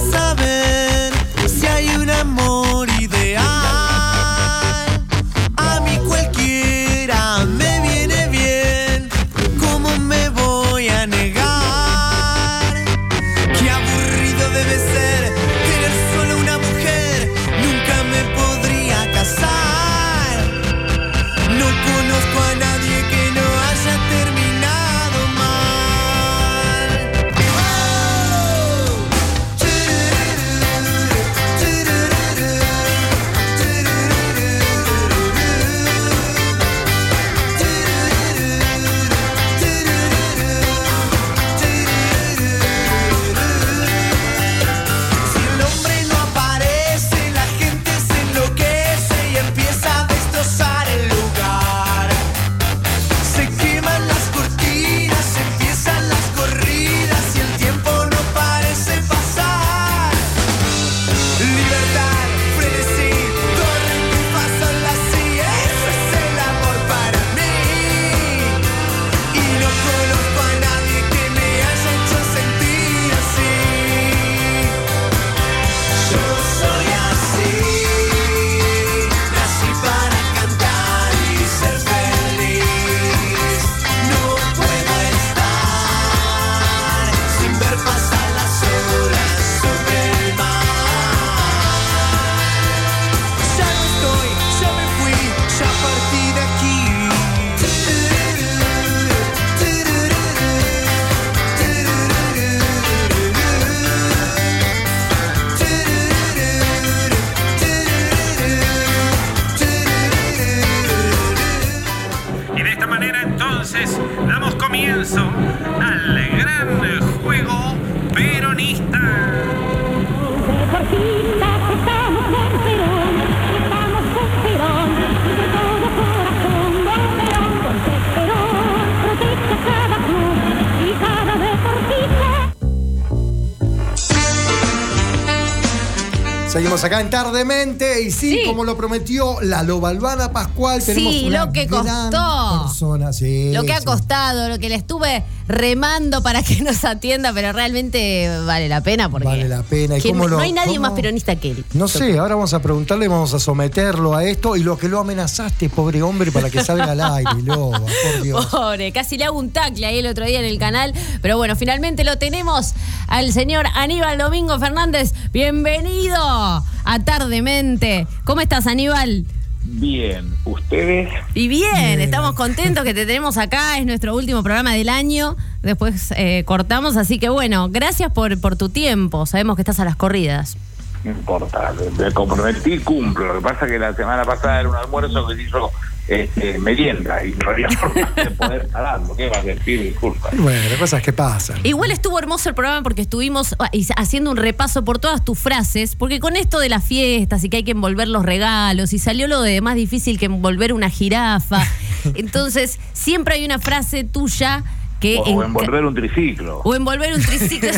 Seguimos 136.51 136.83
acá 136.83 136.99
en 136.99 137.09
Tardemente 137.09 138.01
y 138.01 138.11
sí, 138.11 138.39
Sí. 138.39 138.43
como 138.45 138.65
lo 138.65 138.75
prometió 138.75 139.39
la 139.41 139.63
Lobalbana 139.63 140.33
Pascual, 140.33 140.83
tenemos 140.83 141.13
Sí, 141.13 141.25
una 141.27 141.45
lo 141.45 141.51
que 141.53 141.65
gran 141.65 141.85
costó. 142.11 142.63
persona, 142.63 143.13
sí, 143.13 143.53
Lo 143.53 143.63
que 143.63 143.71
ha 143.73 143.81
costado, 143.81 144.49
lo 144.49 144.59
que 144.59 144.67
le 144.67 144.75
estuve 144.75 145.23
remando 145.51 146.23
para 146.23 146.41
que 146.43 146.61
nos 146.61 146.83
atienda, 146.85 147.31
pero 147.33 147.51
realmente 147.53 148.29
vale 148.45 148.67
la 148.69 148.81
pena 148.81 149.09
porque 149.09 149.27
Vale 149.27 149.47
la 149.47 149.63
pena. 149.63 149.97
¿Y 149.97 150.01
cómo 150.01 150.23
no, 150.23 150.27
lo- 150.29 150.37
no 150.37 150.43
hay 150.43 150.51
nadie 150.53 150.75
cómo- 150.77 150.81
más 150.89 150.91
peronista 150.93 151.35
que 151.35 151.51
él. 151.51 151.65
No 151.73 151.87
sé, 151.87 152.17
ahora 152.17 152.35
vamos 152.35 152.53
a 152.53 152.61
preguntarle, 152.61 153.07
vamos 153.07 153.33
a 153.33 153.39
someterlo 153.39 154.15
a 154.15 154.23
esto 154.23 154.55
y 154.55 154.63
lo 154.63 154.77
que 154.77 154.87
lo 154.87 154.99
amenazaste, 154.99 155.69
pobre 155.69 156.01
hombre, 156.01 156.31
para 156.31 156.49
que 156.49 156.63
salga 156.63 156.91
al 156.91 157.01
aire, 157.01 157.31
Loba, 157.43 157.79
por 157.79 158.21
Dios. 158.23 158.45
Pobre, 158.47 158.91
casi 158.91 159.17
le 159.17 159.25
hago 159.25 159.37
un 159.37 159.51
tacle 159.51 159.85
ahí 159.85 159.99
el 159.99 160.07
otro 160.07 160.25
día 160.25 160.39
en 160.39 160.45
el 160.45 160.57
canal. 160.57 160.93
Pero 161.21 161.37
bueno, 161.37 161.55
finalmente 161.55 162.03
lo 162.03 162.17
tenemos 162.17 162.73
al 163.07 163.31
señor 163.33 163.65
Aníbal 163.75 164.17
Domingo 164.17 164.57
Fernández. 164.59 165.13
Bienvenido 165.33 166.17
a 166.17 166.99
Tardemente. 167.05 168.07
¿Cómo 168.23 168.41
estás, 168.41 168.67
Aníbal? 168.67 169.25
Bien, 169.63 170.33
ustedes, 170.43 171.09
Y 171.33 171.47
bien, 171.47 171.71
Bien. 171.73 172.01
estamos 172.01 172.33
contentos 172.33 172.83
que 172.83 172.93
te 172.93 173.05
tenemos 173.05 173.37
acá. 173.37 173.77
Es 173.77 173.85
nuestro 173.85 174.15
último 174.15 174.43
programa 174.43 174.73
del 174.73 174.89
año. 174.89 175.37
Después 175.61 176.11
eh, 176.17 176.43
cortamos. 176.45 176.97
Así 176.97 177.19
que 177.19 177.29
bueno, 177.29 177.69
gracias 177.69 178.11
por, 178.11 178.39
por 178.41 178.55
tu 178.55 178.69
tiempo. 178.69 179.25
Sabemos 179.25 179.55
que 179.55 179.61
estás 179.61 179.79
a 179.79 179.85
las 179.85 179.95
corridas. 179.95 180.57
no 181.03 181.11
importa, 181.11 181.73
me 181.97 182.11
comprometí, 182.11 182.79
cumplo. 182.79 183.27
Lo 183.27 183.33
que 183.35 183.41
pasa 183.41 183.65
es 183.65 183.71
que 183.71 183.79
la 183.79 183.93
semana 183.95 184.23
pasada 184.25 184.59
era 184.61 184.69
un 184.69 184.75
almuerzo 184.75 185.27
que 185.27 185.35
se 185.35 185.43
hizo 185.43 185.71
este, 186.11 186.59
merienda 186.59 187.23
y 187.25 187.31
no 187.31 187.49
había 187.49 187.69
forma 187.79 188.11
de 188.15 188.31
poder 188.31 188.67
pararlo. 188.67 189.15
¿Qué 189.15 189.29
vas 189.29 189.39
a 189.39 189.43
decir? 189.43 189.81
Disculpa. 189.81 190.29
Bueno, 190.33 190.61
cosas 190.77 191.01
que 191.01 191.13
pasan. 191.13 191.59
Igual 191.63 191.91
estuvo 191.91 192.19
hermoso 192.19 192.49
el 192.49 192.55
programa 192.55 192.83
porque 192.83 193.01
estuvimos 193.01 193.55
ah, 193.59 193.69
haciendo 193.95 194.31
un 194.31 194.37
repaso 194.37 194.83
por 194.83 194.99
todas 194.99 195.23
tus 195.23 195.39
frases, 195.39 195.95
porque 195.95 196.19
con 196.19 196.35
esto 196.35 196.59
de 196.59 196.69
las 196.69 196.83
fiestas 196.83 197.43
y 197.43 197.49
que 197.49 197.57
hay 197.57 197.63
que 197.63 197.71
envolver 197.71 198.07
los 198.07 198.23
regalos 198.25 198.93
y 198.93 198.99
salió 198.99 199.27
lo 199.27 199.41
de 199.41 199.61
más 199.61 199.75
difícil 199.75 200.19
que 200.19 200.25
envolver 200.25 200.73
una 200.73 200.89
jirafa. 200.89 201.65
Entonces, 202.15 202.79
siempre 202.93 203.35
hay 203.35 203.45
una 203.45 203.59
frase 203.59 204.03
tuya 204.03 204.63
que... 205.01 205.17
O, 205.17 205.43
envolver 205.43 205.83
un 205.83 205.93
triciclo. 205.93 206.61
o 206.63 206.75
envolver 206.75 207.13
un 207.13 207.21
triciclo. 207.21 207.71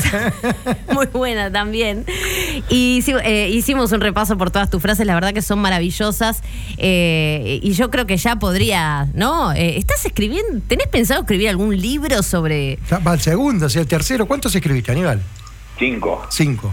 Muy 0.93 1.07
buena 1.07 1.51
también. 1.51 2.05
Y 2.69 3.03
eh, 3.23 3.49
hicimos 3.51 3.91
un 3.91 4.01
repaso 4.01 4.37
por 4.37 4.51
todas 4.51 4.69
tus 4.69 4.81
frases, 4.81 5.07
la 5.07 5.15
verdad 5.15 5.33
que 5.33 5.41
son 5.41 5.59
maravillosas. 5.59 6.43
eh, 6.77 7.59
y 7.63 7.73
yo 7.73 7.89
creo 7.89 8.05
que 8.05 8.17
ya 8.17 8.35
podría, 8.35 9.07
¿no? 9.15 9.51
Eh, 9.53 9.77
¿Estás 9.77 10.05
escribiendo? 10.05 10.61
¿Tenés 10.67 10.87
pensado 10.87 11.21
escribir 11.21 11.49
algún 11.49 11.75
libro 11.75 12.21
sobre 12.21 12.77
Va 12.91 13.13
el 13.13 13.21
segundo, 13.21 13.69
si 13.69 13.79
el 13.79 13.87
tercero. 13.87 14.25
¿Cuántos 14.25 14.53
escribiste, 14.53 14.91
Aníbal? 14.91 15.21
Cinco. 15.79 16.25
Cinco. 16.29 16.71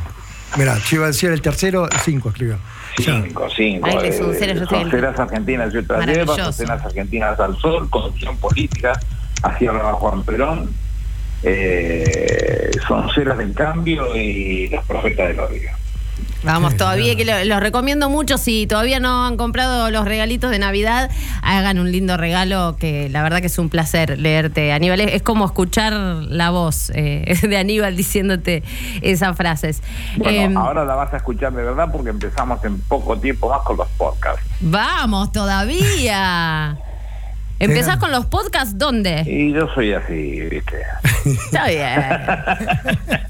Mirá, 0.57 0.77
yo 0.79 0.97
iba 0.97 1.05
a 1.05 1.09
decir 1.09 1.31
el 1.31 1.41
tercero, 1.41 1.89
cinco 2.05 2.31
escribió. 2.31 2.59
Cinco, 2.97 3.49
cinco. 3.57 3.87
Ahí 3.87 3.99
le 4.03 4.13
son 4.13 4.35
eh, 4.35 4.67
son 4.69 4.91
ceras 4.91 5.19
argentinas 5.19 5.73
y 5.73 5.79
otras 5.79 6.07
llevas, 6.07 6.59
argentinas 6.85 7.39
al 7.39 7.57
sol, 7.59 7.89
conducción 7.89 8.37
política, 8.37 8.99
hacia 9.43 9.71
arriba 9.71 9.93
Juan 9.95 10.23
Perón, 10.25 10.71
eh, 11.43 12.71
son 12.87 13.11
ceras 13.15 13.39
del 13.39 13.55
cambio 13.55 14.15
y 14.17 14.69
los 14.69 14.85
profetas 14.85 15.29
del 15.29 15.41
odio. 15.41 15.71
Vamos, 16.43 16.75
todavía 16.77 17.17
que 17.17 17.27
lo- 17.27 17.45
los 17.45 17.61
recomiendo 17.61 18.09
mucho. 18.09 18.39
Si 18.39 18.67
todavía 18.67 18.99
no 18.99 19.27
han 19.27 19.37
comprado 19.37 19.91
los 19.91 20.07
regalitos 20.07 20.51
de 20.51 20.59
Navidad, 20.59 21.11
hagan 21.43 21.79
un 21.79 21.93
lindo 21.93 22.17
regalo 22.17 22.77
que 22.81 23.11
la 23.11 23.23
verdad 23.23 23.41
que 23.41 23.49
es 23.49 23.59
un 23.59 23.69
placer 23.69 24.19
leerte, 24.19 24.73
Aníbal. 24.73 25.01
Es, 25.03 25.15
es 25.17 25.23
como 25.23 25.45
escuchar 25.45 25.93
la 25.93 26.49
voz 26.51 26.91
eh, 26.95 27.37
de 27.47 27.57
Aníbal 27.59 27.95
diciéndote 27.95 28.63
esas 29.03 29.37
frases. 29.37 29.83
Bueno, 30.17 30.39
Em, 30.41 30.57
ahora 30.57 30.85
la 30.87 30.95
vas 30.95 31.13
a 31.13 31.19
escuchar 31.19 31.53
de 31.53 31.63
verdad 31.63 31.89
porque 31.93 32.09
empezamos 32.11 32.65
en 32.65 32.81
poco 32.81 33.19
tiempo 33.19 33.51
más 33.51 33.61
con 33.61 33.77
los 33.77 33.89
podcasts. 33.99 34.41
Vamos, 34.61 35.33
todavía. 35.33 36.77
¿Empezás 37.61 37.99
con 37.99 38.11
los 38.11 38.27
podcasts? 38.27 38.77
¿Dónde? 38.77 39.23
Y 39.27 39.53
yo 39.53 39.69
soy 39.75 39.93
así, 39.93 40.41
¿viste? 40.51 40.77
Está 41.25 41.69
bien. 41.69 42.01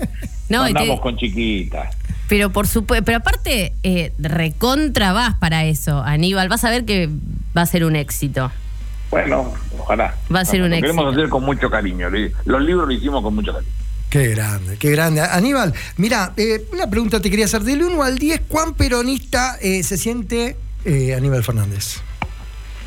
No, 0.49 0.69
y 0.69 0.73
te- 0.73 0.81
Andamos 0.81 1.01
con 1.01 1.17
chiquitas. 1.17 1.95
pero 2.29 2.51
por 2.51 2.67
supuesto, 2.67 3.05
pero 3.05 3.19
aparte, 3.19 3.73
eh, 3.85 4.13
recontra 4.19 5.13
vas 5.13 5.35
para 5.37 5.65
eso, 5.65 6.03
Aníbal. 6.03 6.49
Vas 6.49 6.65
a 6.65 6.71
ver 6.71 6.85
que 6.85 7.09
va 7.57 7.63
a 7.63 7.67
ser 7.67 7.85
un 7.85 7.95
éxito. 7.95 8.51
Bueno, 9.13 9.53
ojalá. 9.79 10.17
Va 10.35 10.41
a 10.41 10.45
ser 10.45 10.59
Lo 10.59 10.65
un 10.67 10.73
queremos 10.73 11.05
éxito. 11.05 11.09
hacer 11.21 11.29
con 11.29 11.45
mucho 11.45 11.71
cariño. 11.71 12.09
Los 12.47 12.63
libros 12.63 12.89
lo 12.89 12.93
hicimos 12.93 13.23
con 13.23 13.35
mucho 13.37 13.53
cariño. 13.53 13.71
Qué 14.11 14.27
grande, 14.31 14.77
qué 14.77 14.91
grande. 14.91 15.21
Aníbal, 15.21 15.73
mira, 15.99 16.33
eh, 16.37 16.65
una 16.73 16.91
pregunta 16.91 17.21
te 17.21 17.31
quería 17.31 17.45
hacer. 17.45 17.63
Del 17.63 17.85
1 17.85 18.03
al 18.03 18.19
10, 18.19 18.41
¿cuán 18.49 18.75
peronista 18.75 19.57
eh, 19.63 19.85
se 19.85 19.97
siente 19.97 20.57
eh, 20.85 21.15
Aníbal 21.15 21.45
Fernández? 21.45 22.01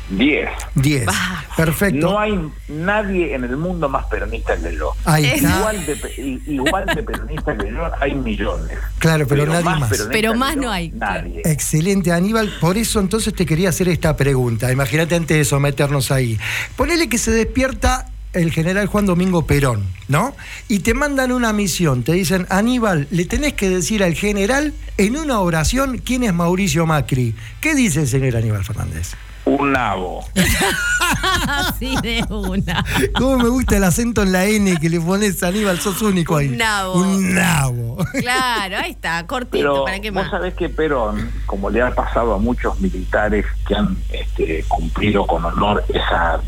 Diez. 0.08 0.50
10. 0.74 1.06
Bah. 1.06 1.44
Perfecto. 1.56 2.10
No 2.10 2.18
hay 2.18 2.38
nadie 2.68 3.34
en 3.34 3.44
el 3.44 3.56
mundo 3.56 3.88
más 3.88 4.04
peronista 4.06 4.56
que 4.56 4.76
yo. 4.76 4.92
Ahí 5.04 5.24
está. 5.24 5.58
Igual 5.58 5.86
de, 5.86 6.40
igual 6.46 6.84
peronista 7.06 7.56
que 7.56 7.70
yo 7.70 7.90
hay 8.00 8.14
millones. 8.14 8.78
Claro, 8.98 9.26
pero 9.26 9.46
nadie 9.46 9.64
más. 9.64 9.88
peronista 9.88 10.12
Pero 10.12 10.34
más 10.34 10.54
yo, 10.56 10.60
no 10.62 10.70
hay, 10.70 10.90
Nadie. 10.90 11.42
Excelente, 11.44 12.12
Aníbal. 12.12 12.52
Por 12.60 12.76
eso 12.76 13.00
entonces 13.00 13.34
te 13.34 13.46
quería 13.46 13.70
hacer 13.70 13.88
esta 13.88 14.16
pregunta. 14.16 14.70
Imagínate 14.70 15.14
antes 15.14 15.36
de 15.36 15.44
someternos 15.44 16.10
ahí. 16.10 16.38
Ponele 16.76 17.08
que 17.08 17.18
se 17.18 17.30
despierta 17.30 18.08
el 18.34 18.50
general 18.50 18.88
Juan 18.88 19.06
Domingo 19.06 19.46
Perón, 19.46 19.84
¿no? 20.08 20.34
Y 20.68 20.80
te 20.80 20.92
mandan 20.92 21.32
una 21.32 21.52
misión. 21.52 22.02
Te 22.02 22.12
dicen, 22.12 22.46
Aníbal, 22.50 23.06
le 23.10 23.24
tenés 23.24 23.54
que 23.54 23.68
decir 23.70 24.02
al 24.02 24.14
general 24.14 24.74
en 24.98 25.16
una 25.16 25.40
oración 25.40 25.98
quién 25.98 26.24
es 26.24 26.34
Mauricio 26.34 26.84
Macri. 26.84 27.34
¿Qué 27.60 27.74
dice 27.74 28.00
el 28.00 28.08
señor 28.08 28.36
Aníbal 28.36 28.64
Fernández? 28.64 29.14
Un 29.58 29.72
nabo. 29.72 30.24
Así 31.48 31.94
de 32.02 32.24
una. 32.28 32.84
¿Cómo 33.14 33.38
me 33.38 33.48
gusta 33.48 33.76
el 33.76 33.84
acento 33.84 34.22
en 34.22 34.32
la 34.32 34.44
N 34.46 34.76
que 34.80 34.88
le 34.88 35.00
pones 35.00 35.42
Aníbal? 35.42 35.78
Sos 35.78 36.00
único 36.02 36.36
ahí. 36.36 36.48
Un 36.48 36.58
nabo. 36.58 36.94
Un 36.94 37.34
nabo. 37.34 37.96
Claro, 38.20 38.78
ahí 38.78 38.90
está, 38.90 39.26
cortito, 39.26 39.50
Pero 39.50 39.84
¿para 39.84 40.00
qué 40.00 40.10
vos 40.10 40.22
más? 40.22 40.30
sabés 40.30 40.54
que 40.54 40.68
Perón, 40.68 41.30
como 41.46 41.70
le 41.70 41.82
ha 41.82 41.90
pasado 41.90 42.34
a 42.34 42.38
muchos 42.38 42.80
militares 42.80 43.44
que 43.66 43.74
han 43.74 43.96
este, 44.10 44.64
cumplido 44.68 45.26
con 45.26 45.44
honor 45.44 45.84
esa 45.88 46.40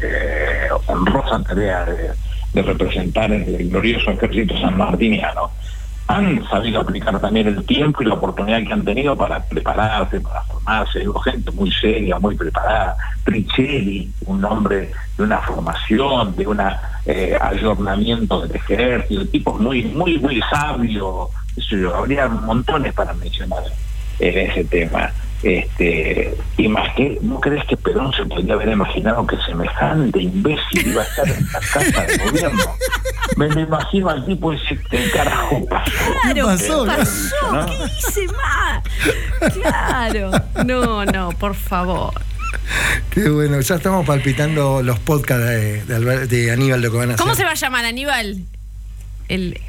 eh, 0.00 0.68
honrosa 0.86 1.42
tarea 1.42 1.84
de, 1.84 2.10
de 2.52 2.62
representar 2.62 3.32
el 3.32 3.68
glorioso 3.68 4.10
ejército 4.12 4.58
sanmartiniano, 4.60 5.50
han 6.06 6.46
sabido 6.48 6.80
aplicar 6.80 7.18
también 7.18 7.48
el 7.48 7.64
tiempo 7.64 8.02
y 8.02 8.06
la 8.06 8.14
oportunidad 8.14 8.62
que 8.62 8.72
han 8.72 8.84
tenido 8.84 9.16
para 9.16 9.42
prepararse, 9.42 10.20
para 10.20 10.42
formarse. 10.42 11.04
Gente 11.24 11.50
muy 11.52 11.72
seria, 11.72 12.18
muy 12.18 12.36
preparada. 12.36 12.96
Tricelli, 13.24 14.12
un 14.26 14.44
hombre 14.44 14.92
de 15.16 15.22
una 15.22 15.38
formación, 15.38 16.36
de 16.36 16.46
un 16.46 16.60
ayornamiento 17.40 18.42
del 18.42 18.56
ejército, 18.56 19.26
tipos 19.28 19.60
muy, 19.60 19.84
muy, 19.84 20.18
muy 20.18 20.42
sabios. 20.50 21.30
habría 21.94 22.28
montones 22.28 22.92
para 22.92 23.14
mencionar 23.14 23.62
en 24.18 24.50
ese 24.50 24.64
tema. 24.64 25.10
Este, 25.44 26.34
y 26.56 26.68
más 26.68 26.94
que, 26.94 27.18
¿no 27.20 27.38
crees 27.38 27.62
que 27.66 27.76
Perón 27.76 28.12
se 28.14 28.24
podría 28.24 28.54
haber 28.54 28.68
imaginado 28.70 29.26
que 29.26 29.36
semejante 29.46 30.22
imbécil 30.22 30.86
iba 30.86 31.02
a 31.02 31.04
estar 31.04 31.28
en 31.28 31.46
la 31.52 31.60
casa 31.60 32.06
de 32.06 32.16
gobierno? 32.16 32.64
Me, 33.36 33.48
me 33.50 33.60
imagino 33.62 34.08
al 34.08 34.24
tipo 34.24 34.52
ese, 34.54 34.78
¿qué 34.90 35.10
carajo 35.10 35.66
pasó? 35.68 35.92
Claro, 36.22 36.46
pasó? 36.46 36.84
¿qué 36.84 36.90
pasó? 36.96 37.52
¿No? 37.52 37.66
¿Qué 37.66 37.78
hice 37.98 38.26
más? 38.28 39.52
Claro. 39.52 40.30
No, 40.64 41.04
no, 41.04 41.28
por 41.32 41.54
favor. 41.54 42.12
Qué 43.10 43.28
bueno, 43.28 43.60
ya 43.60 43.74
estamos 43.74 44.06
palpitando 44.06 44.82
los 44.82 44.98
podcasts 45.00 45.44
de, 45.46 45.84
de 45.84 45.96
Albert- 45.96 46.28
de 46.28 46.52
Aníbal 46.52 46.80
lo 46.80 46.90
que 46.90 46.96
van 46.96 47.10
a 47.10 47.16
¿Cómo 47.16 47.34
se 47.34 47.44
va 47.44 47.50
a 47.50 47.54
llamar, 47.54 47.84
Aníbal? 47.84 48.38
El, 49.28 49.60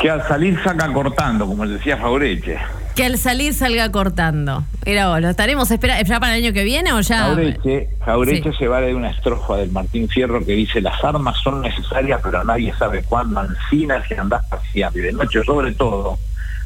Que 0.00 0.10
al 0.10 0.26
salir 0.26 0.60
saca 0.64 0.92
cortando, 0.92 1.46
como 1.46 1.64
decía 1.66 1.96
Faureche. 1.96 2.58
Que 2.94 3.04
al 3.04 3.18
salir 3.18 3.54
salga 3.54 3.90
cortando. 3.90 4.64
Mira 4.86 5.08
vos, 5.08 5.20
¿lo 5.20 5.28
estaremos 5.30 5.70
esperando 5.70 6.04
ya 6.08 6.20
para 6.20 6.36
el 6.36 6.44
año 6.44 6.52
que 6.52 6.62
viene 6.64 6.92
o 6.92 7.00
ya? 7.00 7.18
Jaureche, 7.26 7.88
Jaureche 8.04 8.52
Sí. 8.52 8.58
se 8.58 8.68
vale 8.68 8.88
de 8.88 8.94
una 8.94 9.10
estrofa 9.10 9.56
del 9.56 9.70
Martín 9.72 10.08
Fierro 10.08 10.44
que 10.44 10.52
dice 10.52 10.80
las 10.80 11.02
armas 11.02 11.36
son 11.42 11.60
necesarias 11.62 12.20
pero 12.22 12.44
nadie 12.44 12.72
sabe 12.78 13.02
cuándo 13.02 13.40
ancinas 13.40 14.08
y 14.10 14.14
andás 14.14 14.44
paseando 14.46 14.98
y 14.98 15.02
de 15.02 15.12
noche 15.12 15.42
sobre 15.44 15.72
todo 15.72 16.18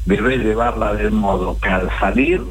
debes 0.05 0.39
llevarla 0.43 0.93
del 0.93 1.11
modo 1.11 1.57
que 1.59 1.69
al 1.69 1.89
salir 1.99 2.41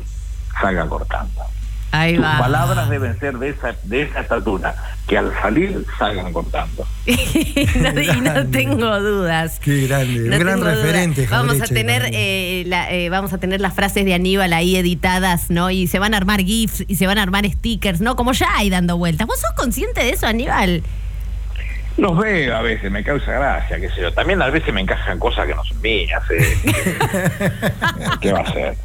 salga 0.60 0.86
cortando. 0.88 1.42
Ahí 1.90 2.16
Tus 2.16 2.24
va. 2.24 2.38
palabras 2.38 2.90
deben 2.90 3.18
ser 3.18 3.38
de 3.38 3.48
esa, 3.48 3.74
de 3.84 4.02
esa 4.02 4.20
estatura, 4.20 4.74
que 5.06 5.16
al 5.16 5.32
salir 5.40 5.84
salgan 5.98 6.32
contando. 6.32 6.86
No- 7.06 8.00
y 8.00 8.20
no 8.20 8.46
tengo 8.48 9.00
dudas. 9.00 9.58
Qué 9.60 9.86
grande, 9.86 10.24
un 10.30 10.38
gran 10.38 10.62
referente. 10.62 11.26
Vamos 11.30 11.60
a 11.60 11.64
tener 11.66 12.10
eh, 12.12 12.64
la- 12.66 12.90
eh, 12.92 13.08
vamos 13.08 13.32
a 13.32 13.38
tener 13.38 13.60
las 13.60 13.72
frases 13.74 14.04
de 14.04 14.14
Aníbal 14.14 14.52
ahí 14.52 14.76
editadas, 14.76 15.50
¿no? 15.50 15.70
Y 15.70 15.86
se 15.86 15.98
van 15.98 16.12
a 16.14 16.18
armar 16.18 16.40
gifs 16.40 16.84
y 16.86 16.96
se 16.96 17.06
van 17.06 17.18
a 17.18 17.22
armar 17.22 17.48
stickers, 17.50 18.00
¿no? 18.00 18.16
Como 18.16 18.32
ya 18.32 18.48
hay 18.56 18.68
dando 18.70 18.96
vueltas. 18.98 19.26
¿Vos 19.26 19.40
sos 19.40 19.52
consciente 19.56 20.00
de 20.02 20.10
eso, 20.10 20.26
Aníbal? 20.26 20.82
Los 21.98 22.16
veo 22.16 22.56
a 22.56 22.62
veces, 22.62 22.90
me 22.92 23.02
causa 23.02 23.32
gracia, 23.32 23.78
qué 23.80 23.88
sé 23.90 24.00
yo. 24.02 24.12
También 24.12 24.40
a 24.40 24.48
veces 24.50 24.72
me 24.72 24.80
encajan 24.80 25.18
cosas 25.18 25.46
que 25.46 25.54
no 25.54 25.64
son 25.64 25.80
mías. 25.82 26.22
eh. 26.30 26.56
¿Qué 28.20 28.32
va 28.32 28.40
a 28.40 28.52
ser? 28.52 28.76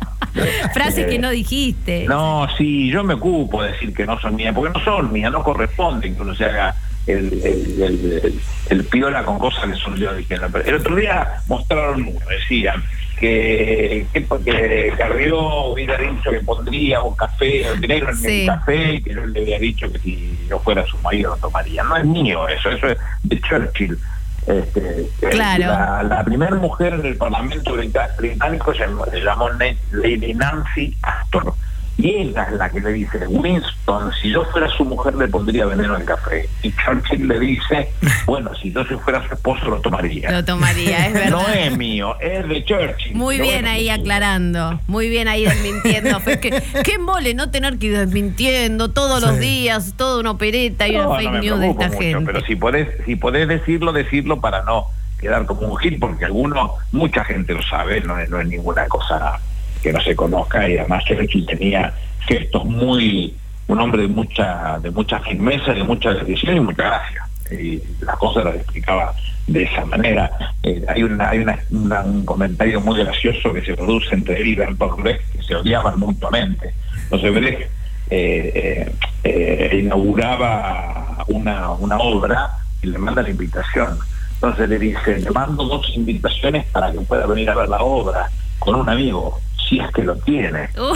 Frases 0.73 1.05
Eh, 1.05 1.09
que 1.09 1.19
no 1.19 1.29
dijiste. 1.29 2.05
No, 2.07 2.47
sí, 2.57 2.89
yo 2.89 3.03
me 3.03 3.13
ocupo 3.13 3.61
de 3.61 3.71
decir 3.73 3.93
que 3.93 4.05
no 4.05 4.19
son 4.19 4.35
mías, 4.35 4.53
porque 4.55 4.77
no 4.77 4.83
son 4.83 5.11
mías, 5.13 5.31
no 5.31 5.43
corresponde 5.43 6.11
que 6.13 6.21
uno 6.21 6.33
se 6.33 6.45
haga 6.45 6.75
el, 7.05 7.33
el, 7.43 7.81
el- 7.83 8.21
el- 8.23 8.41
el 8.69 8.83
piola 8.85 9.23
con 9.23 9.37
cosas 9.37 9.65
que 9.69 9.75
son 9.75 9.95
yo 9.97 10.09
El 10.11 10.73
otro 10.75 10.95
día 10.95 11.33
mostraron 11.47 12.01
uno, 12.01 12.19
decían 12.27 12.81
que, 13.19 14.05
que, 14.13 14.25
que 14.43 14.93
Carrió 14.97 15.65
hubiera 15.65 15.97
dicho 15.97 16.31
que 16.31 16.39
pondría 16.41 17.01
un 17.01 17.15
café, 17.15 17.67
el 17.67 17.79
dinero 17.81 18.09
en 18.09 18.15
Sí. 18.15 18.41
el 18.41 18.47
café, 18.47 18.93
y 18.95 19.01
que 19.03 19.13
yo 19.13 19.25
le 19.25 19.41
había 19.41 19.59
dicho 19.59 19.91
que 19.91 19.99
si 19.99 20.45
yo 20.49 20.59
fuera 20.59 20.85
su 20.85 20.97
marido 20.99 21.31
lo 21.31 21.37
tomaría. 21.37 21.83
No 21.83 21.95
es 21.97 22.05
mío 22.05 22.47
eso, 22.47 22.69
eso 22.69 22.87
es 22.87 22.97
de 23.23 23.39
Churchill. 23.41 23.97
Este, 24.45 25.07
Claro. 25.31 25.63
La, 25.67 26.03
la 26.03 26.23
primera 26.25 26.55
mujer 26.55 26.93
en 26.93 27.05
el 27.05 27.15
Parlamento 27.15 27.73
británico 28.17 28.73
se, 28.73 28.85
se 29.11 29.19
llamó 29.21 29.49
Lady 29.91 30.33
Nancy 30.33 30.95
Astor. 31.01 31.53
Y 31.97 32.09
ella 32.09 32.47
es 32.51 32.53
la 32.53 32.69
que 32.69 32.79
le 32.79 32.91
dice, 32.91 33.27
Winston, 33.27 34.11
si 34.19 34.31
yo 34.31 34.43
fuera 34.45 34.67
su 34.69 34.83
mujer 34.83 35.13
le 35.13 35.27
pondría 35.27 35.65
veneno 35.65 35.95
al 35.95 36.03
café. 36.03 36.49
Y 36.63 36.71
Churchill 36.71 37.27
le 37.27 37.39
dice, 37.39 37.89
bueno, 38.25 38.53
si 38.55 38.71
yo 38.71 38.83
si 38.85 38.95
fuera 38.95 39.25
su 39.27 39.35
esposo 39.35 39.69
lo 39.69 39.79
tomaría. 39.79 40.31
Lo 40.31 40.43
tomaría, 40.43 41.07
es 41.07 41.13
verdad. 41.13 41.29
No 41.29 41.47
es 41.47 41.77
mío, 41.77 42.15
es 42.19 42.47
de 42.47 42.65
Churchill. 42.65 43.15
Muy 43.15 43.39
bien 43.39 43.67
ahí 43.67 43.89
aclarando, 43.89 44.79
muy 44.87 45.07
bien 45.09 45.27
ahí 45.27 45.45
desmintiendo. 45.45 46.19
Fue 46.19 46.39
que, 46.39 46.63
qué 46.83 46.97
mole 46.97 47.35
no 47.35 47.51
tener 47.51 47.77
que 47.77 47.87
ir 47.87 47.97
desmintiendo 47.97 48.89
todos 48.89 49.21
los 49.21 49.39
días, 49.39 49.93
toda 49.95 50.19
una 50.19 50.31
opereta 50.31 50.87
y 50.87 50.93
No, 50.93 51.09
una 51.09 51.09
no 51.09 51.15
fake 51.15 51.43
news 51.43 51.59
de 51.59 51.69
esta 51.69 51.87
mucho, 51.87 51.99
gente. 51.99 52.25
Pero 52.25 52.41
si 52.45 52.55
podés, 52.55 52.87
si 53.05 53.15
podés 53.15 53.47
decirlo, 53.47 53.93
decirlo 53.93 54.41
para 54.41 54.63
no 54.63 54.87
quedar 55.19 55.45
como 55.45 55.67
un 55.67 55.77
hit, 55.77 55.99
porque 55.99 56.25
alguno, 56.25 56.73
mucha 56.91 57.23
gente 57.23 57.53
lo 57.53 57.61
sabe, 57.61 58.01
no 58.01 58.17
es, 58.17 58.29
no 58.29 58.41
es 58.41 58.47
ninguna 58.47 58.87
cosa 58.87 59.39
que 59.83 59.91
no 59.91 60.01
se 60.01 60.15
conozca, 60.15 60.67
y 60.67 60.77
además 60.77 61.03
Churchill 61.05 61.45
tenía 61.45 61.93
gestos 62.25 62.63
muy, 62.63 63.35
un 63.67 63.79
hombre 63.79 64.03
de 64.03 64.07
mucha, 64.07 64.79
de 64.79 64.89
mucha 64.89 65.19
firmeza, 65.19 65.73
de 65.73 65.83
mucha 65.83 66.13
decisión 66.13 66.57
y 66.57 66.59
mucha 66.61 66.83
gracia. 66.83 67.27
Y 67.51 67.81
las 68.03 68.15
cosas 68.17 68.45
las 68.45 68.55
explicaba 68.55 69.13
de 69.45 69.63
esa 69.63 69.85
manera. 69.85 70.31
Eh, 70.63 70.83
hay 70.87 71.03
una, 71.03 71.29
hay 71.29 71.45
un 71.71 72.25
comentario 72.25 72.79
muy 72.79 73.03
gracioso 73.03 73.53
que 73.53 73.61
se 73.61 73.75
produce 73.75 74.15
entre 74.15 74.39
él 74.39 74.47
y 74.47 74.55
Bertolt 74.55 75.01
Brecht, 75.01 75.31
que 75.33 75.43
se 75.43 75.55
odiaban 75.55 75.99
mutuamente. 75.99 76.73
Entonces 77.03 77.33
Brecht 77.33 77.69
eh, 78.09 78.51
eh, 78.55 78.91
eh, 79.23 79.79
inauguraba 79.81 81.23
una, 81.27 81.71
una 81.71 81.97
obra 81.97 82.49
y 82.81 82.87
le 82.87 82.97
manda 82.97 83.21
la 83.21 83.29
invitación. 83.29 83.97
Entonces 84.35 84.69
le 84.69 84.79
dice, 84.79 85.19
le 85.19 85.31
mando 85.31 85.63
dos 85.63 85.89
invitaciones 85.95 86.65
para 86.67 86.91
que 86.91 86.99
pueda 86.99 87.25
venir 87.25 87.49
a 87.49 87.55
ver 87.55 87.69
la 87.69 87.81
obra 87.81 88.29
con 88.59 88.75
un 88.75 88.89
amigo, 88.89 89.39
si 89.73 89.79
es 89.79 89.91
que 89.91 90.03
lo 90.03 90.15
tiene. 90.17 90.69
Uh, 90.77 90.95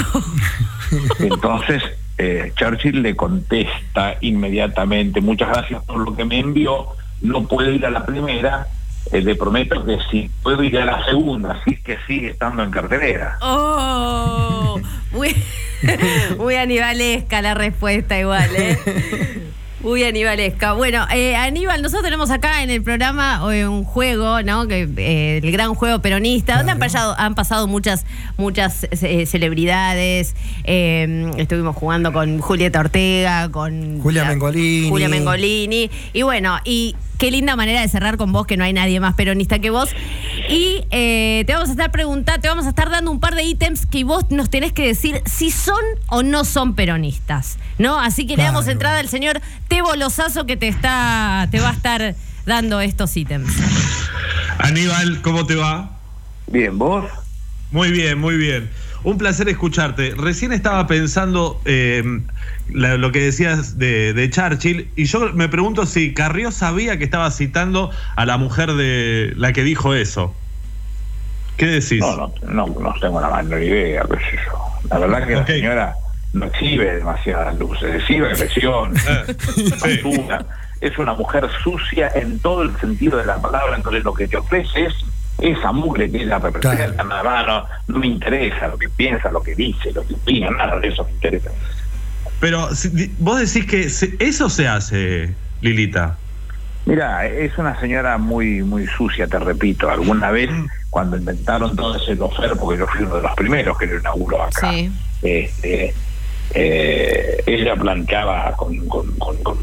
Entonces 1.19 1.83
eh, 2.17 2.51
Churchill 2.55 3.01
le 3.01 3.15
contesta 3.15 4.17
inmediatamente, 4.21 5.21
muchas 5.21 5.49
gracias 5.49 5.83
por 5.83 5.97
lo 5.99 6.15
que 6.15 6.25
me 6.25 6.39
envió, 6.39 6.87
no 7.21 7.47
puedo 7.47 7.71
ir 7.71 7.85
a 7.85 7.91
la 7.91 8.05
primera, 8.05 8.67
eh, 9.11 9.21
le 9.21 9.35
prometo 9.35 9.83
que 9.85 9.97
sí, 10.09 10.29
puedo 10.43 10.63
ir 10.63 10.77
a 10.79 10.85
la 10.85 11.05
segunda, 11.05 11.53
así 11.53 11.75
es 11.75 11.79
que 11.81 11.97
sigue 12.07 12.29
estando 12.31 12.63
en 12.63 12.71
cartelera. 12.71 13.37
oh, 13.41 14.79
muy, 15.11 15.35
muy 16.37 16.55
animalesca 16.55 17.41
la 17.41 17.53
respuesta 17.53 18.19
igual, 18.19 18.49
¿eh? 18.55 18.77
Muy 19.81 20.03
animalesca. 20.03 20.73
Bueno, 20.73 21.05
eh, 21.13 21.35
Aníbal, 21.35 21.83
nosotros 21.83 22.03
tenemos 22.03 22.31
acá 22.31 22.63
en 22.63 22.71
el 22.71 22.81
programa 22.81 23.39
eh, 23.53 23.67
un 23.67 23.83
juego, 23.83 24.41
¿no? 24.41 24.67
Que, 24.67 24.89
eh, 24.97 25.39
el 25.43 25.51
gran 25.51 25.75
juego 25.75 25.99
peronista, 26.01 26.57
donde 26.57 26.71
han 26.71 26.79
pasado, 26.79 27.13
han 27.17 27.35
pasado 27.35 27.67
muchas, 27.67 28.05
muchas 28.37 28.87
eh, 28.89 29.25
celebridades. 29.27 30.35
eh, 30.63 31.31
estuvimos 31.37 31.75
jugando 31.75 32.11
con 32.11 32.39
Julieta 32.39 32.79
Ortega, 32.79 33.49
con 33.51 33.99
Julia 34.01 34.25
Mengolini. 34.25 34.89
Julia 34.89 35.09
Mengolini. 35.09 35.91
Y 36.11 36.21
bueno, 36.23 36.57
y 36.65 36.95
qué 37.19 37.29
linda 37.29 37.55
manera 37.55 37.81
de 37.81 37.87
cerrar 37.87 38.17
con 38.17 38.31
vos, 38.31 38.47
que 38.47 38.57
no 38.57 38.63
hay 38.63 38.73
nadie 38.73 38.99
más 38.99 39.13
peronista 39.13 39.59
que 39.59 39.69
vos. 39.69 39.89
Y 40.49 40.81
te 40.89 41.45
vamos 41.49 41.69
a 41.69 41.71
estar 41.71 41.91
preguntando, 41.91 42.41
te 42.41 42.47
vamos 42.47 42.65
a 42.65 42.69
estar 42.69 42.89
dando 42.89 43.11
un 43.11 43.19
par 43.19 43.35
de 43.35 43.43
ítems 43.43 43.85
que 43.85 44.03
vos 44.03 44.25
nos 44.31 44.49
tenés 44.49 44.73
que 44.73 44.85
decir 44.87 45.21
si 45.25 45.51
son 45.51 45.75
o 46.09 46.23
no 46.23 46.45
son 46.45 46.73
peronistas. 46.73 47.57
¿No? 47.77 47.99
Así 47.99 48.25
que 48.25 48.35
le 48.37 48.41
damos 48.43 48.61
Claro. 48.63 48.71
entrada 48.71 48.99
al 48.99 49.07
señor 49.07 49.39
Tebo 49.77 49.93
Lozazo 49.95 50.47
que 50.47 50.57
te 50.57 50.67
está, 50.67 51.47
te 51.51 51.59
va 51.59 51.69
a 51.69 51.73
estar 51.73 52.15
dando 52.47 52.81
estos 52.81 53.15
ítems. 53.15 53.47
Aníbal, 54.57 55.21
¿cómo 55.21 55.45
te 55.45 55.53
va? 55.53 55.91
Bien, 56.47 56.79
vos. 56.79 57.05
Muy 57.69 57.91
bien, 57.91 58.17
muy 58.17 58.37
bien. 58.37 58.71
Un 59.03 59.19
placer 59.19 59.47
escucharte. 59.49 60.15
Recién 60.17 60.51
estaba 60.51 60.87
pensando 60.87 61.61
eh, 61.65 62.21
la- 62.73 62.97
lo 62.97 63.11
que 63.11 63.19
decías 63.19 63.77
de, 63.77 64.13
de 64.13 64.29
Churchill 64.31 64.89
y 64.95 65.05
yo 65.05 65.31
me 65.33 65.47
pregunto 65.47 65.85
si 65.85 66.11
Carrió 66.15 66.49
sabía 66.51 66.97
que 66.97 67.03
estaba 67.03 67.29
citando 67.29 67.91
a 68.15 68.25
la 68.25 68.37
mujer 68.39 68.73
de 68.73 69.33
la 69.35 69.53
que 69.53 69.61
dijo 69.63 69.93
eso. 69.93 70.33
¿Qué 71.55 71.67
decís? 71.67 71.99
No, 71.99 72.15
no, 72.17 72.33
no, 72.51 72.65
no 72.79 72.93
tengo 72.99 73.21
la 73.21 73.43
menor 73.43 73.61
idea, 73.61 74.01
qué 74.09 74.15
sé 74.15 74.39
yo. 74.43 74.89
La 74.89 74.97
verdad 74.97 75.27
que 75.27 75.35
la 75.35 75.45
señora 75.45 75.95
no 76.33 76.45
exhibe 76.45 76.95
demasiadas 76.97 77.57
luces, 77.57 77.95
exhibe 77.95 78.27
agresión, 78.31 78.93
basura. 79.81 80.45
Es 80.81 80.97
una 80.99 81.13
mujer 81.13 81.47
sucia 81.63 82.11
en 82.13 82.39
todo 82.39 82.61
el 82.61 82.77
sentido 82.79 83.17
de 83.17 83.25
la 83.25 83.41
palabra, 83.41 83.75
entonces 83.75 84.03
lo 84.03 84.13
que 84.13 84.27
te 84.27 84.37
ofrece 84.37 84.85
es 84.85 84.93
esa 85.39 85.71
mugre 85.71 86.09
que 86.11 86.23
ella 86.23 86.37
representa, 86.39 87.03
nada 87.03 87.23
más, 87.23 87.47
no, 87.47 87.65
no 87.87 87.99
me 87.99 88.07
interesa 88.07 88.67
lo 88.67 88.77
que 88.77 88.89
piensa, 88.89 89.31
lo 89.31 89.41
que 89.41 89.55
dice, 89.55 89.91
lo 89.91 90.05
que 90.05 90.13
opina, 90.15 90.49
nada 90.51 90.79
de 90.79 90.87
eso 90.89 91.03
me 91.05 91.11
interesa. 91.11 91.49
Pero 92.39 92.69
vos 93.19 93.39
decís 93.39 93.65
que 93.69 93.89
se- 93.89 94.15
eso 94.19 94.49
se 94.49 94.67
hace, 94.67 95.33
Lilita. 95.61 96.17
Mira, 96.85 97.25
es 97.25 97.57
una 97.57 97.77
señora 97.81 98.17
muy 98.17 98.61
muy 98.63 98.85
sucia, 98.87 99.27
te 99.27 99.37
repito. 99.39 99.89
Alguna 99.89 100.31
vez 100.31 100.49
Mm. 100.51 100.67
cuando 100.89 101.17
inventaron 101.17 101.75
todo 101.75 101.95
ese 101.97 102.15
lofer, 102.15 102.51
porque 102.59 102.79
yo 102.79 102.87
fui 102.87 103.01
uno 103.03 103.15
de 103.15 103.23
los 103.23 103.35
primeros 103.35 103.77
que 103.77 103.87
lo 103.87 103.99
inauguró 103.99 104.43
acá, 104.43 104.71
Sí. 104.71 104.91
este, 105.23 105.93
eh, 106.53 107.43
ella 107.45 107.75
planteaba 107.75 108.55
con, 108.55 108.88
con, 108.88 109.07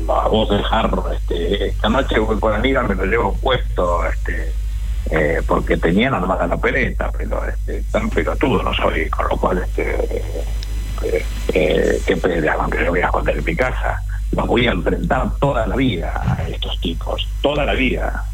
la 0.06 0.28
voz 0.28 0.50
de 0.50 0.62
jarro, 0.62 1.10
este, 1.12 1.68
esta 1.68 1.88
noche 1.88 2.18
voy 2.18 2.38
con 2.38 2.52
Aníbal, 2.52 2.88
me 2.88 2.94
lo 2.94 3.06
llevo 3.06 3.34
puesto, 3.40 4.06
este, 4.06 4.52
eh, 5.10 5.40
porque 5.46 5.76
tenían 5.76 6.14
armada 6.14 6.46
la 6.46 6.56
pereta, 6.58 7.10
pero 7.16 7.42
este, 7.46 7.82
tan 7.90 8.10
pelotudo 8.10 8.62
no 8.62 8.74
soy, 8.74 9.08
con 9.08 9.28
lo 9.28 9.36
cual 9.36 9.58
este, 9.58 9.94
eh, 11.02 11.24
eh, 11.52 12.00
aunque 12.58 12.84
yo 12.84 12.90
voy 12.90 13.00
a 13.00 13.06
esconder 13.06 13.36
en 13.36 13.44
mi 13.44 13.54
casa, 13.56 14.00
los 14.32 14.46
voy 14.46 14.66
a 14.66 14.72
enfrentar 14.72 15.30
toda 15.40 15.66
la 15.66 15.76
vida 15.76 16.22
a 16.26 16.48
estos 16.48 16.80
tipos, 16.80 17.28
toda 17.42 17.64
la 17.64 17.74
vida. 17.74 18.24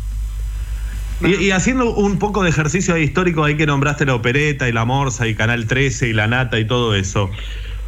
Y, 1.23 1.51
haciendo 1.51 1.93
un 1.93 2.19
poco 2.19 2.43
de 2.43 2.49
ejercicio 2.49 2.97
histórico, 2.97 3.45
ahí 3.45 3.57
que 3.57 3.67
nombraste 3.67 4.07
la 4.07 4.15
opereta 4.15 4.69
y 4.69 4.73
la 4.73 4.87
morsa 4.87 5.27
y 5.27 5.35
Canal 5.35 5.67
13 5.67 6.09
y 6.09 6.13
la 6.15 6.27
nata 6.29 6.59
y 6.59 6.67
todo 6.67 6.95
eso. 6.95 7.31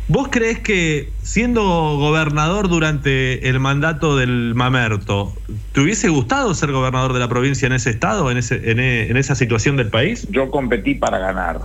¿Vos 0.08 0.28
crees 0.30 0.58
que 0.58 1.08
siendo 1.22 1.62
gobernador 1.62 2.68
durante 2.68 3.48
el 3.48 3.60
mandato 3.60 4.16
del 4.16 4.54
Mamerto, 4.54 5.32
¿te 5.72 5.80
hubiese 5.80 6.08
gustado 6.08 6.52
ser 6.54 6.70
gobernador 6.72 7.12
de 7.14 7.20
la 7.20 7.28
provincia 7.28 7.66
en 7.66 7.72
ese 7.72 7.90
estado, 7.90 8.30
en, 8.30 8.36
ese, 8.36 8.70
en, 8.70 8.78
e- 8.80 9.08
en 9.08 9.16
esa 9.16 9.34
situación 9.34 9.76
del 9.76 9.88
país? 9.88 10.26
Yo 10.30 10.50
competí 10.50 10.94
para 10.96 11.18
ganar. 11.18 11.60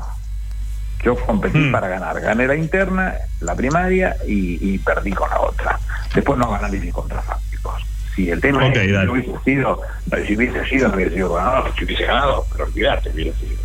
Yo 1.04 1.16
competí 1.16 1.58
Hmm. 1.58 1.72
para 1.72 1.88
ganar. 1.90 2.22
Gané 2.22 2.48
la 2.48 2.56
interna, 2.56 3.16
la 3.42 3.56
primaria 3.56 4.16
y, 4.28 4.58
y 4.74 4.78
perdí 4.78 5.12
con 5.12 5.30
la 5.30 5.42
otra. 5.42 5.80
Después 6.14 6.38
no 6.40 6.50
gané 6.52 6.80
ni 6.80 6.92
contra 6.92 7.22
fácticos. 7.22 7.82
Si 8.16 8.30
el 8.30 8.40
tema 8.40 8.66
Ok, 8.66 8.76
es 8.78 8.88
que 8.88 9.10
hubiese 9.10 9.32
sido, 9.46 9.82
si 10.26 10.36
hubiese 10.36 10.66
sido, 10.66 10.88
no 10.88 10.96
hubiese 10.96 11.14
sido 11.16 11.34
ganador, 11.34 11.74
si 11.78 11.84
hubiese 11.86 12.04
ganado, 12.06 12.46
pero 12.52 12.66
olvidate, 12.66 13.10
hubiese 13.10 13.38
sido. 13.40 13.62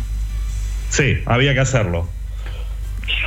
Sí, 0.89 1.17
había 1.25 1.53
que 1.53 1.59
hacerlo. 1.61 2.07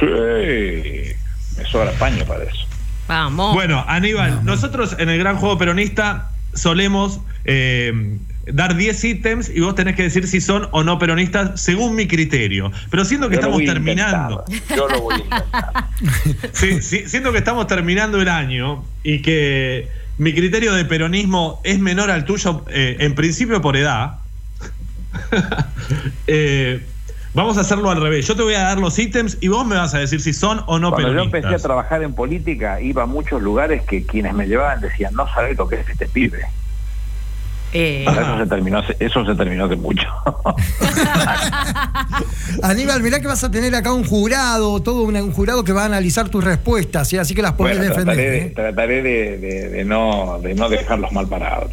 Sí, 0.00 1.12
me 1.56 1.64
sobra 1.64 1.90
España 1.90 2.24
para 2.24 2.44
eso. 2.44 2.66
Vamos. 3.08 3.54
Bueno, 3.54 3.84
Aníbal, 3.86 4.44
nosotros 4.44 4.96
en 4.98 5.08
el 5.08 5.18
Gran 5.18 5.36
Juego 5.36 5.58
Peronista 5.58 6.30
solemos 6.54 7.20
eh, 7.44 8.18
dar 8.46 8.76
10 8.76 9.04
ítems 9.04 9.48
y 9.48 9.60
vos 9.60 9.74
tenés 9.74 9.96
que 9.96 10.04
decir 10.04 10.26
si 10.26 10.40
son 10.40 10.68
o 10.72 10.82
no 10.82 10.98
peronistas 10.98 11.60
según 11.60 11.94
mi 11.94 12.06
criterio. 12.06 12.72
Pero 12.90 13.04
siendo 13.04 13.28
que 13.28 13.36
Yo 13.36 13.40
estamos 13.40 13.64
terminando. 13.64 14.44
Yo 14.74 14.88
lo 14.88 15.00
voy 15.02 15.22
a. 15.30 15.88
Sí, 16.52 16.82
sí, 16.82 17.08
siento 17.08 17.32
que 17.32 17.38
estamos 17.38 17.66
terminando 17.66 18.20
el 18.20 18.28
año 18.28 18.84
y 19.02 19.22
que 19.22 19.88
mi 20.18 20.34
criterio 20.34 20.74
de 20.74 20.84
peronismo 20.84 21.60
es 21.64 21.78
menor 21.78 22.10
al 22.10 22.24
tuyo, 22.24 22.64
eh, 22.70 22.96
en 23.00 23.14
principio 23.14 23.60
por 23.60 23.76
edad. 23.76 24.18
Eh, 26.26 26.84
vamos 27.36 27.58
a 27.58 27.60
hacerlo 27.60 27.90
al 27.90 28.00
revés. 28.00 28.26
Yo 28.26 28.34
te 28.34 28.42
voy 28.42 28.54
a 28.54 28.62
dar 28.62 28.78
los 28.78 28.98
ítems 28.98 29.38
y 29.40 29.48
vos 29.48 29.64
me 29.64 29.76
vas 29.76 29.94
a 29.94 29.98
decir 29.98 30.20
si 30.20 30.32
son 30.32 30.62
o 30.66 30.78
no 30.78 30.90
Cuando 30.90 31.12
yo 31.12 31.20
empecé 31.20 31.54
a 31.54 31.58
trabajar 31.58 32.02
en 32.02 32.14
política, 32.14 32.80
iba 32.80 33.02
a 33.04 33.06
muchos 33.06 33.40
lugares 33.42 33.82
que 33.82 34.04
quienes 34.04 34.34
me 34.34 34.48
llevaban 34.48 34.80
decían, 34.80 35.14
no 35.14 35.28
sabes 35.28 35.56
lo 35.56 35.68
que 35.68 35.76
es 35.76 35.88
este 35.88 36.08
pibe. 36.08 36.44
Eh, 37.78 38.06
Eso 38.08 38.38
se 38.38 38.46
terminó, 38.46 38.78
hace- 38.78 38.96
eso 39.00 39.26
se 39.26 39.34
terminó 39.34 39.66
hace 39.66 39.76
mucho. 39.76 40.06
Aníbal, 42.62 43.02
mirá 43.02 43.20
que 43.20 43.26
vas 43.26 43.44
a 43.44 43.50
tener 43.50 43.74
acá 43.74 43.92
un 43.92 44.04
jurado, 44.04 44.80
todo 44.80 45.02
un 45.02 45.32
jurado 45.32 45.62
que 45.62 45.72
va 45.72 45.82
a 45.82 45.86
analizar 45.86 46.28
tus 46.30 46.42
respuestas, 46.42 47.08
¿sí? 47.08 47.18
así 47.18 47.34
que 47.34 47.42
las 47.42 47.52
podés 47.52 47.76
Bueno, 47.76 47.90
defender. 47.94 48.16
trataré, 48.16 48.30
de, 48.30 48.38
¿eh? 48.46 48.52
trataré 48.54 49.02
de, 49.02 49.38
de- 49.38 49.68
de 49.68 49.84
no, 49.84 50.38
de 50.42 50.54
no 50.54 50.68
dejarlos 50.70 51.12
mal 51.12 51.28
parados. 51.28 51.70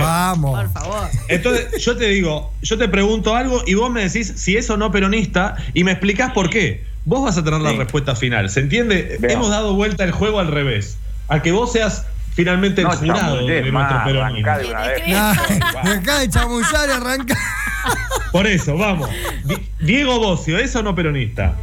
vamos. 0.00 0.60
por 0.60 0.72
favor. 0.82 1.08
Entonces, 1.28 1.82
yo 1.84 1.96
te 1.96 2.08
digo, 2.10 2.52
yo 2.62 2.78
te 2.78 2.88
pregunto 2.88 3.34
algo 3.34 3.62
y 3.66 3.74
vos 3.74 3.90
me 3.90 4.04
decís 4.04 4.34
si 4.36 4.56
es 4.56 4.70
o 4.70 4.76
no 4.76 4.92
peronista 4.92 5.56
y 5.74 5.82
me 5.84 5.90
explicás 5.90 6.32
por 6.32 6.48
qué. 6.48 6.84
Vos 7.06 7.22
vas 7.24 7.36
a 7.36 7.42
tener 7.44 7.60
la 7.60 7.72
respuesta 7.72 8.14
final. 8.14 8.48
¿Se 8.50 8.60
entiende? 8.60 9.16
Veamos. 9.20 9.32
Hemos 9.34 9.50
dado 9.50 9.74
vuelta 9.74 10.04
el 10.04 10.12
juego 10.12 10.38
al 10.38 10.48
revés. 10.52 10.96
A 11.28 11.42
que 11.42 11.50
vos 11.52 11.72
seas 11.72 12.06
finalmente 12.34 12.80
el 12.82 12.86
No, 12.88 12.92
jurado 12.94 13.46
de 13.46 13.72
más, 13.72 13.90
nuestro 13.90 14.12
peronismo. 14.12 14.50
arrancá 15.78 16.18
de 16.20 16.28
chamullar 16.28 16.90
y. 16.90 17.36
Por 18.32 18.46
eso, 18.46 18.76
vamos. 18.76 19.08
Di- 19.44 19.68
Diego 19.80 20.18
Bocio, 20.18 20.58
¿es 20.58 20.74
o 20.76 20.82
no 20.82 20.94
peronista? 20.94 21.54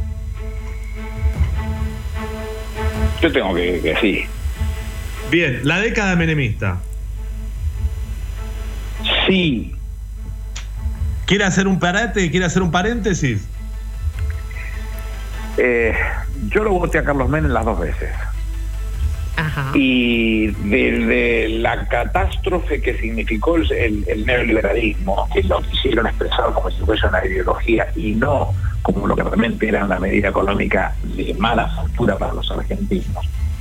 Yo 3.20 3.30
tengo 3.32 3.54
que 3.54 3.80
que 3.80 3.96
sí. 4.00 4.24
Bien, 5.30 5.60
la 5.64 5.78
década 5.80 6.16
menemista. 6.16 6.78
Sí, 9.26 9.74
¿Quiere 11.26 11.44
hacer 11.44 11.66
un 11.66 11.78
parate? 11.78 12.30
¿Quiere 12.30 12.46
hacer 12.46 12.62
un 12.62 12.70
paréntesis? 12.70 13.46
eh, 15.56 15.94
yo 16.48 16.64
lo 16.64 16.72
voté 16.72 16.98
a 16.98 17.04
Carlos 17.04 17.28
Menem 17.28 17.50
las 17.50 17.64
dos 17.64 17.78
veces. 17.78 18.10
Y 19.74 20.48
desde 20.48 21.48
la 21.60 21.88
catástrofe 21.88 22.80
que 22.82 22.96
significó 22.98 23.56
el, 23.56 24.04
neoliberalismo, 24.26 25.28
que 25.32 25.42
lo 25.44 25.60
quisieron 25.62 26.06
expresar 26.06 26.52
como 26.52 26.70
si 26.70 26.82
fuese 26.84 27.06
una 27.06 27.24
ideología 27.24 27.86
y 27.96 28.12
no 28.12 28.52
como 28.82 29.06
lo 29.06 29.14
que 29.16 29.22
realmente 29.22 29.68
era 29.68 29.84
una 29.84 29.98
medida 30.00 30.28
económica 30.28 30.94
de 31.16 31.32
mala 31.38 31.68
factura 31.68 32.18
para 32.18 32.34
los 32.34 32.50
argentinos, 32.50 33.06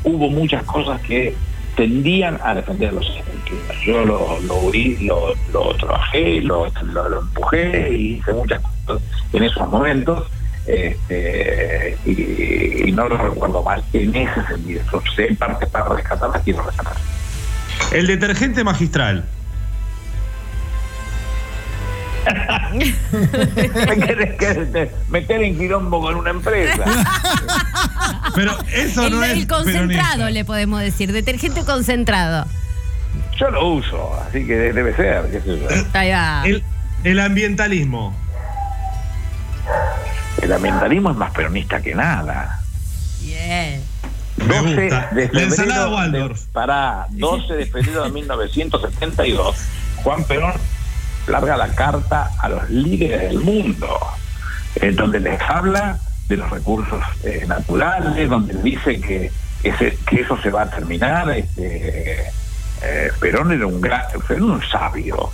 hubo 0.03 0.29
muchas 0.29 0.63
cosas 0.63 0.99
que 1.01 1.35
tendían 1.75 2.39
a 2.43 2.55
defender 2.55 2.89
a 2.89 2.93
los 2.93 3.07
argentinos. 3.07 3.85
Yo 3.85 4.03
lo, 4.03 4.39
lo, 4.41 5.33
lo, 5.53 5.75
trabajé, 5.75 6.41
lo, 6.41 6.65
lo- 6.91 7.09
lo 7.09 7.21
empujé 7.21 7.93
y 7.95 8.13
hice 8.15 8.33
muchas 8.33 8.61
cosas 8.85 9.03
en 9.31 9.43
esos 9.43 9.69
momentos. 9.69 10.27
Este, 10.65 11.97
y, 12.05 12.89
y 12.89 12.91
no 12.91 13.07
lo 13.09 13.17
recuerdo 13.17 13.63
mal 13.63 13.83
en 13.93 14.15
ese 14.15 14.45
sentido. 14.47 14.81
Yo 14.91 15.01
sé 15.15 15.33
partes 15.35 15.69
para 15.69 15.89
rescatarlas, 15.95 16.41
quiero 16.43 16.63
rescatar. 16.63 16.95
El 17.91 18.07
detergente 18.07 18.63
magistral. 18.63 19.25
¿Me 22.73 23.97
querés 24.05 24.37
que- 24.37 24.91
meter 25.09 25.41
en 25.43 25.57
quilombo 25.57 26.01
con 26.01 26.15
una 26.15 26.29
empresa? 26.29 26.83
Pero 28.35 28.55
eso 28.73 29.07
el, 29.07 29.13
no 29.13 29.23
el 29.23 29.39
es 29.39 29.45
concentrado, 29.47 29.87
peronista. 30.11 30.29
le 30.29 30.45
podemos 30.45 30.81
decir. 30.81 31.11
Detergente 31.11 31.65
concentrado. 31.65 32.45
Yo 33.37 33.49
lo 33.49 33.67
uso, 33.69 34.13
así 34.27 34.45
que 34.45 34.55
debe 34.55 34.95
ser. 34.95 35.25
qué 35.31 35.41
sé 35.41 35.59
yo. 35.59 35.67
Ahí 35.93 36.11
va. 36.11 36.43
El, 36.45 36.63
el 37.03 37.19
ambientalismo. 37.19 38.15
El 40.41 40.51
ambientalismo 40.53 41.11
es 41.11 41.17
más 41.17 41.31
peronista 41.31 41.81
que 41.81 41.95
nada. 41.95 42.59
Bien. 43.21 43.83
Me 44.37 44.45
12 44.45 44.81
gusta. 44.83 45.09
de 45.13 45.29
La 45.33 45.41
ensalada 45.41 45.81
febrero 45.83 45.89
de, 45.89 45.95
Waldorf. 45.95 46.45
pará, 46.47 47.07
12 47.09 47.53
de 47.53 47.65
febrero 47.65 48.03
de 48.03 48.09
1972, 48.11 49.55
Juan 50.03 50.23
Perón 50.23 50.53
larga 51.27 51.57
la 51.57 51.69
carta 51.69 52.31
a 52.39 52.49
los 52.49 52.69
líderes 52.69 53.21
del 53.21 53.39
mundo, 53.39 53.99
en 54.75 54.95
donde 54.95 55.19
les 55.19 55.39
habla 55.41 55.99
de 56.27 56.37
los 56.37 56.49
recursos 56.49 57.03
eh, 57.23 57.45
naturales, 57.47 58.29
donde 58.29 58.53
dice 58.61 58.99
que, 58.99 59.31
ese, 59.63 59.97
que 60.07 60.21
eso 60.21 60.37
se 60.41 60.49
va 60.49 60.63
a 60.63 60.69
terminar. 60.69 61.29
Este, 61.29 62.27
eh, 62.81 63.11
Perón 63.19 63.51
era 63.51 63.67
un 63.67 63.79
gran, 63.81 64.01
era 64.29 64.43
un 64.43 64.61
sabio. 64.63 65.29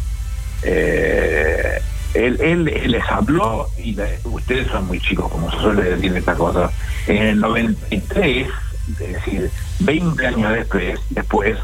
Él, 2.25 2.37
él- 2.41 2.67
él 2.67 2.91
les 2.91 3.03
habló, 3.09 3.67
y 3.83 3.95
ustedes 4.25 4.67
son 4.67 4.87
muy 4.87 4.99
chicos, 4.99 5.29
como 5.31 5.51
se 5.51 5.57
suele 5.59 5.83
decir 5.83 6.15
esta 6.17 6.35
cosa, 6.35 6.71
en 7.07 7.21
el 7.23 7.39
93, 7.39 8.47
es 8.89 8.97
decir, 8.97 9.51
20 9.79 10.27
años 10.27 10.53
después, 10.53 10.99
después 11.09 11.57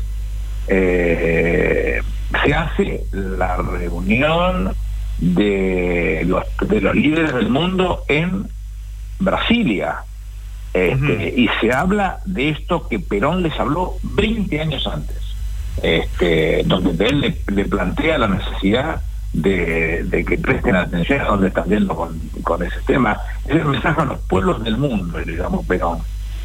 eh, 0.67 2.01
se 2.43 2.53
hace 2.53 3.03
la 3.11 3.57
reunión 3.57 4.73
de 5.19 6.23
los, 6.25 6.43
de 6.67 6.81
los 6.81 6.95
líderes 6.95 7.33
del 7.33 7.49
mundo 7.49 8.03
en 8.07 8.47
Brasilia. 9.19 9.97
Este, 10.73 11.33
Y 11.37 11.47
se 11.61 11.71
habla 11.71 12.19
de 12.25 12.49
esto 12.49 12.87
que 12.87 12.99
Perón 12.99 13.43
les 13.43 13.57
habló 13.59 13.93
20 14.03 14.59
años 14.59 14.87
antes, 14.87 15.17
este, 15.83 16.63
donde 16.65 17.05
él 17.05 17.19
le, 17.21 17.37
le 17.53 17.65
plantea 17.65 18.17
la 18.17 18.27
necesidad 18.27 19.01
de, 19.33 20.03
de 20.03 20.23
que 20.25 20.37
presten 20.37 20.75
atención 20.75 21.21
a 21.21 21.25
dónde 21.25 21.47
están 21.47 21.67
viendo 21.67 21.95
con, 21.95 22.17
con 22.43 22.61
ese 22.63 22.79
tema. 22.85 23.17
Es 23.45 23.55
el 23.55 23.65
mensaje 23.65 24.01
a 24.01 24.05
los 24.05 24.19
pueblos 24.21 24.63
del 24.63 24.77
mundo, 24.77 25.19
llamó 25.21 25.63
Perón. 25.65 25.99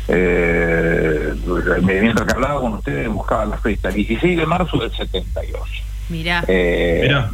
Eh, 0.08 1.34
mientras 1.82 2.26
que 2.26 2.32
hablaba 2.34 2.60
con 2.62 2.72
ustedes 2.74 3.08
buscaba 3.08 3.44
la 3.44 3.58
fecha, 3.58 3.90
16 3.90 4.38
de 4.38 4.46
marzo 4.46 4.78
del 4.78 4.90
72. 4.90 5.60
Mirá. 6.08 6.42
Eh, 6.48 7.00
Mirá. 7.02 7.30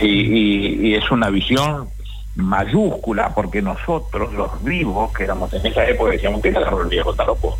y, 0.00 0.06
y- 0.06 0.88
y 0.88 0.94
es 0.94 1.10
una 1.10 1.30
visión 1.30 1.88
mayúscula 2.36 3.32
porque 3.34 3.60
nosotros, 3.62 4.32
los 4.34 4.62
vivos, 4.62 5.12
que 5.12 5.24
éramos 5.24 5.52
en 5.52 5.66
esa 5.66 5.84
época, 5.86 6.12
decíamos, 6.12 6.40
¿qué 6.42 6.50
agarró 6.50 6.82
el 6.82 6.88
viejo? 6.88 7.10
¿Está 7.10 7.24
loco? 7.24 7.58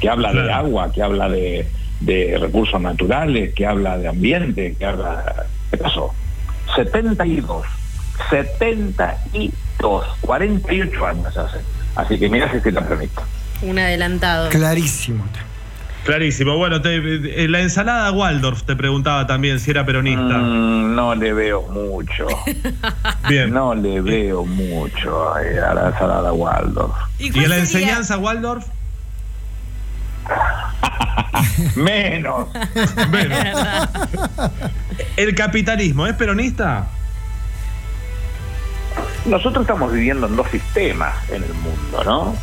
Que 0.00 0.08
habla 0.08 0.32
de 0.32 0.50
agua, 0.50 0.90
que 0.92 1.02
habla 1.02 1.28
de, 1.28 1.68
de 2.00 2.36
recursos 2.40 2.80
naturales, 2.80 3.52
que 3.54 3.66
habla 3.66 3.98
de 3.98 4.08
ambiente, 4.08 4.74
que 4.78 4.84
habla... 4.86 5.46
¿Qué 5.70 5.76
pasó? 5.76 6.12
72. 6.74 7.66
72. 8.30 10.04
48 10.20 11.06
años 11.06 11.36
hace. 11.36 11.58
Así 11.96 12.18
que 12.18 12.28
mira 12.28 12.50
si 12.52 12.72
tan 12.72 12.84
peronista. 12.84 13.22
Un 13.62 13.78
adelantado. 13.78 14.48
Clarísimo. 14.48 15.24
Clarísimo. 16.04 16.56
Bueno, 16.56 16.80
te- 16.80 16.96
eh, 16.96 17.48
la 17.48 17.60
ensalada 17.60 18.10
Waldorf 18.12 18.62
te 18.62 18.74
preguntaba 18.74 19.26
también 19.26 19.60
si 19.60 19.70
era 19.70 19.84
peronista. 19.84 20.38
Mm, 20.38 20.94
no 20.94 21.14
le 21.14 21.32
veo 21.34 21.62
mucho. 21.68 22.26
Bien. 23.28 23.52
No 23.52 23.74
le 23.74 24.00
veo 24.00 24.44
mucho 24.46 25.38
eh, 25.38 25.60
a 25.60 25.74
la 25.74 25.88
ensalada 25.88 26.32
Waldorf. 26.32 26.94
¿Y 27.18 27.26
en 27.26 27.34
la 27.34 27.40
sería? 27.42 27.58
enseñanza 27.58 28.16
Waldorf? 28.16 28.66
Menos. 31.76 32.48
Bueno. 33.10 33.34
¿El 35.16 35.34
capitalismo 35.34 36.06
es 36.06 36.14
peronista? 36.14 36.86
Nosotros 39.26 39.62
estamos 39.62 39.92
viviendo 39.92 40.26
en 40.26 40.36
dos 40.36 40.48
sistemas 40.50 41.14
en 41.30 41.42
el 41.44 41.54
mundo, 41.54 42.04
¿no? 42.04 42.34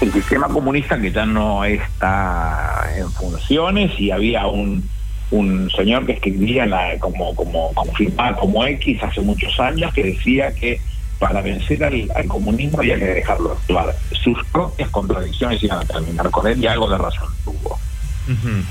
El 0.00 0.12
sistema 0.12 0.48
comunista 0.48 0.98
que 1.00 1.10
ya 1.12 1.26
no 1.26 1.64
está 1.64 2.84
en 2.96 3.10
funciones 3.12 3.90
y 3.98 4.10
había 4.10 4.46
un, 4.46 4.88
un 5.30 5.70
señor 5.70 6.06
que 6.06 6.12
escribía 6.12 6.64
en 6.64 6.70
la- 6.70 6.98
como, 7.00 7.34
como, 7.34 7.72
como 7.74 7.92
firmaba 7.94 8.36
como 8.36 8.64
X 8.64 9.02
hace 9.02 9.20
muchos 9.20 9.58
años 9.60 9.92
que 9.92 10.04
decía 10.04 10.54
que 10.54 10.80
para 11.18 11.40
vencer 11.40 11.82
al, 11.84 12.10
al 12.14 12.26
comunismo 12.26 12.78
había 12.78 12.98
que 12.98 13.06
dejarlo 13.06 13.52
actuar. 13.52 13.94
Sus 14.12 14.38
propias 14.52 14.88
contradicciones 14.90 15.62
iban 15.62 15.78
a 15.78 15.84
terminar 15.84 16.30
con 16.30 16.46
él 16.46 16.62
y 16.62 16.66
algo 16.66 16.88
de 16.88 16.98
razón 16.98 17.28
tuvo. 17.44 17.78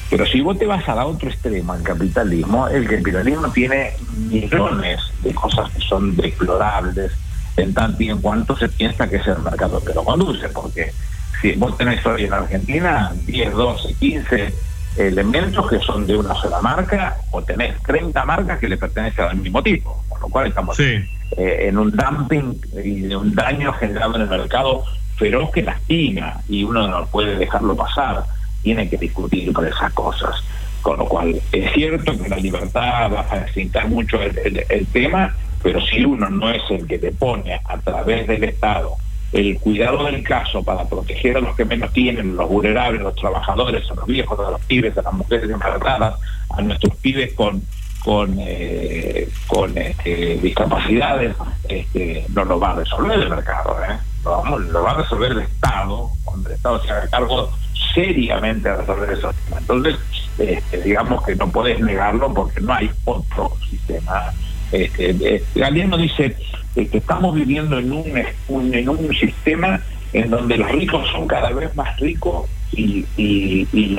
Pero 0.09 0.25
si 0.27 0.39
vos 0.41 0.57
te 0.59 0.67
vas 0.67 0.87
al 0.87 0.99
otro 0.99 1.29
extremo, 1.29 1.73
al 1.73 1.81
capitalismo, 1.81 2.67
el 2.67 2.87
capitalismo 2.87 3.49
tiene 3.49 3.93
millones 4.29 5.01
de 5.23 5.33
cosas 5.33 5.71
que 5.71 5.79
son 5.81 6.15
deplorables 6.15 7.11
en 7.55 7.73
tanto 7.73 8.03
y 8.03 8.09
en 8.09 8.21
cuanto 8.21 8.55
se 8.55 8.69
piensa 8.69 9.09
que 9.09 9.15
es 9.15 9.25
el 9.25 9.39
mercado 9.39 9.83
que 9.83 9.93
lo 9.93 10.03
conduce, 10.03 10.47
porque 10.49 10.93
si 11.41 11.53
vos 11.53 11.75
tenés 11.75 12.05
hoy 12.05 12.25
en 12.25 12.33
Argentina 12.33 13.11
10, 13.25 13.53
12, 13.53 13.93
15 13.95 14.53
elementos 14.97 15.67
que 15.67 15.79
son 15.79 16.05
de 16.05 16.17
una 16.17 16.35
sola 16.35 16.61
marca 16.61 17.17
o 17.31 17.41
tenés 17.41 17.81
30 17.81 18.25
marcas 18.25 18.59
que 18.59 18.67
le 18.69 18.77
pertenecen 18.77 19.25
al 19.25 19.37
mismo 19.37 19.63
tipo, 19.63 20.03
con 20.07 20.21
lo 20.21 20.27
cual 20.27 20.47
estamos 20.47 20.77
Sí. 20.77 21.03
Eh, 21.35 21.67
en 21.67 21.77
un 21.77 21.91
dumping 21.91 22.61
y 22.83 23.01
de 23.01 23.15
un 23.15 23.33
daño 23.35 23.73
generado 23.73 24.15
en 24.15 24.21
el 24.21 24.29
mercado 24.29 24.83
feroz 25.17 25.51
que 25.51 25.63
lastima 25.63 26.39
y 26.47 26.63
uno 26.63 26.87
no 26.87 27.05
puede 27.07 27.35
dejarlo 27.37 27.75
pasar, 27.75 28.23
tiene 28.61 28.89
que 28.89 28.97
discutir 28.97 29.51
por 29.51 29.67
esas 29.67 29.91
cosas. 29.93 30.35
Con 30.81 30.99
lo 30.99 31.05
cual, 31.05 31.41
es 31.51 31.73
cierto 31.73 32.17
que 32.17 32.29
la 32.29 32.37
libertad 32.37 33.11
va 33.11 33.21
a 33.21 33.23
facilitar 33.23 33.89
mucho 33.89 34.19
el 34.21 34.87
tema, 34.93 35.35
pero 35.61 35.81
si 35.81 36.05
uno 36.05 36.29
no 36.29 36.49
es 36.49 36.61
el 36.69 36.87
que 36.87 36.99
te 36.99 37.11
pone 37.11 37.59
a 37.65 37.77
través 37.79 38.27
del 38.27 38.43
Estado 38.43 38.95
el 39.31 39.59
cuidado 39.59 40.05
del 40.05 40.23
caso 40.23 40.63
para 40.63 40.85
proteger 40.85 41.37
a 41.37 41.41
los 41.41 41.55
que 41.55 41.65
menos 41.65 41.91
tienen, 41.91 42.35
los 42.35 42.47
vulnerables, 42.47 43.01
los 43.01 43.15
trabajadores, 43.15 43.89
a 43.91 43.95
los 43.95 44.05
viejos, 44.05 44.39
a 44.39 44.51
los 44.51 44.61
pibes, 44.61 44.97
a 44.97 45.01
las 45.01 45.13
mujeres 45.13 45.49
embarazadas, 45.49 46.15
a 46.49 46.61
nuestros 46.61 46.95
pibes 46.97 47.33
con 47.33 47.61
con 48.03 48.35
eh, 48.39 49.27
con 49.47 49.77
este, 49.77 50.37
discapacidades, 50.37 51.35
este, 51.67 52.25
no 52.33 52.45
lo 52.45 52.59
va 52.59 52.71
a 52.71 52.75
resolver 52.75 53.19
el 53.19 53.29
mercado, 53.29 53.77
¿eh? 53.83 53.97
lo, 54.23 54.59
lo 54.59 54.83
va 54.83 54.91
a 54.91 54.97
resolver 55.01 55.31
el 55.31 55.39
Estado, 55.39 56.09
cuando 56.23 56.49
el 56.49 56.55
Estado 56.55 56.81
se 56.83 56.91
haga 56.91 57.07
cargo 57.09 57.49
seriamente 57.93 58.69
de 58.69 58.77
resolver 58.77 59.09
esos 59.11 59.35
temas. 59.35 59.61
Entonces, 59.61 59.95
este, 60.37 60.81
digamos 60.81 61.23
que 61.25 61.35
no 61.35 61.49
puedes 61.49 61.79
negarlo 61.79 62.33
porque 62.33 62.61
no 62.61 62.73
hay 62.73 62.91
otro 63.05 63.53
sistema. 63.69 64.31
Este, 64.71 65.11
eh, 65.11 65.43
Galeano 65.55 65.97
dice 65.97 66.35
que 66.75 66.97
estamos 66.97 67.33
viviendo 67.33 67.79
en 67.79 67.91
un, 67.91 68.73
en 68.73 68.89
un 68.89 69.15
sistema 69.15 69.81
en 70.13 70.29
donde 70.29 70.57
los 70.57 70.71
ricos 70.71 71.09
son 71.09 71.27
cada 71.27 71.49
vez 71.51 71.75
más 71.75 71.99
ricos 71.99 72.47
y, 72.71 73.05
y, 73.17 73.67
y 73.73 73.97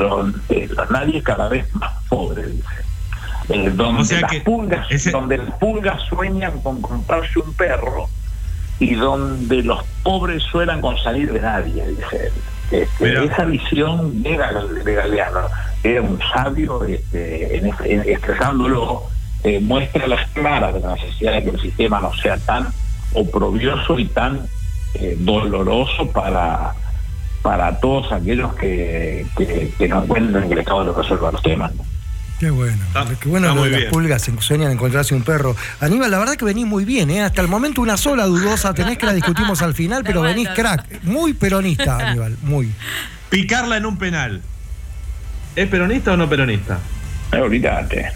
nadie 0.90 1.22
cada 1.22 1.48
vez 1.48 1.74
más 1.74 1.92
pobres, 2.08 2.46
dice. 2.54 2.87
Eh, 3.50 3.70
donde, 3.74 4.02
O 4.02 4.04
sea 4.04 4.20
las 4.20 4.34
pulgas, 4.42 4.86
ese- 4.90 5.10
donde 5.10 5.38
las 5.38 5.50
pulgas 5.58 6.02
sueñan 6.08 6.60
con 6.60 6.80
comprarse 6.82 7.38
un 7.38 7.52
perro 7.54 8.08
y 8.78 8.94
donde 8.94 9.62
los 9.62 9.82
pobres 10.02 10.42
suenan 10.42 10.80
con 10.80 10.96
salir 10.98 11.32
de 11.32 11.40
nadie, 11.40 11.86
dice 11.88 12.26
él. 12.26 12.32
Este, 12.70 12.88
Pero- 12.98 13.22
esa 13.24 13.44
visión 13.46 14.22
de, 14.22 14.36
Gal- 14.36 14.84
de 14.84 14.94
Galeano, 14.94 15.40
era 15.82 16.02
un 16.02 16.18
sabio 16.34 16.84
este, 16.84 17.56
en, 17.56 17.72
en- 17.84 18.00
expresándolo, 18.08 19.04
eh, 19.44 19.60
muestra 19.60 20.06
las 20.06 20.28
claras 20.30 20.74
de 20.74 20.80
la 20.80 20.94
necesidad 20.94 21.32
de 21.32 21.44
que 21.44 21.50
el 21.50 21.60
sistema 21.60 22.00
no 22.00 22.12
sea 22.14 22.36
tan 22.38 22.68
oprobioso 23.14 23.98
y 23.98 24.04
tan 24.06 24.40
eh, 24.94 25.16
doloroso 25.20 26.10
para 26.10 26.74
para 27.42 27.78
todos 27.80 28.10
aquellos 28.12 28.52
que, 28.56 29.24
que, 29.36 29.72
que 29.78 29.88
no 29.88 30.02
encuentran 30.02 30.48
que 30.48 30.54
el 30.54 30.58
Estado 30.58 30.84
lo 30.84 30.92
resuelva 30.92 31.30
los 31.32 31.40
temas. 31.42 31.72
¿no? 31.74 31.84
Qué 32.38 32.50
bueno. 32.50 32.76
Está- 32.86 33.04
Qué 33.20 33.28
bueno 33.28 33.52
lo 33.54 33.64
de 33.64 33.70
las 33.70 33.80
bien. 33.80 33.90
pulgas 33.90 34.22
se 34.22 34.32
sueñan 34.40 34.70
encontrarse 34.70 35.14
un 35.14 35.22
perro. 35.22 35.56
Aníbal, 35.80 36.10
la 36.10 36.18
verdad 36.18 36.36
que 36.36 36.44
venís 36.44 36.66
muy 36.66 36.84
bien, 36.84 37.10
¿eh? 37.10 37.22
Hasta 37.22 37.40
el 37.42 37.48
momento 37.48 37.80
una 37.80 37.96
sola 37.96 38.26
dudosa 38.26 38.72
tenés 38.74 38.96
que 38.96 39.06
la 39.06 39.12
discutimos 39.12 39.60
al 39.62 39.74
final, 39.74 40.02
pero 40.06 40.22
venís 40.22 40.48
crack. 40.50 41.02
Muy 41.02 41.32
peronista, 41.34 41.98
Aníbal, 42.10 42.36
muy. 42.42 42.72
Picarla 43.30 43.76
en 43.76 43.86
un 43.86 43.98
penal. 43.98 44.40
¿Es 45.56 45.68
peronista 45.68 46.12
o 46.12 46.16
no 46.16 46.28
peronista? 46.28 46.78
Eh, 47.32 47.38
olvídate. 47.40 48.12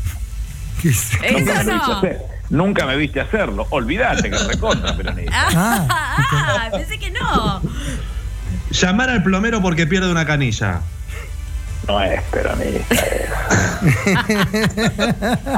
¿Qué 0.81 0.89
es? 0.91 1.11
Eso 1.23 1.39
Nunca 1.39 1.63
me, 1.65 1.73
hacer- 1.73 2.19
nunca 2.51 2.87
me 2.87 2.97
viste 2.97 3.21
hacerlo. 3.21 3.67
Olvídate 3.71 4.31
que 4.31 4.39
recontra 4.39 4.97
peronista. 4.97 5.49
Ah, 6.35 6.69
pensé 6.73 6.99
que 6.99 7.11
no. 7.11 7.61
Llamar 8.71 9.11
al 9.11 9.23
plomero 9.25 9.61
porque 9.61 9.87
pierde 9.87 10.11
una 10.11 10.25
canilla. 10.25 10.81
No 11.89 12.01
es 12.03 12.23
peronista. 12.25 12.95
es. 12.95 13.29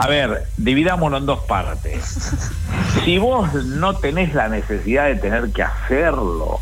A 0.00 0.06
ver, 0.08 0.44
dividámoslo 0.56 1.18
en 1.18 1.26
dos 1.26 1.40
partes. 1.44 2.32
Si 3.04 3.18
vos 3.18 3.52
no 3.54 3.94
tenés 3.96 4.34
la 4.34 4.48
necesidad 4.48 5.06
de 5.06 5.16
tener 5.16 5.50
que 5.52 5.62
hacerlo, 5.62 6.60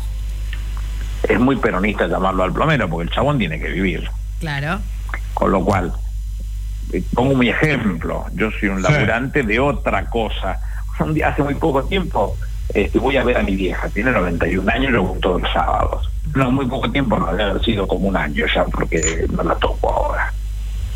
es 1.27 1.39
muy 1.39 1.55
peronista 1.55 2.07
llamarlo 2.07 2.43
al 2.43 2.51
plomero, 2.53 2.89
porque 2.89 3.07
el 3.09 3.15
chabón 3.15 3.37
tiene 3.37 3.59
que 3.59 3.69
vivir. 3.69 4.09
Claro. 4.39 4.79
Con 5.33 5.51
lo 5.51 5.63
cual, 5.63 5.93
eh, 6.91 7.01
pongo 7.13 7.35
mi 7.35 7.49
ejemplo, 7.49 8.25
yo 8.33 8.49
soy 8.59 8.69
un 8.69 8.83
Sí. 8.85 8.91
laburante 8.91 9.43
de 9.43 9.59
otra 9.59 10.05
cosa. 10.09 10.59
Un 10.99 11.13
día, 11.13 11.29
hace 11.29 11.41
muy 11.41 11.55
poco 11.55 11.83
tiempo, 11.85 12.35
este, 12.73 12.99
voy 12.99 13.17
a 13.17 13.23
ver 13.23 13.37
a 13.37 13.43
mi 13.43 13.55
vieja, 13.55 13.87
tiene 13.89 14.11
91 14.11 14.69
años, 14.69 14.91
lo 14.91 15.03
voy 15.03 15.19
todos 15.19 15.41
los 15.41 15.51
sábados. 15.53 16.09
No, 16.35 16.51
muy 16.51 16.65
poco 16.65 16.89
tiempo, 16.91 17.17
no 17.17 17.27
debe 17.27 17.43
haber 17.43 17.63
sido 17.63 17.87
como 17.87 18.07
un 18.07 18.17
año 18.17 18.45
ya, 18.53 18.65
porque 18.65 19.25
no 19.31 19.43
la 19.43 19.55
toco 19.55 19.89
ahora. 19.91 20.33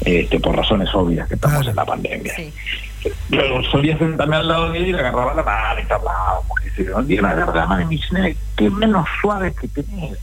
Este, 0.01 0.39
por 0.39 0.55
razones 0.55 0.89
obvias 0.93 1.27
que 1.27 1.35
estamos 1.35 1.57
Claro. 1.57 1.69
en 1.71 1.75
la 1.75 1.85
pandemia. 1.85 2.33
Sí. 2.35 2.53
Yo 3.29 3.41
solía 3.71 3.97
sentarme 3.97 4.35
al 4.37 4.47
lado 4.47 4.71
de 4.71 4.79
él 4.79 4.87
y 4.87 4.93
le 4.93 4.99
agarraba 4.99 5.33
la 5.33 5.43
mano 5.43 5.79
y 5.81 5.85
te 5.85 5.93
hablábamos. 5.93 6.45
qué 6.63 6.69
sé 6.71 6.85
yo. 6.85 6.97
Un 6.97 7.07
día 7.07 7.21
me 7.21 7.29
agarra 7.29 7.53
la 7.55 7.65
mano 7.65 7.81
y 7.81 7.85
me 7.85 7.89
dice, 7.91 8.07
"Nene, 8.11 8.37
qué 8.55 8.69
menos 8.69 9.05
suave 9.21 9.53
que 9.53 9.67
tenés. 9.67 10.17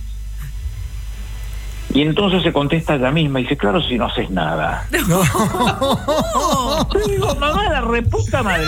Y 1.92 2.02
entonces 2.02 2.42
se 2.42 2.52
contesta 2.52 2.94
ella 2.96 3.12
misma 3.12 3.38
y 3.38 3.42
dice, 3.44 3.56
claro, 3.56 3.80
si 3.80 3.96
no 3.96 4.06
haces 4.06 4.28
nada. 4.30 4.84
Yo 4.92 5.22
digo, 7.08 7.34
mamá, 7.36 7.62
la 7.70 7.80
reputa 7.82 8.42
madre. 8.42 8.66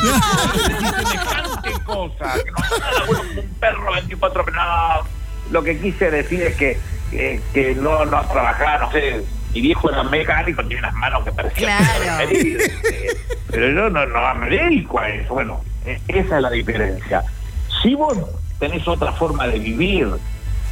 semejante 0.64 1.72
cosa. 1.84 2.34
Que 2.44 2.50
no 2.50 2.58
hagas 2.58 2.80
nada, 2.80 3.04
bueno, 3.06 3.22
como 3.28 3.40
un 3.40 3.48
perro 3.58 3.92
24 3.94 4.44
pero 4.44 4.56
no. 4.56 5.15
Lo 5.50 5.62
que 5.62 5.78
quise 5.78 6.10
decir 6.10 6.42
es 6.42 6.56
que, 6.56 6.78
que, 7.10 7.40
que 7.52 7.74
no, 7.74 8.04
no 8.04 8.20
trabajaba, 8.28 8.78
no 8.78 8.92
sé. 8.92 9.22
Mi 9.54 9.60
viejo 9.62 9.90
era 9.90 10.02
mecánico, 10.02 10.62
tiene 10.64 10.80
unas 10.80 10.94
manos 10.94 11.24
que 11.24 11.32
parecían. 11.32 11.78
Claro. 11.78 12.30
Eh, 12.30 13.16
Pero 13.50 13.68
yo 13.70 13.90
no, 13.90 14.04
no 14.04 14.34
me 14.34 14.50
dedico 14.50 15.00
a 15.00 15.08
eso. 15.08 15.32
Bueno, 15.32 15.62
eh, 15.86 15.98
esa 16.08 16.36
es 16.36 16.42
la 16.42 16.50
diferencia. 16.50 17.24
Si 17.82 17.94
vos 17.94 18.18
tenés 18.58 18.86
otra 18.86 19.12
forma 19.12 19.46
de 19.46 19.58
vivir, 19.58 20.08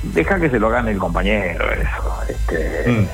deja 0.03 0.39
que 0.39 0.51
se 0.51 0.59
lo 0.59 0.68
gane 0.68 0.91
el 0.91 0.99
compañero 0.99 1.70
eso. 1.72 2.22
Este, 2.29 2.91
Mm. 2.91 3.07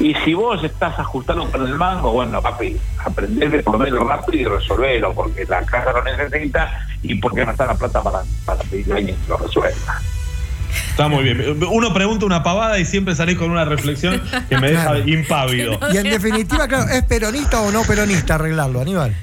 Y 0.00 0.12
si 0.24 0.34
vos 0.34 0.62
estás 0.64 0.98
ajustando 0.98 1.48
con 1.52 1.64
el 1.64 1.74
mango, 1.76 2.10
bueno, 2.10 2.42
papi, 2.42 2.76
aprender 2.98 3.48
de 3.48 3.62
ponerlo 3.62 4.02
rápido 4.02 4.56
y 4.56 4.58
resolverlo, 4.58 5.14
porque 5.14 5.44
la 5.44 5.62
casa 5.64 5.92
lo 5.92 6.02
necesita 6.02 6.86
y 7.02 7.14
porque 7.14 7.44
no 7.44 7.52
está 7.52 7.66
la 7.66 7.74
plata 7.74 8.02
para, 8.02 8.22
para 8.44 8.58
pedirle 8.64 8.94
a 8.94 8.96
alguien 8.96 9.16
que 9.16 9.28
lo 9.28 9.36
resuelva. 9.36 10.00
Está 10.90 11.08
muy 11.08 11.24
bien. 11.24 11.62
Uno 11.70 11.92
pregunta 11.92 12.24
una 12.26 12.42
pavada 12.42 12.78
y 12.78 12.84
siempre 12.84 13.14
salís 13.14 13.36
con 13.36 13.50
una 13.50 13.64
reflexión 13.64 14.22
que 14.48 14.58
me 14.58 14.70
deja 14.70 14.84
Claro. 14.84 15.08
impávido. 15.08 15.78
Y 15.92 15.96
en 15.96 16.04
definitiva, 16.10 16.66
claro, 16.68 16.88
¿es 16.90 17.02
peronista 17.04 17.60
o 17.60 17.70
no 17.72 17.82
peronista 17.82 18.36
arreglarlo, 18.36 18.80
Aníbal? 18.80 19.14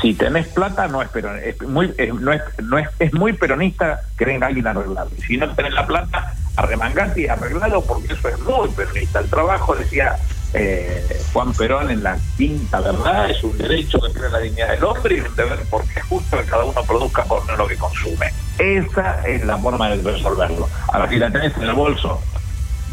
Si 0.00 0.14
tenés 0.14 0.46
plata, 0.48 0.86
no 0.88 1.02
es 1.02 1.08
peronista. 1.08 1.48
Es 1.48 1.60
muy, 1.62 1.92
es- 1.98 2.14
no 2.14 2.32
es, 2.32 2.40
no 2.62 2.78
es, 2.78 2.88
es 2.98 3.12
muy 3.14 3.32
peronista 3.32 4.00
que 4.16 4.24
venga 4.26 4.46
alguien 4.46 4.66
a 4.66 4.70
arreglarlo. 4.70 5.10
Y 5.18 5.22
si 5.22 5.36
no 5.36 5.52
tenés 5.54 5.72
la 5.74 5.86
plata, 5.86 6.34
arremangate 6.56 7.22
y 7.22 7.26
arreglalo 7.26 7.82
porque 7.84 8.12
eso 8.12 8.28
es 8.28 8.38
muy 8.40 8.68
peronista. 8.70 9.18
El 9.20 9.28
trabajo, 9.30 9.74
decía 9.74 10.16
eh, 10.54 11.22
Juan 11.32 11.52
Perón 11.52 11.90
en 11.90 12.02
la 12.02 12.18
quinta 12.36 12.80
verdad, 12.80 13.30
es 13.30 13.42
un 13.44 13.56
derecho 13.58 14.00
que 14.00 14.12
tiene 14.12 14.28
la 14.30 14.38
dignidad 14.38 14.70
del 14.70 14.84
hombre 14.84 15.16
y 15.16 15.20
un 15.20 15.36
deber 15.36 15.58
porque 15.70 16.00
es 16.00 16.04
justo 16.06 16.38
que 16.38 16.44
cada 16.44 16.64
uno 16.64 16.82
produzca 16.82 17.24
por 17.24 17.42
menos 17.44 17.58
lo 17.58 17.66
que 17.68 17.76
consume. 17.76 18.32
Esa 18.58 19.26
es 19.26 19.44
la 19.44 19.58
forma 19.58 19.90
de 19.90 20.02
resolverlo. 20.02 20.68
Ahora, 20.88 21.08
si 21.08 21.16
la 21.16 21.30
tenés 21.30 21.56
en 21.56 21.62
el 21.64 21.72
bolso, 21.72 22.20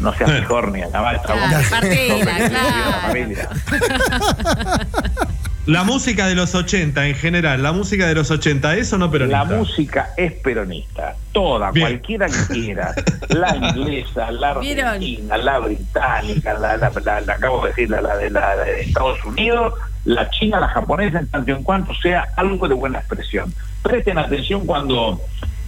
no 0.00 0.14
seas 0.14 0.30
mejor 0.30 0.70
ni 0.70 0.80
la. 0.80 0.88
Claro, 0.90 1.40
partila, 1.70 2.24
la 2.24 2.48
claro. 2.48 3.00
familia. 3.02 3.48
La 5.66 5.82
música 5.82 6.26
de 6.28 6.34
los 6.36 6.54
80 6.54 7.08
en 7.08 7.14
general, 7.16 7.60
la 7.62 7.72
música 7.72 8.06
de 8.06 8.14
los 8.14 8.30
80, 8.30 8.76
¿eso 8.76 8.98
no 8.98 9.10
peronista? 9.10 9.38
La 9.44 9.56
música 9.56 10.10
es 10.16 10.32
peronista, 10.34 11.16
toda, 11.32 11.72
Bien. 11.72 11.88
cualquiera 11.88 12.26
que 12.28 12.54
quiera. 12.54 12.94
La 13.30 13.56
inglesa, 13.74 14.30
la 14.30 14.54
¿Vieron? 14.58 14.84
argentina, 14.86 15.36
la 15.38 15.58
británica, 15.58 16.54
la, 16.54 16.76
la, 16.76 16.92
la- 17.04 17.20
la- 17.20 17.32
acabo 17.34 17.62
de 17.62 17.68
decir, 17.70 17.90
la, 17.90 18.00
la 18.00 18.16
de, 18.16 18.30
la 18.30 18.56
de 18.56 18.82
Estados 18.82 19.24
Unidos, 19.24 19.74
la 20.04 20.30
china, 20.30 20.60
la 20.60 20.68
japonesa, 20.68 21.18
en 21.18 21.26
tanto 21.28 21.50
en 21.50 21.64
cuanto 21.64 21.92
sea 21.96 22.28
algo 22.36 22.68
de 22.68 22.74
buena 22.74 22.98
expresión. 23.00 23.52
Presten 23.82 24.18
atención 24.18 24.64
cuando 24.66 25.20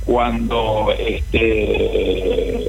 cuando 0.04 0.94
este 0.98 2.64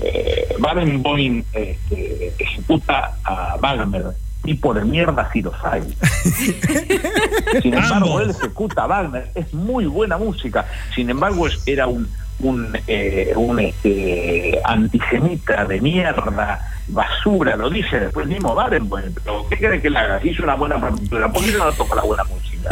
Barenboim 0.60 1.44
este, 1.54 2.34
ejecuta 2.38 3.12
a 3.24 3.56
Wagner 3.62 4.04
tipo 4.50 4.74
de 4.74 4.84
mierda 4.84 5.30
si 5.32 5.42
los 5.42 5.54
hay 5.64 5.82
sin 7.62 7.74
embargo, 7.74 8.20
él 8.22 8.30
ejecuta 8.32 8.84
a 8.84 8.88
Wagner, 8.88 9.30
es 9.36 9.54
muy 9.54 9.86
buena 9.86 10.18
música. 10.18 10.66
Sin 10.96 11.10
embargo, 11.10 11.48
es- 11.48 11.62
era 11.68 11.86
un 11.88 12.08
un, 12.42 12.70
eh, 12.88 13.34
un 13.36 13.60
este, 13.60 14.62
antisemita 14.64 15.66
de 15.66 15.82
mierda, 15.82 16.62
basura, 16.90 17.56
lo 17.56 17.70
dice 17.70 18.00
después 18.00 18.28
mismo 18.28 18.54
Barenboim. 18.56 19.14
Pero 19.24 19.46
¿qué 19.50 19.58
cree 19.58 19.82
que 19.82 19.90
le 19.90 19.98
haga? 20.00 20.20
Si 20.22 20.30
hizo 20.30 20.44
una 20.44 20.56
buena 20.56 20.80
partitura, 20.80 21.32
¿por 21.32 21.44
qué 21.44 21.52
no 21.54 21.72
toca 21.74 21.96
la 21.96 22.02
buena 22.04 22.24
música? 22.26 22.70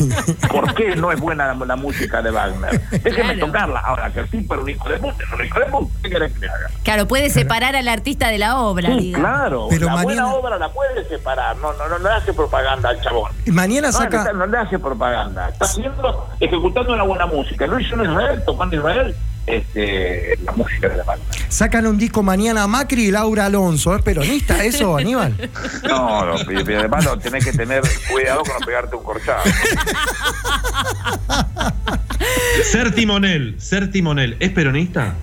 ¿Por 0.50 0.74
qué 0.74 0.96
no 0.96 1.12
es 1.12 1.20
buena 1.20 1.54
la, 1.54 1.64
la 1.66 1.76
música 1.76 2.22
de 2.22 2.30
Wagner? 2.30 2.80
Déjeme 2.90 3.34
Claro. 3.34 3.46
tocarla. 3.46 3.80
Ahora, 3.80 4.10
que 4.12 4.20
el 4.20 4.28
tipo 4.30 4.54
era 4.54 4.62
un 4.62 4.70
hijo 4.70 4.88
de 4.88 4.96
puta, 4.98 5.22
es 5.24 5.32
un 5.32 5.44
hijo 5.44 5.60
de 5.60 5.66
puta, 5.66 5.92
¿qué 6.02 6.10
querés 6.10 6.32
que 6.32 6.38
le 6.40 6.48
haga? 6.48 6.70
Claro, 6.82 7.06
puede 7.06 7.30
separar 7.30 7.76
al 7.76 7.86
artista 7.88 8.28
de 8.28 8.38
la 8.38 8.58
obra. 8.58 8.88
Sí, 8.88 8.98
digamos. 8.98 9.28
claro. 9.30 9.66
Pero 9.70 9.86
la 9.86 9.92
mañana- 9.92 10.02
buena 10.24 10.34
obra 10.34 10.58
la 10.58 10.68
puede 10.72 11.08
separar. 11.08 11.56
No, 11.58 11.72
no, 11.74 11.88
no 11.88 11.98
le 11.98 12.08
hace 12.14 12.32
propaganda 12.32 12.88
al 12.88 13.00
chabón. 13.02 13.30
Mañana 13.46 13.88
No, 13.88 13.92
saca. 13.92 14.24
no, 14.32 14.32
no 14.32 14.46
le 14.46 14.58
hace 14.58 14.78
propaganda. 14.78 15.48
Está 15.50 15.64
haciendo, 15.66 16.28
ejecutando 16.40 16.92
una 16.94 17.02
buena 17.04 17.26
música. 17.26 17.66
Lo 17.66 17.78
hizo 17.78 17.94
en 18.02 18.10
Israel, 18.10 18.42
tocando 18.44 18.74
en 18.76 18.80
Israel 18.80 19.16
este, 19.50 20.38
la 20.44 20.52
música 20.52 20.88
de 20.88 20.96
la 20.96 21.04
banda. 21.04 21.24
Sacan 21.48 21.86
un 21.86 21.98
disco 21.98 22.22
mañana 22.22 22.66
Macri 22.66 23.06
y 23.06 23.10
Laura 23.10 23.46
Alonso. 23.46 23.94
¿Es 23.96 24.02
peronista 24.02 24.64
eso, 24.64 24.96
Aníbal? 24.98 25.34
No, 25.84 26.26
no, 26.26 26.34
además 26.34 27.04
no, 27.04 27.18
tenés 27.18 27.44
que 27.44 27.52
tener 27.52 27.82
cuidado 28.10 28.42
con 28.42 28.60
no 28.60 28.66
pegarte 28.66 28.96
un 28.96 29.04
corchado. 29.04 29.42
Ser 32.64 32.94
timonel, 32.94 33.56
ser 33.58 33.90
timonel, 33.90 34.36
¿es 34.40 34.50
peronista? 34.50 35.14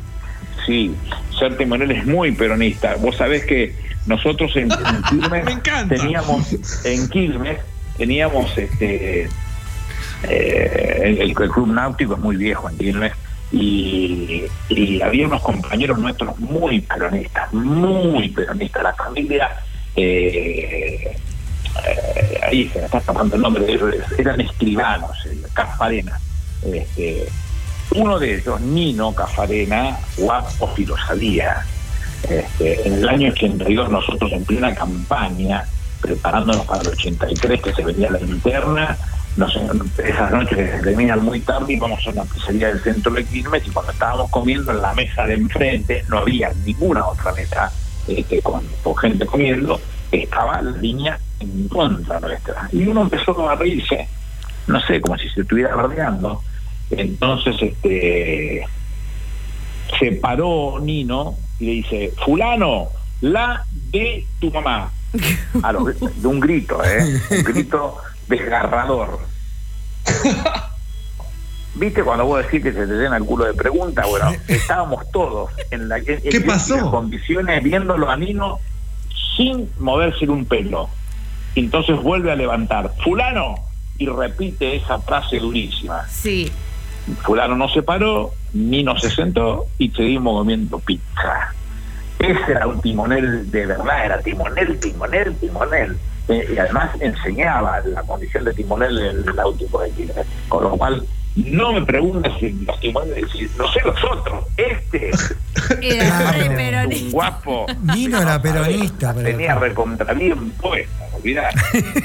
Sí, 0.65 0.93
ser 1.37 1.55
timonel 1.57 1.91
es 1.91 2.05
muy 2.05 2.31
peronista. 2.31 2.95
Vos 2.95 3.15
sabés 3.17 3.45
que 3.45 3.75
nosotros 4.05 4.55
en, 4.55 4.71
en 4.71 5.01
Quilmes 5.09 5.45
Me 5.45 5.51
encanta. 5.51 5.95
teníamos, 5.95 6.47
en 6.85 7.07
Quilmes 7.09 7.59
teníamos 7.97 8.57
este 8.57 9.29
eh, 10.23 11.01
el, 11.03 11.21
el 11.21 11.33
club 11.33 11.67
náutico 11.67 12.13
es 12.15 12.19
muy 12.19 12.35
viejo 12.35 12.69
en 12.69 12.77
Quilmes 12.77 13.13
y, 13.51 14.43
había 15.01 15.27
unos 15.27 15.41
compañeros 15.41 15.97
nuestros 15.99 16.37
muy 16.39 16.81
peronistas, 16.81 17.53
muy 17.53 18.29
peronistas. 18.29 18.83
La 18.83 18.93
familia, 18.93 19.49
eh, 19.95 21.17
ahí 22.43 22.67
se 22.69 22.79
me 22.79 22.85
está 22.85 22.97
escapando 22.97 23.35
el 23.35 23.41
nombre 23.41 23.79
eran 24.17 24.41
escribanos, 24.41 25.11
eh, 25.25 25.41
Cafarena. 25.53 26.19
Este, 26.63 27.27
uno 27.91 28.19
de 28.19 28.35
ellos, 28.35 28.59
Nino 28.61 29.13
Cafarena, 29.13 29.97
guapo 30.17 30.73
y 30.77 30.85
lo 30.85 30.97
sabía. 30.97 31.65
Este, 32.23 32.87
en 32.87 32.95
el 32.95 33.09
año 33.09 33.31
82 33.31 33.89
nosotros 33.89 34.31
en 34.33 34.43
plena 34.43 34.73
campaña, 34.75 35.63
preparándonos 36.01 36.65
para 36.65 36.81
el 36.81 36.89
83 36.89 37.61
que 37.61 37.73
se 37.73 37.83
venía 37.83 38.09
la 38.09 38.19
interna, 38.19 38.97
esas 39.37 40.31
noches 40.31 40.81
terminan 40.81 41.23
muy 41.23 41.39
tarde 41.41 41.73
íbamos 41.73 42.05
a 42.07 42.09
una 42.09 42.23
pizzería 42.23 42.69
del 42.69 42.79
centro 42.79 43.11
de 43.11 43.23
Quilmes 43.23 43.67
y 43.67 43.69
cuando 43.69 43.91
estábamos 43.91 44.31
comiendo 44.31 44.71
en 44.71 44.81
la 44.81 44.93
mesa 44.95 45.25
de 45.27 45.35
enfrente, 45.35 46.03
no 46.09 46.19
había 46.19 46.51
ninguna 46.65 47.05
otra 47.05 47.33
mesa 47.33 47.71
este, 48.07 48.41
con, 48.41 48.63
gente 48.99 49.25
comiendo, 49.25 49.79
estaba 50.11 50.61
la 50.61 50.71
línea 50.71 51.19
en 51.39 51.67
contra 51.67 52.19
nuestra. 52.19 52.67
Y 52.71 52.87
uno 52.87 53.01
empezó 53.01 53.47
a 53.47 53.55
reírse, 53.55 54.07
no 54.65 54.79
sé, 54.81 54.99
como 55.01 55.17
si 55.17 55.29
se 55.29 55.41
estuviera 55.41 55.75
bardeando. 55.75 56.41
Entonces, 56.89 57.55
este 57.61 58.65
se 59.99 60.11
paró 60.13 60.79
Nino 60.81 61.35
y 61.59 61.65
le 61.65 61.71
dice, 61.73 62.13
fulano, 62.25 62.87
la 63.21 63.63
de 63.91 64.25
tu 64.39 64.51
mamá. 64.51 64.91
De 65.13 66.27
un 66.27 66.39
grito, 66.39 66.83
¿eh? 66.83 67.21
Un 67.31 67.43
grito 67.43 67.97
desgarrador. 68.27 69.19
¿Viste 71.75 72.03
cuando 72.03 72.25
vos 72.25 72.43
decís 72.43 72.63
que 72.63 72.73
se 72.73 72.87
te 72.87 72.93
llena 72.93 73.17
el 73.17 73.23
culo 73.23 73.45
de 73.45 73.53
preguntas? 73.53 74.07
Bueno, 74.09 74.31
estábamos 74.47 75.09
todos 75.11 75.51
en, 75.69 75.87
la, 75.87 75.97
en, 75.97 76.09
en 76.09 76.21
¿Qué 76.29 76.41
pasó? 76.41 76.73
idénticas 76.73 76.91
condiciones 76.91 77.63
viéndolo 77.63 78.09
a 78.09 78.17
Nino 78.17 78.59
sin 79.35 79.69
moverse 79.79 80.27
un 80.27 80.45
pelo. 80.45 80.89
Y 81.55 81.61
entonces 81.61 82.01
vuelve 82.01 82.31
a 82.31 82.35
levantar, 82.35 82.93
fulano, 83.03 83.55
y 83.97 84.07
repite 84.07 84.75
esa 84.75 84.99
frase 84.99 85.39
durísima. 85.39 86.07
Sí. 86.07 86.51
Fulano 87.23 87.55
no 87.55 87.69
se 87.69 87.81
paró, 87.83 88.31
Nino 88.53 88.97
se 88.97 89.09
sentó 89.09 89.65
y 89.77 89.89
seguimos 89.91 90.39
comiendo 90.39 90.79
pizza. 90.79 91.53
Ese 92.19 92.51
era 92.51 92.67
un 92.67 92.81
timonel 92.81 93.49
de 93.51 93.65
verdad, 93.67 94.05
era 94.05 94.19
timonel, 94.21 94.79
timonel, 94.79 95.35
timonel. 95.37 95.97
Eh, 96.29 96.53
y 96.53 96.57
además 96.57 96.89
enseñaba 96.99 97.79
la 97.85 98.01
condición 98.03 98.43
de 98.43 98.53
timonel 98.53 98.95
del 99.23 99.35
náutico 99.35 99.81
de. 99.81 99.91
Con 100.49 100.63
lo 100.63 100.71
cual, 100.71 101.03
no 101.35 101.71
me 101.73 101.85
preguntes 101.85 102.33
si 102.39 102.51
los 102.65 102.79
timoneles, 102.79 103.31
si- 103.31 103.49
no 103.57 103.71
sé 103.71 103.79
los 103.85 103.95
otros. 104.03 104.43
Este 104.57 105.11
Era 105.81 106.85
un 106.85 107.11
guapo. 107.11 107.65
Nino 107.95 108.21
era 108.21 108.41
peronista, 108.41 109.13
pero- 109.13 109.29
Tenía 109.29 109.55
recontra 109.55 110.13
bien 110.13 110.49
puesta. 110.51 111.05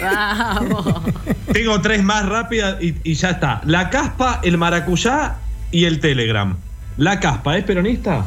Vamos. 0.01 1.03
Tengo 1.53 1.81
tres 1.81 2.03
más 2.03 2.29
rápidas 2.29 2.77
y, 2.83 2.95
y 3.05 3.14
ya 3.14 3.31
está. 3.31 3.61
La 3.64 3.91
caspa, 3.91 4.41
el 4.43 4.57
maracuyá 4.59 5.37
y 5.70 5.85
el 5.85 6.01
telegram. 6.01 6.57
La 6.97 7.18
caspa, 7.20 7.57
¿es 7.57 7.64
peronista? 7.64 8.25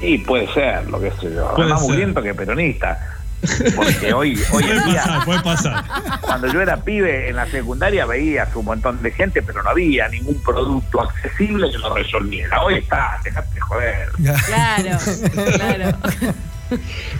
Y 0.00 0.18
puede 0.18 0.52
ser, 0.52 0.88
lo 0.90 1.00
que 1.00 1.10
sé 1.12 1.32
yo. 1.34 1.52
Puede 1.54 1.70
Más 1.70 1.80
ser. 1.80 1.90
muriento 1.90 2.22
que 2.22 2.34
peronista. 2.34 2.98
Porque 3.74 4.12
hoy, 4.12 4.34
hoy 4.52 4.62
Puede 4.62 4.76
en 4.76 4.84
día, 4.84 5.02
pasar, 5.02 5.24
puede 5.24 5.40
pasar. 5.42 5.84
cuando 6.20 6.46
yo 6.52 6.60
era 6.60 6.76
pibe 6.76 7.28
en 7.28 7.36
la 7.36 7.46
secundaria 7.46 8.06
veías 8.06 8.54
un 8.54 8.64
montón 8.64 9.02
de 9.02 9.10
gente, 9.10 9.42
pero 9.42 9.62
no 9.62 9.70
había 9.70 10.08
ningún 10.08 10.40
producto 10.42 11.00
accesible 11.00 11.70
que 11.70 11.78
lo 11.78 11.94
resolviera. 11.94 12.62
Hoy 12.62 12.74
está, 12.76 13.18
dejate 13.24 13.54
de 13.54 13.60
joder. 13.60 14.08
Claro, 14.46 14.98
claro. 15.56 15.98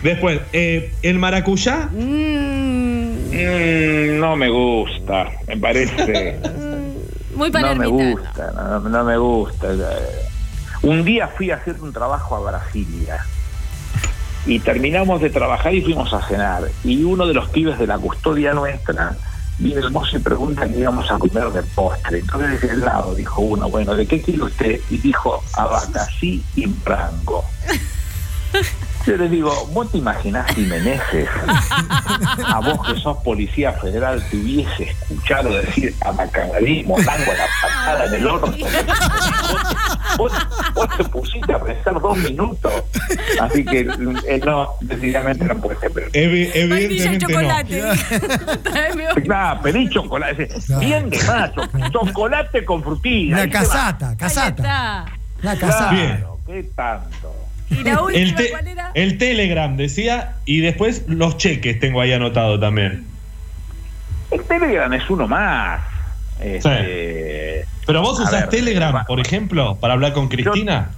Después, 0.01 0.39
eh, 0.53 0.93
el 1.03 1.19
maracuyá, 1.19 1.89
Mm, 1.91 3.03
Mm, 3.33 4.19
no 4.19 4.35
me 4.35 4.49
gusta, 4.49 5.25
me 5.47 5.57
parece. 5.57 6.39
muy 7.35 7.49
no 7.51 7.59
me 7.59 7.61
palermitano. 7.61 8.11
gusta, 8.11 8.51
no, 8.55 8.79
no 8.79 9.03
me 9.03 9.17
gusta. 9.17 9.67
Un 10.83 11.03
día 11.03 11.27
fui 11.29 11.49
a 11.51 11.55
hacer 11.55 11.75
un 11.81 11.91
trabajo 11.93 12.35
a 12.35 12.51
Brasilia 12.51 13.25
y 14.45 14.59
terminamos 14.59 15.21
de 15.21 15.29
trabajar 15.29 15.73
y 15.73 15.81
fuimos 15.81 16.13
a 16.13 16.21
cenar. 16.27 16.63
Y 16.83 17.03
uno 17.03 17.25
de 17.25 17.33
los 17.33 17.49
pibes 17.49 17.79
de 17.79 17.87
la 17.87 17.97
custodia 17.97 18.53
nuestra 18.53 19.15
viene 19.59 19.81
el 19.81 19.91
mozo 19.91 20.17
y 20.17 20.19
pregunta 20.19 20.67
qué 20.67 20.79
íbamos 20.79 21.09
a 21.11 21.17
comer 21.17 21.49
de 21.51 21.63
postre. 21.63 22.19
Entonces 22.19 22.61
de 22.61 22.67
helado, 22.69 23.15
dijo 23.15 23.41
uno, 23.41 23.69
bueno, 23.69 23.95
¿de 23.95 24.05
qué 24.05 24.21
quiere 24.21 24.43
usted? 24.43 24.79
Y 24.89 24.97
dijo, 24.97 25.43
abacací 25.53 26.43
y 26.55 26.65
branco. 26.65 27.45
Yo 29.05 29.17
le 29.17 29.27
digo, 29.27 29.51
¿vos 29.73 29.91
te 29.91 29.97
imaginás 29.97 30.49
si 30.55 30.61
Meneses, 30.61 31.27
a 32.47 32.59
vos 32.61 32.87
que 32.87 32.97
sos 33.01 33.17
policía 33.17 33.73
federal, 33.73 34.23
te 34.31 34.37
hubiese 34.37 34.83
escuchado 34.83 35.49
decir 35.49 35.93
abacanadismo, 36.05 36.95
tango 37.03 37.33
la 37.33 37.45
patada 37.61 38.05
en 38.05 38.13
el 38.13 38.27
orto? 38.27 38.53
Vos, 40.17 40.31
vos- 40.31 40.47
vos 40.75 40.87
te 40.97 41.03
pusiste 41.05 41.51
a 41.53 41.59
pensar 41.59 41.99
dos 41.99 42.15
minutos. 42.19 42.71
Así 43.41 43.65
que 43.65 43.79
eh, 44.27 44.41
no, 44.45 44.69
decididamente 44.81 45.43
no 45.45 45.57
puede 45.59 45.79
ser. 45.79 45.91
Pero, 45.91 46.07
evi- 46.11 46.51
evidentemente 46.53 47.19
no. 47.19 47.41
chocolate. 47.41 47.83
Un- 47.83 49.23
Claro, 49.23 49.61
pedí 49.63 49.89
chocolate. 49.89 50.49
Bien 50.79 51.09
de 51.09 51.23
macho, 51.23 51.61
chocolate 51.91 52.63
con 52.63 52.83
frutilla. 52.83 53.37
La 53.37 53.49
casata, 53.49 54.15
casata. 54.15 55.05
La 55.41 55.55
casata. 55.57 55.89
Bien. 55.91 56.17
Claro, 56.17 56.39
¿qué 56.45 56.63
tanto? 56.75 57.35
Y 57.69 57.83
la 57.83 58.01
última, 58.01 58.21
El, 58.23 58.35
te- 58.35 58.49
¿cuál 58.51 58.67
era? 58.67 58.91
el 58.93 59.17
Telegram 59.17 59.75
decía, 59.77 60.35
y 60.45 60.59
después 60.61 61.03
los 61.07 61.37
cheques 61.37 61.79
tengo 61.79 62.01
ahí 62.01 62.11
anotado 62.13 62.59
también. 62.59 63.05
El 64.31 64.43
Telegram 64.43 64.91
es 64.93 65.09
uno 65.09 65.27
más. 65.27 65.81
Este, 66.39 67.65
Pero 67.85 68.01
vos 68.01 68.19
A 68.19 68.23
usás 68.23 68.41
ver, 68.41 68.49
Telegram, 68.49 68.93
va- 68.95 69.05
por 69.05 69.19
ejemplo, 69.19 69.75
para 69.79 69.93
hablar 69.93 70.13
con 70.13 70.27
Cristina. 70.27 70.91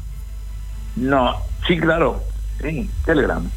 No, 0.95 1.41
sí, 1.67 1.77
claro. 1.77 2.23
Sí, 2.61 2.89
Telegram. 3.05 3.49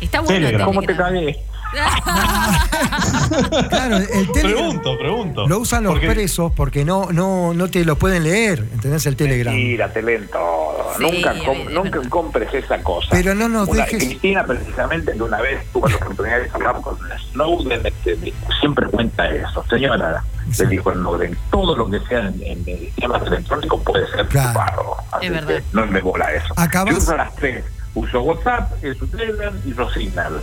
Está 0.00 0.20
bueno 0.20 0.34
Telegram. 0.46 0.66
¿Cómo 0.66 0.82
te 0.82 0.94
cagué? 0.96 1.36
Claro, 3.68 3.96
el 3.98 4.32
Telegram 4.32 4.42
Pregunto, 4.42 4.98
pregunto. 4.98 5.46
lo 5.48 5.58
usan 5.60 5.84
los 5.84 5.92
Porque- 5.94 6.08
presos 6.10 6.52
porque 6.54 6.84
no, 6.84 7.12
no, 7.12 7.54
no 7.54 7.68
te 7.70 7.84
lo 7.84 7.96
pueden 7.96 8.24
leer, 8.24 8.58
¿entendés? 8.72 9.06
El 9.06 9.16
Telegram. 9.16 9.54
Mira, 9.54 9.92
te 9.92 10.02
leen 10.02 10.26
todo. 10.28 10.90
Sí, 10.98 11.02
nunca, 11.04 11.34
com- 11.44 11.72
nunca 11.72 12.00
compres 12.08 12.52
esa 12.52 12.82
cosa. 12.82 13.08
Pero 13.10 13.34
no 13.34 13.48
nos 13.48 13.68
Una- 13.68 13.84
dejes- 13.86 14.04
Cristina, 14.04 14.44
precisamente, 14.44 15.12
de 15.12 15.22
una 15.22 15.40
vez 15.40 15.64
tuvo 15.72 15.88
la 15.88 15.96
oportunidad 15.96 16.40
de 16.40 16.50
hablar 16.52 16.80
con 16.80 16.98
Snowden. 17.32 17.86
este, 17.86 18.32
siempre 18.60 18.86
cuenta 18.88 19.28
eso. 19.30 19.64
Señora, 19.70 20.24
le 20.58 20.66
dijo 20.66 20.92
Snowden, 20.92 21.36
todo 21.50 21.76
lo 21.76 21.88
que 21.88 22.00
sea 22.08 22.20
en, 22.20 22.42
en 22.44 22.64
sistemas 22.64 23.22
electrónicos 23.26 23.80
puede 23.82 24.06
ser 24.10 24.26
Claro. 24.26 24.48
chuparro. 24.48 24.96
Así 25.12 25.26
Es 25.26 25.32
que 25.32 25.40
verdad. 25.46 25.62
no 25.72 25.86
me 25.86 26.00
bola 26.00 26.32
eso. 26.34 26.52
Acabas- 26.56 26.92
Yo 26.94 26.98
uso 26.98 27.16
las 27.16 27.34
tres. 27.36 27.64
Uso 27.94 28.22
WhatsApp, 28.22 28.72
uso 28.84 29.06
Telegram 29.16 29.52
y 29.64 29.72
uso 29.72 29.90
Signal. 29.90 30.40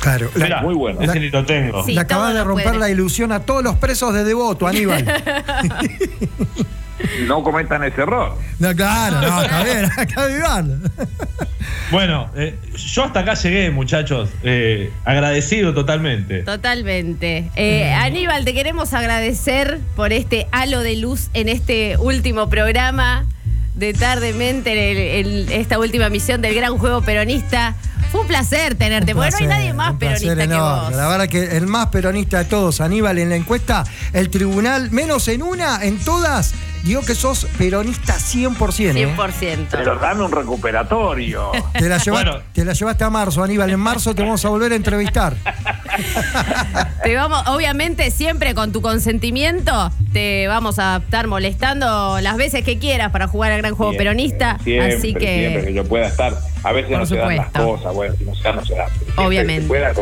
Claro. 0.00 0.30
La- 0.34 0.44
Mirá, 0.44 0.62
muy 0.62 0.74
bueno. 0.74 1.00
Ese 1.00 1.18
ni 1.20 1.28
lo 1.30 1.44
tengo. 1.44 1.84
Sí. 1.84 1.92
le 1.94 2.00
acabas 2.00 2.32
de 2.34 2.44
romper 2.44 2.64
puede. 2.66 2.78
la 2.78 2.90
ilusión 2.90 3.32
a 3.32 3.40
todos 3.40 3.62
los 3.64 3.76
presos 3.76 4.14
de 4.14 4.24
Devoto, 4.24 4.66
Aníbal. 4.66 5.04
no 7.26 7.42
cometan 7.42 7.84
ese 7.84 8.02
error. 8.02 8.34
No, 8.58 8.74
claro, 8.74 9.20
no, 9.20 9.42
está 9.42 9.62
bien, 9.64 9.84
acá 9.96 10.26
vivan. 10.26 10.82
Bueno, 11.90 12.30
eh, 12.36 12.54
yo 12.76 13.04
hasta 13.04 13.20
acá 13.20 13.34
llegué, 13.34 13.70
muchachos. 13.70 14.28
Eh, 14.42 14.92
agradecido 15.04 15.72
totalmente. 15.74 16.42
Totalmente. 16.42 17.50
Eh, 17.56 17.92
Aníbal, 17.94 18.44
te 18.44 18.52
queremos 18.54 18.92
agradecer 18.94 19.78
por 19.96 20.12
este 20.12 20.46
halo 20.52 20.80
de 20.80 20.96
luz 20.96 21.28
en 21.34 21.48
este 21.48 21.96
último 21.98 22.48
programa 22.50 23.26
de 23.78 23.92
Tardemente, 23.94 24.72
en, 24.72 25.26
el- 25.26 25.52
en 25.52 25.60
esta 25.60 25.78
última 25.78 26.08
misión 26.08 26.42
del 26.42 26.54
gran 26.54 26.76
juego 26.78 27.02
peronista. 27.02 27.74
Fue 28.10 28.22
un 28.22 28.26
placer 28.26 28.74
tenerte, 28.74 29.14
porque 29.14 29.30
no 29.32 29.36
hay 29.36 29.46
nadie 29.46 29.72
más 29.74 29.90
Un 29.92 29.98
placer 29.98 30.28
peronista 30.36 30.54
que 30.54 30.60
vos. 30.60 30.92
La 30.96 31.08
verdad 31.08 31.28
que 31.28 31.56
el 31.58 31.66
más 31.66 31.88
peronista 31.88 32.38
de 32.38 32.44
todos, 32.46 32.80
Aníbal, 32.80 33.18
en 33.18 33.28
la 33.28 33.36
encuesta, 33.36 33.84
el 34.14 34.30
tribunal, 34.30 34.90
menos 34.90 35.28
en 35.28 35.42
una, 35.42 35.84
en 35.84 35.98
todas, 35.98 36.54
dio 36.84 37.02
que 37.02 37.14
sos 37.14 37.46
peronista 37.58 38.14
100%. 38.16 38.96
¿eh? 38.96 39.14
100%. 39.14 39.66
Pero 39.72 39.96
dame 39.96 40.24
un 40.24 40.32
recuperatorio. 40.32 41.52
Te 41.74 41.86
la, 41.86 41.98
lleva- 41.98 42.22
Bueno. 42.22 42.38
te 42.54 42.64
la 42.64 42.72
llevaste 42.72 43.04
a 43.04 43.10
marzo, 43.10 43.42
Aníbal. 43.44 43.68
En 43.70 43.80
marzo 43.80 44.14
te 44.14 44.22
vamos 44.22 44.42
a 44.42 44.48
volver 44.48 44.72
a 44.72 44.76
entrevistar. 44.76 45.36
Te 47.02 47.14
vamos, 47.14 47.46
obviamente, 47.46 48.10
siempre 48.10 48.54
con 48.54 48.72
tu 48.72 48.82
consentimiento, 48.82 49.90
te 50.12 50.46
vamos 50.48 50.78
a 50.78 51.02
estar 51.04 51.26
molestando 51.26 52.20
las 52.20 52.36
veces 52.36 52.64
que 52.64 52.78
quieras 52.78 53.10
para 53.12 53.28
jugar 53.28 53.52
al 53.52 53.58
gran 53.58 53.74
juego 53.74 53.92
Siempre, 53.92 54.04
peronista. 54.04 54.58
Siempre, 54.62 54.94
así 54.94 55.14
que. 55.14 55.38
siempre 55.38 55.64
que 55.66 55.74
yo 55.74 55.84
pueda 55.84 56.06
estar. 56.06 56.34
A 56.64 56.72
veces 56.72 56.90
Por 56.90 56.98
no 56.98 57.06
se 57.06 57.16
dan 57.16 57.36
las 57.36 57.50
cosas, 57.50 57.94
bueno, 57.94 58.14
si 58.16 58.24
no 58.24 58.34
se 58.34 58.42
dan, 58.42 58.56
no 58.56 58.64
se 58.64 58.74
dan. 58.74 58.88
Obviamente. 59.16 59.62
que 59.62 59.68
pueda. 59.68 59.92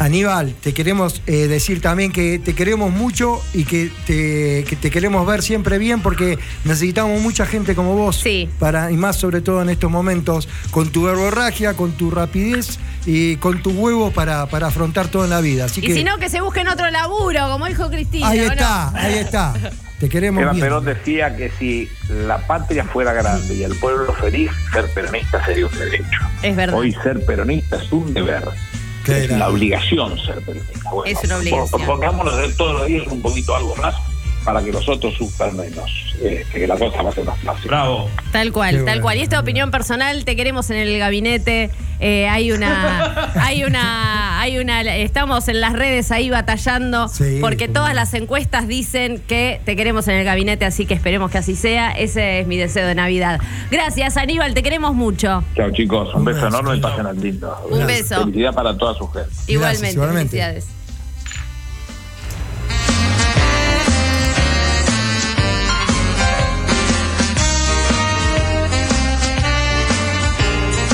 Aníbal, 0.00 0.54
te 0.54 0.72
queremos 0.72 1.20
eh, 1.26 1.46
decir 1.46 1.82
también 1.82 2.10
que 2.10 2.38
te 2.38 2.54
queremos 2.54 2.90
mucho 2.90 3.42
y 3.52 3.64
que 3.64 3.92
te, 4.06 4.64
que 4.66 4.74
te 4.74 4.90
queremos 4.90 5.26
ver 5.26 5.42
siempre 5.42 5.76
bien 5.76 6.00
porque 6.00 6.38
necesitamos 6.64 7.20
mucha 7.20 7.44
gente 7.44 7.74
como 7.74 7.94
vos. 7.94 8.16
Sí. 8.16 8.48
Para, 8.58 8.90
y 8.90 8.96
más 8.96 9.16
sobre 9.16 9.42
todo 9.42 9.60
en 9.60 9.68
estos 9.68 9.90
momentos, 9.90 10.48
con 10.70 10.88
tu 10.88 11.02
verborragia, 11.02 11.74
con 11.74 11.92
tu 11.92 12.10
rapidez 12.10 12.78
y 13.04 13.36
con 13.36 13.62
tu 13.62 13.72
huevo 13.72 14.10
para, 14.10 14.46
para 14.46 14.68
afrontar 14.68 15.08
todo 15.08 15.24
en 15.24 15.30
la 15.30 15.42
vida. 15.42 15.66
Así 15.66 15.80
Y 15.80 15.88
que 15.88 15.94
si 15.94 16.02
no, 16.02 16.16
que 16.16 16.30
se 16.30 16.40
busquen 16.40 16.68
otro 16.68 16.90
laburo, 16.90 17.50
como 17.50 17.66
dijo 17.66 17.90
Cristina. 17.90 18.26
ahí 18.30 18.38
está, 18.38 18.98
ahí 18.98 19.14
está. 19.18 19.52
Te 19.98 20.08
queremos 20.08 20.42
bien. 20.52 20.64
Perón 20.64 20.86
decía 20.86 21.36
que 21.36 21.50
si 21.58 21.90
la 22.08 22.38
patria 22.46 22.84
fuera 22.84 23.12
grande 23.12 23.54
y 23.54 23.64
el 23.64 23.74
pueblo 23.74 24.14
feliz, 24.14 24.50
ser 24.72 24.86
peronista 24.94 25.44
sería 25.44 25.66
un 25.66 25.78
derecho. 25.78 26.20
Es 26.42 26.56
verdad. 26.56 26.78
Hoy 26.78 26.92
ser 27.02 27.22
peronista 27.26 27.76
es 27.76 27.92
un 27.92 28.14
deber. 28.14 28.44
Es 29.06 29.30
una 29.30 29.48
obligación 29.48 30.18
ser 30.18 30.40
peronista. 30.44 30.90
Bueno, 30.90 31.04
Es 31.18 31.24
una 31.24 31.36
obligación. 31.38 31.80
po- 31.80 31.86
Pongámonos 31.86 32.36
de 32.36 32.48
todos 32.54 32.72
los 32.80 32.86
días 32.86 33.06
un 33.08 33.22
poquito 33.22 33.54
algo 33.56 33.74
más 33.76 33.94
para 34.44 34.62
que 34.62 34.72
los 34.72 34.88
otros 34.88 35.14
sufran 35.14 35.56
menos. 35.56 35.90
eh, 36.22 36.44
que 36.52 36.66
la 36.66 36.76
cosa 36.76 37.02
va 37.02 37.08
a 37.10 37.12
ser 37.12 37.24
más 37.24 37.38
fácil. 37.40 37.68
Bravo. 37.68 38.08
Tal 38.32 38.52
cual, 38.52 38.70
Qué 38.72 38.76
tal 38.78 38.84
bueno, 38.86 39.02
cual. 39.02 39.16
Y 39.18 39.20
esta 39.22 39.40
opinión 39.40 39.70
personal, 39.70 40.24
te 40.26 40.36
queremos 40.36 40.68
en 40.70 40.76
el 40.76 40.98
gabinete. 40.98 41.70
eh, 41.98 42.28
hay 42.28 42.52
una, 42.52 43.30
hay 43.36 43.64
una, 43.64 44.38
hay 44.40 44.58
una, 44.58 44.80
estamos 44.96 45.48
en 45.48 45.60
las 45.62 45.72
redes 45.72 46.10
ahí 46.12 46.28
batallando, 46.30 47.08
Sí, 47.08 47.38
porque 47.40 47.68
todas 47.68 47.94
las 47.94 48.12
encuestas 48.14 48.68
dicen 48.68 49.22
que 49.26 49.60
te 49.64 49.76
queremos 49.76 50.08
en 50.08 50.16
el 50.16 50.24
gabinete, 50.24 50.64
así 50.66 50.84
que 50.86 50.94
esperemos 50.94 51.30
que 51.30 51.38
así 51.38 51.56
sea. 51.56 51.92
Ese 51.92 52.40
es 52.40 52.46
mi 52.46 52.56
deseo 52.58 52.86
de 52.86 52.94
Navidad. 52.94 53.40
Gracias, 53.70 54.16
Aníbal, 54.18 54.52
te 54.54 54.62
queremos 54.62 54.94
mucho. 54.94 55.42
Chao 55.56 55.70
chicos, 55.72 56.10
un 56.14 56.20
Un 56.20 56.24
beso 56.26 56.36
beso. 56.44 56.48
enorme 56.58 56.76
y 56.76 56.80
pasen 56.80 57.06
al 57.06 57.20
lindo. 57.20 57.66
Un 57.70 57.86
beso. 57.86 58.20
Felicidad 58.20 58.52
para 58.54 58.76
toda 58.76 58.94
su 58.94 59.08
gente. 59.10 59.30
Igualmente, 59.46 59.92
igualmente. 59.92 60.28
felicidades. 60.30 60.66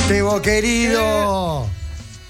Tebo 0.08 0.40
querido. 0.40 1.66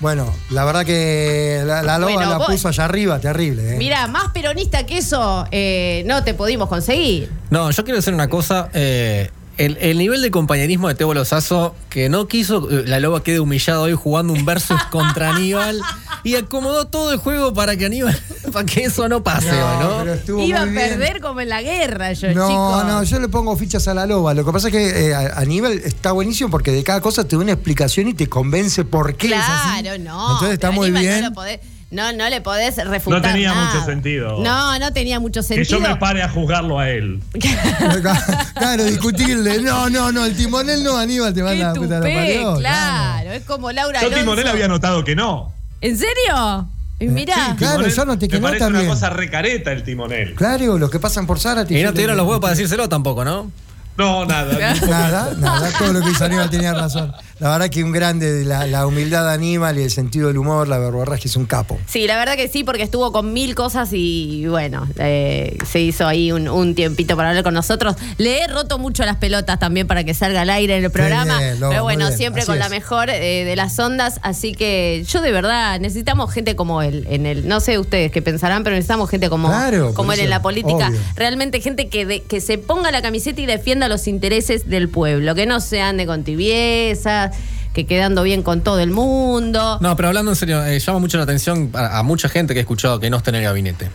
Bueno, 0.00 0.32
la 0.50 0.64
verdad 0.64 0.84
que 0.84 1.62
la, 1.64 1.82
la 1.82 1.98
loba 1.98 2.12
Bueno, 2.12 2.30
la 2.30 2.38
vos- 2.38 2.48
puso 2.48 2.68
allá 2.68 2.84
arriba, 2.84 3.18
terrible. 3.18 3.74
¿eh? 3.74 3.78
Mira, 3.78 4.06
más 4.08 4.28
peronista 4.32 4.84
que 4.86 4.98
eso 4.98 5.46
eh, 5.50 6.02
no 6.06 6.22
te 6.22 6.34
pudimos 6.34 6.68
conseguir. 6.68 7.30
No, 7.50 7.70
yo 7.70 7.84
quiero 7.84 7.96
decir 7.96 8.12
una 8.14 8.28
cosa. 8.28 8.68
eh, 8.74 9.30
el, 9.58 9.78
el 9.80 9.96
nivel 9.96 10.20
de 10.20 10.30
compañerismo 10.30 10.88
de 10.88 10.94
Tebo 10.94 11.14
Lozazo, 11.14 11.74
que 11.88 12.10
no 12.10 12.28
quiso 12.28 12.68
eh, 12.70 12.84
la 12.86 13.00
loba 13.00 13.22
quede 13.22 13.40
humillada 13.40 13.80
hoy 13.80 13.94
jugando 13.94 14.34
un 14.34 14.44
versus 14.44 14.82
contra 14.90 15.30
Aníbal 15.34 15.80
y 16.24 16.34
acomodó 16.36 16.86
todo 16.88 17.10
el 17.12 17.18
juego 17.18 17.54
para 17.54 17.74
que 17.76 17.86
Aníbal, 17.86 18.18
para 18.56 18.66
que 18.66 18.84
eso 18.84 19.08
no 19.08 19.22
pase, 19.22 19.50
No, 19.52 19.80
¿no? 19.82 19.98
pero 19.98 20.14
estuvo 20.14 20.42
Iba 20.42 20.62
a 20.62 20.64
bien. 20.64 20.74
perder 20.74 21.20
como 21.20 21.40
en 21.42 21.48
la 21.50 21.60
guerra, 21.62 22.12
yo, 22.14 22.28
No, 22.32 22.48
chico. 22.48 22.84
no, 22.86 23.02
yo 23.02 23.20
le 23.20 23.28
pongo 23.28 23.56
fichas 23.56 23.86
a 23.88 23.94
la 23.94 24.06
loba. 24.06 24.32
Lo 24.34 24.44
que 24.44 24.52
pasa 24.52 24.68
es 24.68 24.72
que 24.72 25.08
eh, 25.08 25.14
a, 25.14 25.38
a 25.40 25.44
nivel 25.44 25.82
está 25.84 26.12
buenísimo 26.12 26.48
porque 26.50 26.72
de 26.72 26.82
cada 26.82 27.00
cosa 27.00 27.24
te 27.28 27.36
da 27.36 27.42
una 27.42 27.52
explicación 27.52 28.08
y 28.08 28.14
te 28.14 28.28
convence 28.28 28.84
por 28.84 29.14
qué 29.16 29.26
es 29.28 29.34
así. 29.34 29.82
Claro, 29.82 29.98
no. 30.02 30.32
Entonces 30.32 30.54
está 30.54 30.68
pero 30.70 30.80
muy 30.80 30.86
Aníbal 30.88 31.02
bien. 31.02 31.20
No, 31.22 31.28
lo 31.30 31.34
podés- 31.34 31.60
no, 31.88 32.12
no 32.12 32.28
le 32.28 32.40
podés 32.40 32.76
refutar. 32.84 33.22
No 33.22 33.28
tenía 33.28 33.54
nada. 33.54 33.74
mucho 33.74 33.86
sentido. 33.86 34.42
No, 34.42 34.78
no 34.78 34.92
tenía 34.92 35.20
mucho 35.20 35.40
Que 35.42 35.46
sentido. 35.46 35.78
yo 35.78 35.80
me 35.88 35.94
pare 35.96 36.22
a 36.22 36.28
juzgarlo 36.28 36.78
a 36.80 36.90
él. 36.90 37.20
claro, 38.54 38.84
discutirle. 38.84 39.60
No, 39.62 39.88
no, 39.88 40.10
no, 40.12 40.24
el 40.24 40.36
timonel 40.36 40.82
no, 40.82 40.96
Aníbal, 40.96 41.32
te 41.32 41.40
Qué 41.40 41.44
manda 41.44 41.70
a 41.70 41.74
la 41.74 41.80
puta 41.80 41.94
la 41.94 42.00
tupé, 42.00 42.14
parió. 42.14 42.56
claro. 42.56 43.32
Es 43.32 43.44
como 43.44 43.70
Laura 43.72 44.00
Yo 44.00 44.06
Alonso. 44.08 44.20
Timonel 44.24 44.48
había 44.48 44.68
notado 44.68 45.04
que 45.04 45.14
no. 45.14 45.52
¿En 45.80 45.96
serio? 45.96 46.68
Y 46.98 47.08
Mirá. 47.08 47.34
Sí, 47.50 47.56
Claro, 47.56 47.82
Timonel 47.82 47.94
yo 47.94 48.04
no 48.40 48.42
parece 48.42 48.58
también. 48.64 48.84
una 48.86 48.94
cosa 48.94 49.10
recareta 49.10 49.72
el 49.72 49.82
timonel. 49.82 50.34
Claro, 50.34 50.78
los 50.78 50.90
que 50.90 50.98
pasan 50.98 51.26
por 51.26 51.38
Zárate. 51.38 51.78
Y 51.78 51.82
no 51.82 51.92
te 51.92 51.98
dieron 51.98 52.16
los 52.16 52.26
huevos 52.26 52.40
para 52.40 52.52
decírselo 52.54 52.88
tampoco, 52.88 53.24
¿no? 53.24 53.50
No, 53.98 54.26
nada. 54.26 54.74
Nada, 54.88 55.34
nada, 55.38 55.70
todo 55.78 55.92
lo 55.94 56.02
que 56.02 56.10
hizo 56.10 56.24
Aníbal 56.24 56.50
tenía 56.50 56.74
razón. 56.74 57.12
La 57.38 57.50
verdad 57.50 57.68
que 57.68 57.84
un 57.84 57.92
grande, 57.92 58.32
de 58.32 58.44
la, 58.46 58.66
la 58.66 58.86
humildad 58.86 59.26
de 59.28 59.34
Aníbal 59.34 59.78
y 59.78 59.82
el 59.82 59.90
sentido 59.90 60.28
del 60.28 60.38
humor, 60.38 60.68
la 60.68 60.78
verborragia 60.78 61.28
es 61.28 61.36
un 61.36 61.44
capo. 61.44 61.78
Sí, 61.86 62.06
la 62.06 62.16
verdad 62.16 62.34
que 62.34 62.48
sí, 62.48 62.64
porque 62.64 62.82
estuvo 62.82 63.12
con 63.12 63.34
mil 63.34 63.54
cosas 63.54 63.90
y 63.92 64.46
bueno, 64.46 64.88
eh, 64.98 65.58
se 65.70 65.80
hizo 65.80 66.06
ahí 66.06 66.32
un, 66.32 66.48
un 66.48 66.74
tiempito 66.74 67.14
para 67.14 67.28
hablar 67.28 67.44
con 67.44 67.52
nosotros. 67.52 67.94
Le 68.16 68.38
he 68.40 68.46
roto 68.46 68.78
mucho 68.78 69.04
las 69.04 69.16
pelotas 69.16 69.58
también 69.58 69.86
para 69.86 70.02
que 70.02 70.14
salga 70.14 70.40
al 70.40 70.48
aire 70.48 70.78
en 70.78 70.84
el 70.84 70.90
programa, 70.90 71.38
bien, 71.38 71.56
pero 71.60 71.82
bueno, 71.82 72.06
bien, 72.06 72.16
siempre 72.16 72.46
con 72.46 72.58
la 72.58 72.70
mejor 72.70 73.10
eh, 73.10 73.44
de 73.44 73.54
las 73.54 73.78
ondas, 73.78 74.18
así 74.22 74.54
que 74.54 75.04
yo 75.06 75.20
de 75.20 75.30
verdad 75.30 75.78
necesitamos 75.78 76.32
gente 76.32 76.56
como 76.56 76.80
él 76.80 77.06
en 77.10 77.26
el, 77.26 77.46
no 77.46 77.60
sé 77.60 77.78
ustedes 77.78 78.12
qué 78.12 78.22
pensarán, 78.22 78.64
pero 78.64 78.76
necesitamos 78.76 79.10
gente 79.10 79.28
como, 79.28 79.48
Claro, 79.48 79.92
como 79.92 80.12
él 80.14 80.20
en 80.20 80.30
la 80.30 80.40
política, 80.40 80.88
obvio. 80.88 81.00
realmente 81.16 81.60
gente 81.60 81.88
que, 81.88 82.06
de- 82.06 82.22
que 82.22 82.40
se 82.40 82.56
ponga 82.56 82.90
la 82.90 83.02
camiseta 83.02 83.42
y 83.42 83.46
defienda 83.46 83.88
los 83.88 84.08
intereses 84.08 84.70
del 84.70 84.88
pueblo, 84.88 85.34
que 85.34 85.44
no 85.44 85.60
se 85.60 85.82
ande 85.82 86.06
con 86.06 86.24
tibiezas, 86.24 87.25
que 87.72 87.86
quedando 87.86 88.22
bien 88.22 88.42
con 88.42 88.62
todo 88.62 88.80
el 88.80 88.90
mundo. 88.90 89.78
No, 89.80 89.96
pero 89.96 90.08
hablando 90.08 90.30
en 90.32 90.36
serio, 90.36 90.64
eh, 90.64 90.78
llama 90.78 90.98
mucho 90.98 91.16
la 91.18 91.24
atención 91.24 91.70
a, 91.74 91.98
a 91.98 92.02
mucha 92.02 92.28
gente 92.28 92.54
que 92.54 92.60
he 92.60 92.62
escuchado 92.62 93.00
que 93.00 93.10
no 93.10 93.18
está 93.18 93.30
en 93.30 93.36
el 93.36 93.42
gabinete. 93.42 93.90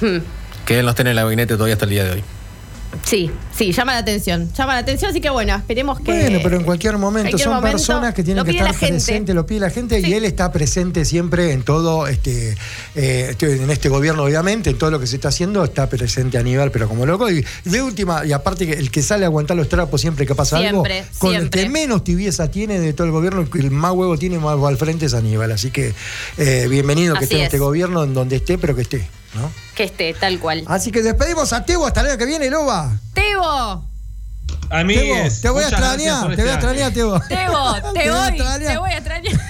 Hmm. 0.00 0.18
Que 0.66 0.78
él 0.80 0.84
no 0.84 0.90
esté 0.90 1.02
en 1.02 1.08
el 1.08 1.16
gabinete 1.16 1.54
todavía 1.54 1.74
hasta 1.74 1.86
el 1.86 1.90
día 1.90 2.04
de 2.04 2.10
hoy. 2.12 2.24
Sí, 3.04 3.30
sí, 3.56 3.72
llama 3.72 3.92
la 3.92 3.98
atención. 3.98 4.50
Llama 4.52 4.74
la 4.74 4.80
atención, 4.80 5.10
así 5.10 5.20
que 5.20 5.30
bueno, 5.30 5.54
esperemos 5.54 6.00
que. 6.00 6.12
Bueno, 6.12 6.38
pero 6.42 6.56
en 6.56 6.64
cualquier 6.64 6.98
momento 6.98 7.30
cualquier 7.30 7.44
son 7.44 7.54
momento 7.54 7.76
personas 7.78 8.14
que 8.14 8.22
tienen 8.22 8.44
que 8.44 8.50
estar 8.50 8.74
presentes, 8.74 9.34
lo 9.34 9.46
pide 9.46 9.60
la 9.60 9.70
gente 9.70 10.00
Sí. 10.00 10.08
y 10.10 10.14
él 10.14 10.24
está 10.24 10.52
presente 10.52 11.04
siempre 11.04 11.52
en 11.52 11.62
todo, 11.62 12.06
este, 12.06 12.56
eh, 12.94 13.34
en 13.40 13.70
este 13.70 13.88
gobierno 13.88 14.24
obviamente, 14.24 14.70
en 14.70 14.78
todo 14.78 14.90
lo 14.90 15.00
que 15.00 15.06
se 15.06 15.16
está 15.16 15.28
haciendo, 15.28 15.64
está 15.64 15.88
presente 15.88 16.38
Aníbal, 16.38 16.70
pero 16.70 16.88
como 16.88 17.06
loco. 17.06 17.30
Y 17.30 17.44
de 17.64 17.82
última, 17.82 18.24
y 18.24 18.32
aparte 18.32 18.66
que 18.66 18.72
el 18.74 18.90
que 18.90 19.02
sale 19.02 19.24
a 19.24 19.28
aguantar 19.28 19.56
los 19.56 19.68
trapos 19.68 20.00
siempre 20.00 20.26
que 20.26 20.34
pasa 20.34 20.58
Siempre, 20.58 21.00
algo, 21.00 21.10
con 21.18 21.34
el 21.34 21.50
que 21.50 21.68
menos 21.68 22.04
tibieza 22.04 22.50
tiene 22.50 22.78
de 22.78 22.92
todo 22.92 23.06
el 23.06 23.12
gobierno, 23.12 23.46
el 23.54 23.70
más 23.70 23.92
huevo 23.92 24.16
tiene 24.18 24.38
más 24.38 24.58
al 24.62 24.76
frente 24.76 25.06
es 25.06 25.14
Aníbal. 25.14 25.52
Así 25.52 25.70
que 25.70 25.94
eh, 26.36 26.66
bienvenido 26.68 27.14
que 27.14 27.18
Así 27.18 27.24
esté 27.24 27.34
en 27.36 27.40
es. 27.42 27.46
este 27.46 27.58
gobierno, 27.58 28.04
en 28.04 28.14
donde 28.14 28.36
esté, 28.36 28.58
pero 28.58 28.74
que 28.74 28.82
esté. 28.82 29.06
¿No? 29.34 29.50
Que 29.74 29.84
esté, 29.84 30.14
tal 30.14 30.38
cual. 30.38 30.64
Así 30.66 30.90
que 30.90 31.02
despedimos 31.02 31.52
a 31.52 31.64
Tebo 31.64 31.86
hasta 31.86 32.00
el 32.00 32.08
año 32.08 32.18
que 32.18 32.26
viene, 32.26 32.50
Loba. 32.50 32.92
Tebo, 33.14 33.84
A 34.70 34.84
mí 34.84 34.94
Tebo, 34.94 35.14
es. 35.16 35.40
te 35.40 35.50
voy 35.50 35.64
a 35.64 35.68
extrañar, 35.68 36.34
te 36.34 36.42
voy 36.42 36.50
a 36.50 36.54
extrañar. 36.54 36.92
Tebo. 36.92 37.20
Tebo, 37.28 37.74
te 37.92 38.00
Te 38.00 38.10
voy 38.10 38.36
te 38.66 38.78
voy 38.78 38.90
a 38.90 38.98
extrañar. 38.98 39.40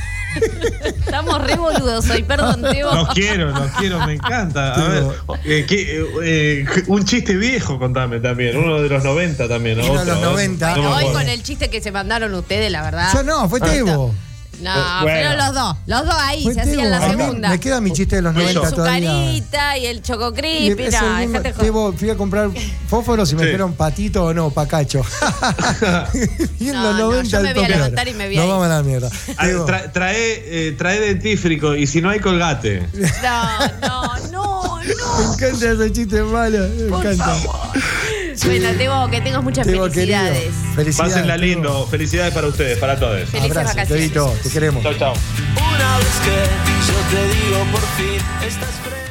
Estamos 0.85 1.41
re 1.43 1.57
boludos 1.57 2.09
hoy, 2.11 2.23
perdón, 2.23 2.63
Tebo. 2.63 2.95
Los 2.95 3.09
quiero, 3.15 3.51
los 3.51 3.71
quiero, 3.73 4.05
me 4.07 4.15
encanta. 4.15 4.75
A 4.75 4.89
ver, 4.89 5.05
eh, 5.45 5.65
¿qué, 5.67 6.01
eh, 6.03 6.07
eh, 6.23 6.85
un 6.87 7.05
chiste 7.05 7.37
viejo, 7.37 7.79
contame 7.79 8.21
también. 8.21 8.57
Uno 8.57 8.81
de 8.83 8.89
los 8.89 9.03
90 9.03 9.49
también. 9.49 9.79
¿no? 9.79 9.85
Uno 9.85 10.01
de 10.01 10.07
los 10.07 10.19
Otro, 10.19 10.31
90. 10.33 10.77
no 10.77 10.83
me 10.83 10.89
Hoy 10.89 11.13
con 11.13 11.29
el 11.29 11.43
chiste 11.43 11.71
que 11.71 11.81
se 11.81 11.91
mandaron 11.91 12.35
ustedes, 12.35 12.71
la 12.71 12.83
verdad. 12.83 13.11
Yo 13.13 13.23
no, 13.23 13.49
fue 13.49 13.61
Tebo. 13.61 14.15
No, 14.61 14.73
Bueno. 15.03 15.19
pero 15.31 15.37
los 15.37 15.55
dos, 15.55 15.77
los 15.87 16.05
dos 16.07 16.15
ahí, 16.19 16.43
Fue 16.43 16.55
se 16.55 16.61
hacían 16.63 16.91
la 16.91 16.99
Tebo. 17.01 17.13
A 17.13 17.17
mí 17.17 17.23
segunda. 17.23 17.49
Me 17.51 17.61
queda 17.61 17.81
mi 17.81 17.93
chiste 17.93 18.17
de 18.17 18.23
los 18.23 18.33
Fui 18.35 18.43
90 18.43 18.63
yo. 18.63 18.69
Su 18.71 18.75
todavía. 18.77 19.11
carita 19.13 19.79
y 19.79 19.87
el 19.87 20.03
choco 20.03 20.31
Y 20.31 20.33
creepy, 20.35 20.83
es 20.85 20.95
el 20.95 21.01
no, 21.01 21.17
mismo- 21.19 21.39
dejate 21.41 21.69
joder. 21.71 21.99
Fui 21.99 22.11
a 22.11 22.17
comprar 22.17 22.51
fósforos 22.89 23.31
y 23.33 23.35
me 23.37 23.41
Sí. 23.43 23.47
dijeron 23.47 23.75
patito 23.75 24.25
o 24.25 24.35
no, 24.35 24.51
pacacho. 24.51 25.03
y 26.61 26.69
en 26.69 26.75
No, 26.75 26.83
los 26.85 26.95
no, 26.99 27.07
90 27.11 27.31
yo 27.31 27.43
me 27.43 27.55
voy 27.55 27.63
a 27.63 27.67
tope. 27.67 27.77
levantar 27.77 28.09
y 28.09 28.15
me 28.15 28.27
voy 28.27 28.35
a 28.35 28.39
Nos 28.41 28.45
ir. 28.47 28.51
vamos 28.51 28.67
a 28.67 28.69
la 28.69 28.83
mierda. 28.83 29.11
Ah, 29.37 29.45
Tebo, 29.47 29.67
tra- 29.67 29.93
trae, 29.93 30.69
eh, 30.69 30.73
trae 30.73 31.01
dentífrico 31.01 31.75
y 31.75 31.87
si 31.87 32.01
no 32.01 32.11
hay 32.11 32.21
colgate. 32.21 32.87
No, 33.23 33.79
no, 33.89 34.19
no, 34.33 34.77
me 34.77 34.95
no. 34.95 35.33
encanta 35.35 35.71
ese 35.73 35.93
chiste 35.93 36.23
malo. 36.23 36.59
Me 36.77 36.85
Por 36.89 37.07
encanta. 37.07 37.25
favor. 37.35 37.59
Bueno, 38.45 38.69
Tebo, 38.77 39.11
que 39.11 39.21
tengas 39.21 39.43
muchas 39.43 39.67
Tebo, 39.67 39.89
querido, 39.91 40.19
felicidades. 40.19 40.55
Felicidades. 40.75 41.15
Pásenla 41.15 41.37
lindo. 41.37 41.87
Felicidades 41.87 42.35
para 42.35 42.47
ustedes, 42.47 42.79
para 42.79 42.99
todos. 42.99 43.29
Felices 43.29 43.51
Abrazo, 43.51 43.69
vacaciones. 43.77 44.13
Tebito, 44.13 44.37
te 44.43 44.51
queremos. 44.51 44.83
Chao, 44.83 44.95
chao. 44.95 45.15
Una 45.57 45.99
vez 45.99 46.21
que 46.25 46.93
yo 46.93 46.99
te 47.11 47.35
digo 47.35 47.65
por 47.73 47.81
fin, 47.97 48.21
estás 48.47 48.71
frente. 48.85 49.08